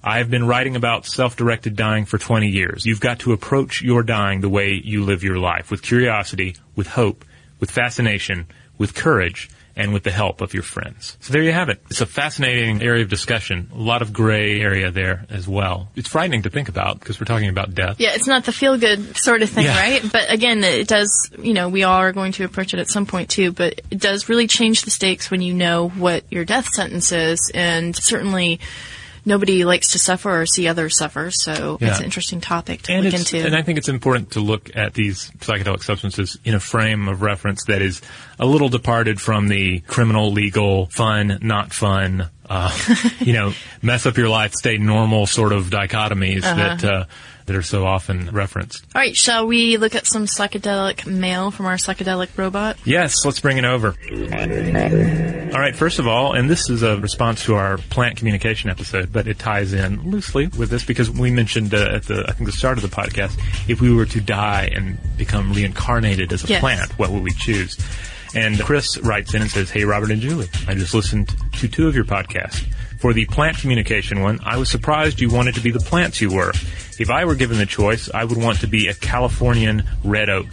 I 0.03 0.19
have 0.19 0.29
been 0.29 0.45
writing 0.45 0.75
about 0.75 1.07
self-directed 1.07 1.75
dying 1.75 2.05
for 2.05 2.19
20 2.19 2.47
years. 2.47 2.85
You've 2.85 2.99
got 2.99 3.19
to 3.19 3.33
approach 3.33 3.81
your 3.81 4.03
dying 4.03 4.41
the 4.41 4.49
way 4.49 4.73
you 4.73 5.03
live 5.03 5.23
your 5.23 5.39
life, 5.39 5.71
with 5.71 5.81
curiosity, 5.81 6.57
with 6.75 6.85
hope, 6.85 7.25
with 7.59 7.71
fascination, 7.71 8.45
with 8.77 8.93
courage, 8.93 9.49
and 9.75 9.93
with 9.93 10.03
the 10.03 10.11
help 10.11 10.41
of 10.41 10.53
your 10.53 10.63
friends. 10.63 11.17
So 11.19 11.33
there 11.33 11.43
you 11.43 11.51
have 11.51 11.69
it. 11.69 11.81
It's 11.89 11.99
a 12.01 12.05
fascinating 12.05 12.81
area 12.81 13.03
of 13.03 13.09
discussion. 13.09 13.69
A 13.73 13.77
lot 13.77 14.01
of 14.01 14.13
gray 14.13 14.61
area 14.61 14.89
there 14.91 15.25
as 15.29 15.47
well. 15.47 15.89
It's 15.95 16.07
frightening 16.07 16.43
to 16.43 16.49
think 16.49 16.69
about 16.69 16.99
because 16.99 17.19
we're 17.19 17.25
talking 17.25 17.49
about 17.49 17.75
death. 17.75 17.99
Yeah, 17.99 18.11
it's 18.13 18.27
not 18.27 18.45
the 18.45 18.51
feel 18.53 18.77
good 18.77 19.17
sort 19.17 19.41
of 19.41 19.49
thing, 19.49 19.65
Yeah. 19.65 19.77
right? 19.77 20.01
But 20.11 20.31
again, 20.31 20.63
it 20.63 20.87
does, 20.87 21.29
you 21.39 21.53
know, 21.53 21.67
we 21.69 21.83
all 21.83 21.99
are 21.99 22.13
going 22.13 22.31
to 22.33 22.45
approach 22.45 22.73
it 22.73 22.79
at 22.79 22.87
some 22.89 23.05
point 23.05 23.29
too, 23.29 23.51
but 23.51 23.81
it 23.91 23.99
does 23.99 24.29
really 24.29 24.47
change 24.47 24.83
the 24.83 24.91
stakes 24.91 25.29
when 25.29 25.41
you 25.41 25.53
know 25.53 25.89
what 25.89 26.23
your 26.31 26.45
death 26.45 26.69
sentence 26.69 27.11
is. 27.11 27.51
And 27.53 27.95
certainly 27.95 28.59
nobody 29.25 29.65
likes 29.65 29.91
to 29.93 29.99
suffer 29.99 30.41
or 30.41 30.45
see 30.45 30.67
others 30.67 30.97
suffer. 30.97 31.31
So 31.31 31.77
Yeah. 31.81 31.89
it's 31.89 31.99
an 31.99 32.05
interesting 32.05 32.41
topic 32.41 32.83
to 32.83 32.93
And, 32.93 33.05
look 33.05 33.13
into. 33.13 33.37
and 33.45 33.55
I 33.55 33.61
think 33.61 33.77
it's 33.77 33.89
important 33.89 34.31
to 34.31 34.39
look 34.39 34.69
at 34.75 34.93
these 34.93 35.31
psychedelic 35.39 35.83
substances 35.83 36.37
in 36.45 36.53
a 36.53 36.59
frame 36.59 37.07
of 37.07 37.21
reference 37.21 37.63
that 37.65 37.81
is 37.81 38.01
a 38.39 38.45
little 38.45 38.69
departed 38.69 39.19
from 39.19 39.47
the 39.47 39.79
criminal, 39.81 40.31
legal, 40.31 40.87
fun, 40.87 41.39
not 41.41 41.73
fun, 41.73 42.29
uh, 42.49 42.71
you 43.19 43.33
know, 43.33 43.53
mess 43.81 44.05
up 44.05 44.17
your 44.17 44.29
life, 44.29 44.53
stay 44.53 44.77
normal 44.77 45.25
sort 45.27 45.51
of 45.51 45.65
dichotomies 45.65 46.43
Uh-huh. 46.43 46.55
that 46.55 46.83
uh, 46.83 47.05
that 47.45 47.55
are 47.55 47.61
so 47.61 47.85
often 47.85 48.29
referenced. 48.31 48.83
all 48.95 49.01
right, 49.01 49.15
shall 49.15 49.45
we 49.45 49.77
look 49.77 49.93
at 49.93 50.07
some 50.07 50.25
psychedelic 50.25 51.05
mail 51.05 51.51
from 51.51 51.67
our 51.67 51.75
psychedelic 51.75 52.29
robot? 52.37 52.75
Yes, 52.85 53.23
let's 53.23 53.39
bring 53.39 53.57
it 53.59 53.65
over. 53.65 53.89
All 55.53 55.61
right, 55.61 55.75
first 55.75 55.99
of 55.99 56.07
all, 56.07 56.33
and 56.33 56.49
this 56.49 56.69
is 56.71 56.81
a 56.81 56.97
response 56.99 57.43
to 57.45 57.53
our 57.55 57.77
plant 57.77 58.17
communication 58.17 58.69
episode, 58.71 59.13
but 59.13 59.27
it 59.27 59.37
ties 59.37 59.73
in 59.73 60.01
loosely 60.09 60.47
with 60.47 60.69
this 60.71 60.83
because 60.83 61.09
we 61.11 61.29
mentioned 61.31 61.73
uh, 61.75 61.77
at 61.93 62.03
the 62.03 62.25
I 62.27 62.31
think 62.33 62.47
the 62.47 62.51
start 62.57 62.77
of 62.77 62.81
the 62.81 62.93
podcast 62.95 63.39
if 63.69 63.79
we 63.79 63.93
were 63.93 64.05
to 64.07 64.19
die 64.21 64.69
and 64.73 64.97
become 65.15 65.53
reincarnated 65.53 66.33
as 66.33 66.43
a 66.43 66.47
Yes. 66.47 66.59
plant, 66.61 66.97
what 66.99 67.11
would 67.11 67.23
we 67.23 67.31
choose? 67.31 67.77
And 68.35 68.59
Chris 68.59 68.97
writes 68.99 69.33
in 69.33 69.41
and 69.41 69.49
says, 69.49 69.71
"Hey 69.71 69.85
Robert 69.85 70.11
and 70.11 70.21
Julie, 70.21 70.49
I 70.67 70.75
just 70.75 70.93
listened 70.93 71.33
to 71.53 71.67
two 71.67 71.87
of 71.87 71.95
your 71.95 72.05
podcasts. 72.05 72.63
For 72.99 73.13
the 73.13 73.25
plant 73.25 73.57
communication 73.57 74.21
one, 74.21 74.39
I 74.43 74.57
was 74.57 74.69
surprised 74.69 75.21
you 75.21 75.29
wanted 75.29 75.55
to 75.55 75.61
be 75.61 75.71
the 75.71 75.79
plants 75.79 76.21
you 76.21 76.31
were. 76.31 76.51
If 76.99 77.09
I 77.09 77.25
were 77.25 77.35
given 77.35 77.57
the 77.57 77.65
choice, 77.65 78.09
I 78.13 78.25
would 78.25 78.37
want 78.37 78.59
to 78.59 78.67
be 78.67 78.87
a 78.87 78.93
Californian 78.93 79.83
red 80.03 80.29
oak." 80.29 80.47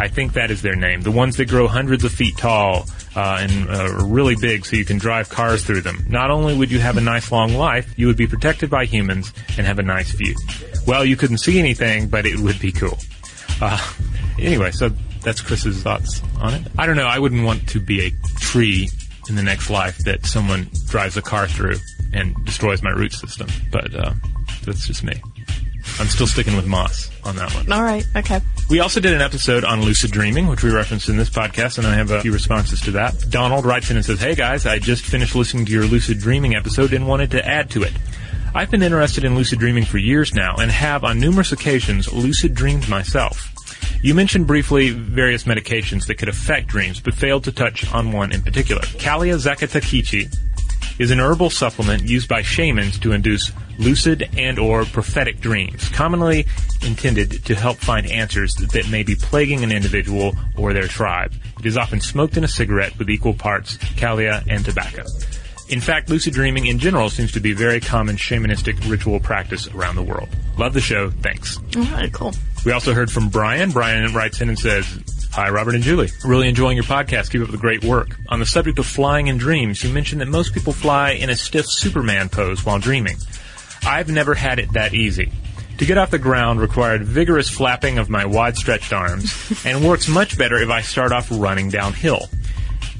I 0.00 0.08
think 0.08 0.32
that 0.32 0.50
is 0.50 0.62
their 0.62 0.76
name. 0.76 1.02
The 1.02 1.10
ones 1.10 1.36
that 1.36 1.48
grow 1.48 1.68
hundreds 1.68 2.04
of 2.04 2.12
feet 2.12 2.38
tall 2.38 2.86
uh, 3.14 3.38
and 3.40 3.68
uh, 3.68 3.98
are 3.98 4.06
really 4.06 4.34
big 4.34 4.64
so 4.64 4.76
you 4.76 4.84
can 4.86 4.96
drive 4.96 5.28
cars 5.28 5.62
through 5.62 5.82
them. 5.82 6.06
Not 6.08 6.30
only 6.30 6.56
would 6.56 6.70
you 6.70 6.78
have 6.78 6.96
a 6.96 7.02
nice 7.02 7.30
long 7.30 7.52
life, 7.52 7.92
you 7.98 8.06
would 8.06 8.16
be 8.16 8.26
protected 8.26 8.70
by 8.70 8.86
humans 8.86 9.30
and 9.58 9.66
have 9.66 9.78
a 9.78 9.82
nice 9.82 10.10
view. 10.12 10.34
Well, 10.86 11.04
you 11.04 11.16
couldn't 11.16 11.38
see 11.38 11.58
anything, 11.58 12.08
but 12.08 12.24
it 12.24 12.38
would 12.40 12.58
be 12.60 12.72
cool. 12.72 12.98
Uh, 13.60 13.78
anyway, 14.38 14.70
so 14.70 14.90
that's 15.22 15.40
Chris's 15.40 15.82
thoughts 15.82 16.22
on 16.40 16.54
it. 16.54 16.66
I 16.78 16.86
don't 16.86 16.96
know. 16.96 17.06
I 17.06 17.18
wouldn't 17.18 17.44
want 17.44 17.68
to 17.70 17.80
be 17.80 18.06
a 18.06 18.10
tree 18.38 18.88
in 19.28 19.36
the 19.36 19.42
next 19.42 19.70
life 19.70 19.98
that 19.98 20.26
someone 20.26 20.68
drives 20.86 21.16
a 21.16 21.22
car 21.22 21.46
through 21.46 21.76
and 22.12 22.34
destroys 22.44 22.82
my 22.82 22.90
root 22.90 23.12
system. 23.12 23.48
But 23.70 23.94
uh, 23.94 24.12
that's 24.64 24.86
just 24.86 25.04
me. 25.04 25.20
I'm 25.98 26.06
still 26.06 26.26
sticking 26.26 26.56
with 26.56 26.66
moss 26.66 27.10
on 27.24 27.36
that 27.36 27.52
one. 27.54 27.70
All 27.72 27.82
right, 27.82 28.06
okay. 28.16 28.40
We 28.68 28.80
also 28.80 29.00
did 29.00 29.12
an 29.12 29.20
episode 29.20 29.64
on 29.64 29.82
lucid 29.82 30.10
dreaming, 30.10 30.46
which 30.46 30.62
we 30.62 30.70
referenced 30.70 31.08
in 31.08 31.16
this 31.16 31.30
podcast, 31.30 31.78
and 31.78 31.86
I 31.86 31.94
have 31.94 32.10
a 32.10 32.20
few 32.20 32.32
responses 32.32 32.80
to 32.82 32.92
that. 32.92 33.30
Donald 33.30 33.64
writes 33.64 33.90
in 33.90 33.96
and 33.96 34.04
says, 34.04 34.20
Hey 34.20 34.34
guys, 34.34 34.66
I 34.66 34.78
just 34.78 35.04
finished 35.04 35.34
listening 35.34 35.66
to 35.66 35.72
your 35.72 35.84
lucid 35.84 36.18
dreaming 36.18 36.54
episode 36.54 36.92
and 36.92 37.06
wanted 37.06 37.32
to 37.32 37.46
add 37.46 37.70
to 37.70 37.82
it. 37.82 37.92
I've 38.54 38.70
been 38.70 38.82
interested 38.82 39.24
in 39.24 39.36
lucid 39.36 39.58
dreaming 39.58 39.84
for 39.84 39.98
years 39.98 40.34
now 40.34 40.56
and 40.56 40.70
have 40.70 41.04
on 41.04 41.20
numerous 41.20 41.52
occasions 41.52 42.12
lucid 42.12 42.54
dreamed 42.54 42.88
myself. 42.88 43.52
You 44.02 44.14
mentioned 44.14 44.46
briefly 44.46 44.90
various 44.90 45.44
medications 45.44 46.06
that 46.06 46.14
could 46.14 46.30
affect 46.30 46.68
dreams, 46.68 47.00
but 47.00 47.12
failed 47.12 47.44
to 47.44 47.52
touch 47.52 47.92
on 47.92 48.12
one 48.12 48.32
in 48.32 48.40
particular. 48.40 48.80
Calea 48.80 49.36
zacatechichi 49.36 50.34
is 50.98 51.10
an 51.10 51.20
herbal 51.20 51.50
supplement 51.50 52.04
used 52.04 52.26
by 52.26 52.40
shamans 52.40 52.98
to 53.00 53.12
induce 53.12 53.52
lucid 53.78 54.28
and 54.38 54.58
or 54.58 54.86
prophetic 54.86 55.40
dreams, 55.40 55.88
commonly 55.90 56.46
intended 56.82 57.44
to 57.44 57.54
help 57.54 57.76
find 57.76 58.06
answers 58.06 58.54
that 58.54 58.88
may 58.90 59.02
be 59.02 59.14
plaguing 59.14 59.62
an 59.62 59.70
individual 59.70 60.34
or 60.56 60.72
their 60.72 60.88
tribe. 60.88 61.34
It 61.58 61.66
is 61.66 61.76
often 61.76 62.00
smoked 62.00 62.38
in 62.38 62.44
a 62.44 62.48
cigarette 62.48 62.98
with 62.98 63.10
equal 63.10 63.34
parts 63.34 63.76
calea 63.96 64.42
and 64.48 64.64
tobacco. 64.64 65.04
In 65.70 65.80
fact, 65.80 66.10
lucid 66.10 66.34
dreaming 66.34 66.66
in 66.66 66.80
general 66.80 67.10
seems 67.10 67.30
to 67.32 67.40
be 67.40 67.52
a 67.52 67.54
very 67.54 67.78
common 67.80 68.16
shamanistic 68.16 68.90
ritual 68.90 69.20
practice 69.20 69.68
around 69.68 69.94
the 69.94 70.02
world. 70.02 70.28
Love 70.58 70.74
the 70.74 70.80
show. 70.80 71.10
Thanks. 71.10 71.58
All 71.76 71.84
right, 71.84 72.12
cool. 72.12 72.34
We 72.66 72.72
also 72.72 72.92
heard 72.92 73.10
from 73.10 73.28
Brian. 73.28 73.70
Brian 73.70 74.12
writes 74.12 74.40
in 74.40 74.48
and 74.48 74.58
says, 74.58 74.86
Hi, 75.32 75.48
Robert 75.48 75.76
and 75.76 75.84
Julie. 75.84 76.10
Really 76.24 76.48
enjoying 76.48 76.76
your 76.76 76.84
podcast. 76.84 77.30
Keep 77.30 77.42
up 77.42 77.50
the 77.50 77.56
great 77.56 77.84
work. 77.84 78.16
On 78.30 78.40
the 78.40 78.46
subject 78.46 78.80
of 78.80 78.86
flying 78.86 79.28
in 79.28 79.38
dreams, 79.38 79.84
you 79.84 79.90
mentioned 79.90 80.20
that 80.20 80.26
most 80.26 80.52
people 80.52 80.72
fly 80.72 81.12
in 81.12 81.30
a 81.30 81.36
stiff 81.36 81.66
Superman 81.68 82.28
pose 82.28 82.66
while 82.66 82.80
dreaming. 82.80 83.16
I've 83.86 84.10
never 84.10 84.34
had 84.34 84.58
it 84.58 84.72
that 84.72 84.92
easy. 84.92 85.30
To 85.78 85.86
get 85.86 85.96
off 85.98 86.10
the 86.10 86.18
ground 86.18 86.60
required 86.60 87.04
vigorous 87.04 87.48
flapping 87.48 87.98
of 87.98 88.10
my 88.10 88.26
wide 88.26 88.56
stretched 88.56 88.92
arms 88.92 89.62
and 89.64 89.86
works 89.86 90.08
much 90.08 90.36
better 90.36 90.56
if 90.56 90.68
I 90.68 90.82
start 90.82 91.12
off 91.12 91.28
running 91.30 91.70
downhill. 91.70 92.28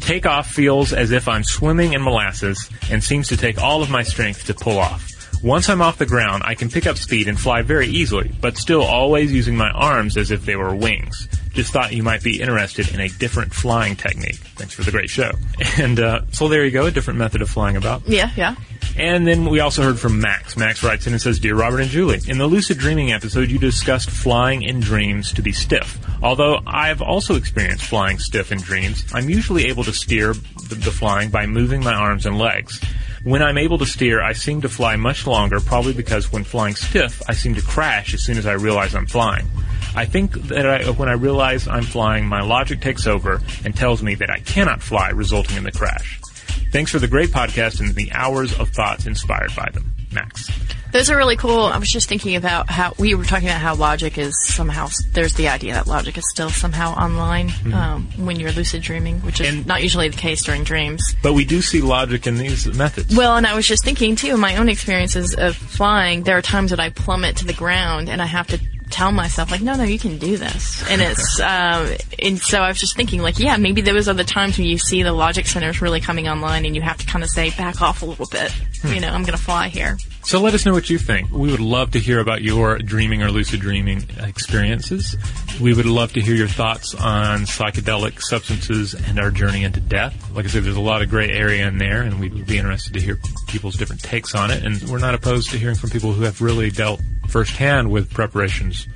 Takeoff 0.01 0.51
feels 0.51 0.93
as 0.93 1.11
if 1.11 1.29
I'm 1.29 1.45
swimming 1.45 1.93
in 1.93 2.03
molasses 2.03 2.69
and 2.91 3.03
seems 3.03 3.29
to 3.29 3.37
take 3.37 3.61
all 3.61 3.83
of 3.83 3.91
my 3.91 4.03
strength 4.03 4.47
to 4.47 4.55
pull 4.55 4.79
off. 4.79 5.07
Once 5.43 5.69
I'm 5.69 5.81
off 5.81 5.99
the 5.99 6.07
ground, 6.07 6.43
I 6.45 6.55
can 6.55 6.69
pick 6.69 6.87
up 6.87 6.99
speed 6.99 7.29
and 7.29 7.39
fly 7.39 7.63
very 7.63 7.87
easily, 7.87 8.31
but 8.41 8.59
still 8.59 8.83
always 8.83 9.33
using 9.33 9.57
my 9.57 9.71
arms 9.71 10.17
as 10.17 10.31
if 10.31 10.45
they 10.45 10.57
were 10.57 10.75
wings. 10.75 11.29
Just 11.61 11.75
thought 11.75 11.93
you 11.93 12.03
might 12.03 12.23
be 12.23 12.41
interested 12.41 12.95
in 12.95 13.01
a 13.01 13.09
different 13.11 13.53
flying 13.53 13.95
technique. 13.95 14.37
Thanks 14.57 14.73
for 14.73 14.81
the 14.83 14.91
great 14.91 15.11
show. 15.11 15.33
And 15.77 16.01
uh, 16.01 16.23
so 16.33 16.49
there 16.49 16.65
you 16.65 16.71
go, 16.71 16.87
a 16.87 16.91
different 16.91 17.19
method 17.19 17.43
of 17.43 17.51
flying 17.51 17.77
about. 17.77 18.09
Yeah, 18.09 18.31
yeah. 18.35 18.55
And 18.97 19.27
then 19.27 19.45
we 19.45 19.61
also 19.61 19.83
heard 19.83 20.01
from 20.01 20.23
Max. 20.23 20.57
Max 20.57 20.83
writes 20.83 21.07
in 21.07 21.13
and 21.13 21.21
says, 21.21 21.39
Dear 21.39 21.55
Robert 21.55 21.81
and 21.81 21.91
Julie, 21.91 22.21
in 22.27 22.39
the 22.39 22.47
lucid 22.47 22.79
dreaming 22.79 23.13
episode, 23.13 23.51
you 23.51 23.59
discussed 23.59 24.09
flying 24.09 24.63
in 24.63 24.81
dreams 24.81 25.35
to 25.35 25.43
be 25.43 25.53
stiff. 25.53 25.99
Although 26.23 26.61
I've 26.67 27.03
also 27.03 27.35
experienced 27.35 27.85
flying 27.85 28.19
stiff 28.19 28.53
in 28.53 28.63
dreams, 28.63 29.05
I'm 29.13 29.29
usually 29.29 29.67
able 29.67 29.85
to 29.85 29.93
steer 29.93 30.33
the, 30.33 30.77
the 30.77 30.91
flying 30.91 31.29
by 31.29 31.45
moving 31.45 31.85
my 31.85 31.93
arms 31.93 32.25
and 32.25 32.39
legs. 32.39 32.83
When 33.23 33.43
I'm 33.43 33.59
able 33.59 33.77
to 33.77 33.87
steer, 33.87 34.23
I 34.23 34.33
seem 34.33 34.63
to 34.63 34.71
fly 34.71 34.97
much 34.97 35.27
longer, 35.27 35.61
probably 35.61 35.93
because 35.93 36.33
when 36.33 36.43
flying 36.43 36.75
stiff, 36.75 37.21
I 37.29 37.35
seem 37.35 37.55
to 37.57 37.63
crash 37.63 38.15
as 38.15 38.23
soon 38.23 38.39
as 38.39 38.47
I 38.47 38.53
realize 38.53 38.95
I'm 38.95 39.05
flying. 39.05 39.47
I 39.95 40.05
think 40.07 40.33
that 40.49 40.67
I, 40.67 40.91
when 40.91 41.09
I 41.09 41.13
realize 41.15 41.67
I'm 41.69 41.83
flying, 41.83 42.27
my 42.27 42.43
logic 42.43 42.81
takes 42.81 43.07
over 43.07 43.41
and 43.65 43.75
tells 43.77 44.03
me 44.03 44.15
that 44.17 44.31
I 44.31 44.39
cannot 44.41 44.83
fly, 44.83 45.11
resulting 45.11 45.57
in 45.57 45.65
the 45.65 45.73
crash. 45.73 46.21
Thanks 46.73 46.91
for 46.93 46.99
the 46.99 47.09
great 47.09 47.31
podcast 47.31 47.81
and 47.81 47.95
the 47.95 48.13
hours 48.13 48.57
of 48.59 48.69
thoughts 48.71 49.07
inspired 49.07 49.55
by 49.57 49.69
them. 49.73 49.93
Max. 50.13 50.49
Those 50.93 51.09
are 51.09 51.17
really 51.17 51.37
cool. 51.37 51.61
I 51.67 51.79
was 51.79 51.89
just 51.89 52.09
thinking 52.09 52.35
about 52.35 52.69
how 52.69 52.95
we 52.99 53.15
were 53.15 53.23
talking 53.25 53.47
about 53.49 53.61
how 53.61 53.77
logic 53.77 54.19
is 54.19 54.37
somehow 54.43 54.89
there's 55.13 55.35
the 55.35 55.49
idea 55.49 55.75
that 55.75 55.87
logic 55.87 56.19
is 56.19 56.29
still 56.31 56.51
somehow 56.51 56.95
online 56.95 57.53
um, 57.73 58.09
when 58.17 58.41
you're 58.41 58.51
lucid 58.51 58.83
dreaming, 58.83 59.21
which 59.21 59.41
is 59.41 59.49
And- 59.55 59.67
not 59.67 59.85
usually 59.85 60.09
the 60.09 60.17
case 60.17 60.43
during 60.43 60.65
dreams. 60.65 61.15
But 61.23 61.35
we 61.35 61.45
do 61.45 61.63
see 61.63 61.81
logic 61.81 62.27
in 62.27 62.39
these 62.39 62.67
methods. 62.77 63.15
Well, 63.17 63.37
and 63.37 63.47
I 63.47 63.55
was 63.55 63.69
just 63.69 63.85
thinking 63.85 64.17
too, 64.17 64.35
in 64.35 64.41
my 64.41 64.57
own 64.57 64.69
experiences 64.69 65.35
of 65.37 65.55
flying, 65.55 66.25
there 66.25 66.37
are 66.39 66.43
times 66.43 66.71
that 66.71 66.81
I 66.81 66.89
plummet 66.91 67.37
to 67.37 67.45
the 67.45 67.53
ground 67.55 68.09
and 68.09 68.21
I 68.21 68.27
have 68.27 68.49
to 68.49 68.59
tell 68.91 69.13
myself 69.13 69.51
like, 69.51 69.63
no, 69.63 69.75
no, 69.75 69.85
you 69.85 69.99
can 69.99 70.19
do 70.19 70.37
this. 70.37 70.85
And 70.91 71.01
it's, 71.01 71.41
um, 71.41 71.97
and 72.23 72.39
so 72.39 72.61
I 72.61 72.69
was 72.69 72.79
just 72.79 72.97
thinking 72.97 73.23
like, 73.23 73.39
yeah, 73.39 73.57
maybe 73.57 73.81
those 73.81 74.09
are 74.09 74.15
the 74.15 74.25
times 74.25 74.59
when 74.59 74.67
you 74.67 74.79
see 74.79 75.03
the 75.03 75.13
logic 75.13 75.47
centers 75.47 75.81
really 75.81 76.01
coming 76.01 76.29
online 76.29 76.67
and 76.67 76.75
you 76.75 76.83
have 76.83 76.99
to 76.99 77.07
kind 77.07 77.25
of 77.25 77.31
say, 77.31 77.51
back 77.51 77.81
off 77.81 78.03
a 78.03 78.07
little 78.07 78.27
bit. 78.31 78.55
You 78.85 79.01
know, 79.01 79.09
I'm 79.09 79.23
going 79.23 79.37
to 79.37 79.43
fly 79.43 79.69
here. 79.69 79.99
So 80.31 80.41
let 80.41 80.55
us 80.55 80.65
know 80.65 80.73
what 80.73 80.89
you 80.89 80.97
think. 80.97 81.33
We 81.33 81.51
would 81.51 81.59
love 81.59 81.91
to 81.91 81.99
hear 81.99 82.21
about 82.21 82.41
your 82.41 82.79
dreaming 82.79 83.25
or 83.25 83.33
lucid 83.33 83.59
dreaming 83.59 84.05
experiences. 84.21 85.17
We 85.61 85.75
would 85.75 85.87
love 85.87 86.13
to 86.13 86.21
hear 86.21 86.37
your 86.37 86.47
thoughts 86.47 86.95
on 86.95 87.41
psychedelic 87.47 88.23
substances 88.23 88.95
and 88.95 89.19
our 89.19 89.33
journey 89.33 89.65
into 89.65 89.81
death. 89.81 90.31
Like 90.33 90.45
I 90.45 90.49
said, 90.49 90.63
there's 90.63 90.77
a 90.77 90.81
lot 90.81 91.03
of 91.03 91.11
gray 91.11 91.33
area 91.33 91.67
in 91.67 91.79
there, 91.79 92.03
and 92.03 92.21
we'd 92.21 92.47
be 92.47 92.59
interested 92.59 92.93
to 92.93 93.01
hear 93.01 93.19
people's 93.49 93.75
different 93.75 94.05
takes 94.05 94.37
on 94.37 94.53
it. 94.53 94.65
And 94.65 94.81
we're 94.89 95.01
not 95.01 95.17
opposed 95.17 95.51
to 95.51 95.59
hearing 95.59 95.75
from 95.75 95.91
people 95.91 96.13
who 96.13 96.23
have 96.23 96.41
really 96.41 96.71
dealt 96.71 97.01
firsthand 97.27 97.91
with 97.91 98.15
preparations 98.15 98.87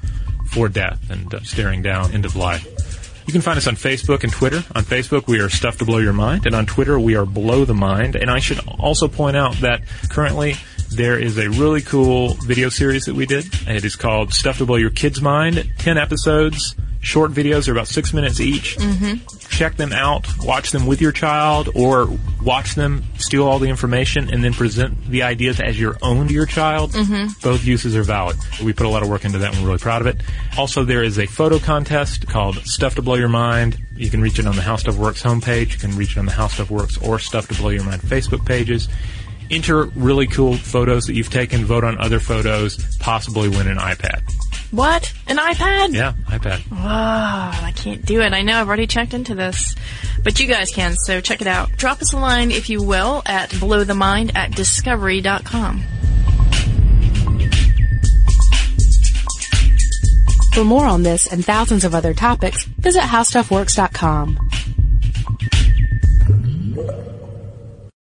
for 0.47 0.68
death 0.68 1.11
and 1.11 1.35
uh, 1.35 1.41
staring 1.41 1.82
down 1.82 2.12
end 2.12 2.26
of 2.26 2.37
life. 2.37 2.64
You 3.26 3.32
can 3.32 3.43
find 3.43 3.57
us 3.57 3.66
on 3.66 3.74
Facebook 3.74 4.22
and 4.22 4.32
Twitter. 4.32 4.59
On 4.76 4.85
Facebook, 4.85 5.26
we 5.26 5.41
are 5.41 5.49
Stuff 5.49 5.78
to 5.78 5.85
Blow 5.85 5.99
Your 5.99 6.12
Mind, 6.12 6.47
and 6.47 6.55
on 6.55 6.64
Twitter, 6.64 7.01
we 7.01 7.16
are 7.16 7.26
Blow 7.26 7.64
the 7.64 7.74
Mind. 7.74 8.14
And 8.14 8.30
I 8.30 8.39
should 8.39 8.61
also 8.78 9.09
point 9.09 9.37
out 9.37 9.57
that 9.57 9.82
currently 10.11 10.55
there 10.95 11.18
is 11.18 11.38
a 11.38 11.49
really 11.51 11.80
cool 11.80 12.34
video 12.34 12.68
series 12.68 13.05
that 13.07 13.14
we 13.14 13.26
did. 13.26 13.47
It 13.66 13.84
is 13.84 13.97
called 13.97 14.32
Stuff 14.32 14.59
to 14.59 14.66
Blow 14.66 14.76
Your 14.76 14.90
Kids' 14.90 15.20
Mind. 15.20 15.70
Ten 15.78 15.99
episodes, 15.99 16.76
short 17.01 17.32
videos, 17.32 17.68
are 17.68 17.72
about 17.72 17.88
six 17.88 18.12
minutes 18.12 18.40
each. 18.40 18.76
check 19.49 19.76
them 19.76 19.92
out, 19.92 20.26
watch 20.40 20.72
them 20.72 20.86
with 20.86 21.01
your 21.01 21.12
child, 21.12 21.68
or 21.74 22.09
watch 22.42 22.74
them 22.74 23.05
steal 23.18 23.47
all 23.47 23.59
the 23.59 23.68
information 23.68 24.32
and 24.32 24.42
then 24.42 24.53
present 24.53 25.07
the 25.07 25.22
ideas 25.22 25.61
as 25.61 25.78
your 25.78 25.97
own 26.03 26.28
to 26.28 26.34
your 26.34 26.47
child. 26.47 26.92
Mm-hmm. 26.92 27.40
Both 27.42 27.64
uses 27.64 27.97
are 27.97 28.03
valid. 28.03 28.36
We 28.62 28.72
put 28.72 28.86
a 28.86 28.88
lot 28.88 29.03
of 29.03 29.09
work 29.09 29.24
into 29.24 29.38
that 29.38 29.55
and 29.55 29.62
we're 29.62 29.68
really 29.68 29.78
proud 29.78 30.01
of 30.01 30.09
it. 30.09 30.22
Also, 30.59 30.84
there 30.84 31.03
is 31.03 31.18
a 31.18 31.26
photo 31.26 31.59
contest 31.59 32.28
called 32.28 32.57
Stuff 32.66 32.97
to 32.97 33.03
Blow 33.03 33.14
Your 33.14 33.28
Mind. 33.28 33.78
You 33.97 34.11
can 34.11 34.20
reach 34.20 34.38
it 34.38 34.47
on 34.47 34.57
the 34.57 34.62
How 34.62 34.76
Stuff 34.76 34.97
Works 34.97 35.22
homepage. 35.22 35.72
You 35.72 35.78
can 35.78 35.97
reach 35.97 36.12
it 36.12 36.18
on 36.18 36.26
the 36.26 36.32
How 36.32 36.49
Stuff 36.49 36.70
Works 36.70 36.99
or 36.99 37.18
Stuff 37.18 37.49
to 37.49 37.55
Blow 37.55 37.70
Your 37.70 37.84
Mind 37.84 38.03
Facebook 38.03 38.45
pages. 38.45 38.88
Enter 39.51 39.84
really 39.84 40.26
cool 40.26 40.57
photos 40.57 41.07
that 41.07 41.14
you've 41.14 41.30
taken, 41.30 41.64
vote 41.64 41.84
on 41.84 41.99
other 41.99 42.20
photos, 42.20 42.97
possibly 42.99 43.49
win 43.49 43.68
an 43.68 43.78
iPad. 43.78 44.22
What? 44.70 45.12
An 45.28 45.36
iPad? 45.36 45.95
Yeah, 45.95 46.14
iPad. 46.26 46.62
Oh, 46.72 46.76
I 47.64 47.72
can't 47.76 48.05
do 48.05 48.20
it. 48.22 48.32
I 48.32 48.42
know 48.42 48.61
I've 48.61 48.66
already 48.66 48.88
checked 48.88 49.14
into 49.14 49.34
this. 49.34 49.76
But 50.24 50.40
you 50.40 50.47
guys 50.47 50.72
can, 50.72 50.97
so 50.97 51.20
check 51.20 51.40
it 51.40 51.47
out. 51.47 51.70
Drop 51.76 52.01
us 52.01 52.12
a 52.12 52.16
line, 52.16 52.51
if 52.51 52.68
you 52.68 52.82
will, 52.82 53.22
at 53.26 53.51
blowthemind 53.51 54.34
at 54.34 54.53
discovery.com. 54.57 55.84
For 60.55 60.64
more 60.64 60.86
on 60.86 61.03
this 61.03 61.26
and 61.26 61.45
thousands 61.45 61.84
of 61.84 61.95
other 61.95 62.14
topics, 62.14 62.64
visit 62.64 63.03
howstuffworks.com. 63.03 64.38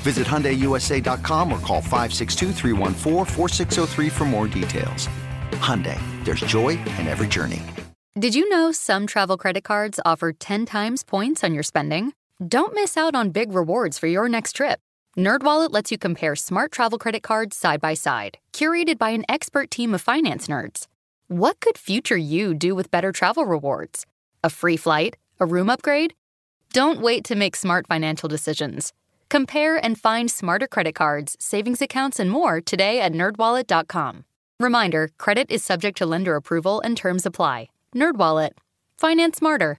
Visit 0.00 0.26
HyundaiUSA.com 0.26 1.52
or 1.52 1.58
call 1.58 1.82
562-314-4603 1.82 4.10
for 4.10 4.24
more 4.24 4.48
details. 4.48 5.08
Hyundai, 5.60 6.00
there's 6.24 6.40
joy 6.40 6.70
in 6.70 7.06
every 7.06 7.28
journey. 7.28 7.60
Did 8.18 8.34
you 8.34 8.48
know 8.48 8.72
some 8.72 9.06
travel 9.06 9.36
credit 9.36 9.62
cards 9.62 10.00
offer 10.04 10.32
10 10.32 10.66
times 10.66 11.04
points 11.04 11.44
on 11.44 11.54
your 11.54 11.62
spending? 11.62 12.12
Don't 12.46 12.74
miss 12.74 12.96
out 12.96 13.14
on 13.14 13.30
big 13.30 13.52
rewards 13.52 13.98
for 13.98 14.06
your 14.06 14.28
next 14.28 14.56
trip. 14.56 14.80
NerdWallet 15.16 15.72
lets 15.72 15.92
you 15.92 15.98
compare 15.98 16.34
smart 16.34 16.72
travel 16.72 16.98
credit 16.98 17.22
cards 17.22 17.56
side 17.56 17.80
by 17.80 17.94
side, 17.94 18.38
curated 18.52 18.98
by 18.98 19.10
an 19.10 19.24
expert 19.28 19.70
team 19.70 19.94
of 19.94 20.00
finance 20.00 20.48
nerds. 20.48 20.86
What 21.28 21.60
could 21.60 21.76
future 21.76 22.16
you 22.16 22.54
do 22.54 22.74
with 22.74 22.90
better 22.90 23.12
travel 23.12 23.44
rewards? 23.44 24.06
A 24.42 24.50
free 24.50 24.76
flight? 24.76 25.16
A 25.38 25.46
room 25.46 25.68
upgrade? 25.68 26.14
Don't 26.72 27.00
wait 27.00 27.24
to 27.24 27.34
make 27.34 27.54
smart 27.54 27.86
financial 27.86 28.28
decisions. 28.28 28.92
Compare 29.30 29.82
and 29.84 29.96
find 29.98 30.28
smarter 30.28 30.66
credit 30.66 30.94
cards, 30.94 31.36
savings 31.38 31.80
accounts, 31.80 32.18
and 32.18 32.30
more 32.30 32.60
today 32.60 33.00
at 33.00 33.12
nerdwallet.com. 33.12 34.24
Reminder, 34.58 35.10
credit 35.18 35.46
is 35.50 35.62
subject 35.62 35.96
to 35.98 36.04
lender 36.06 36.34
approval 36.34 36.80
and 36.80 36.96
terms 36.96 37.24
apply. 37.24 37.68
NerdWallet. 37.94 38.50
Finance 38.98 39.38
smarter. 39.38 39.78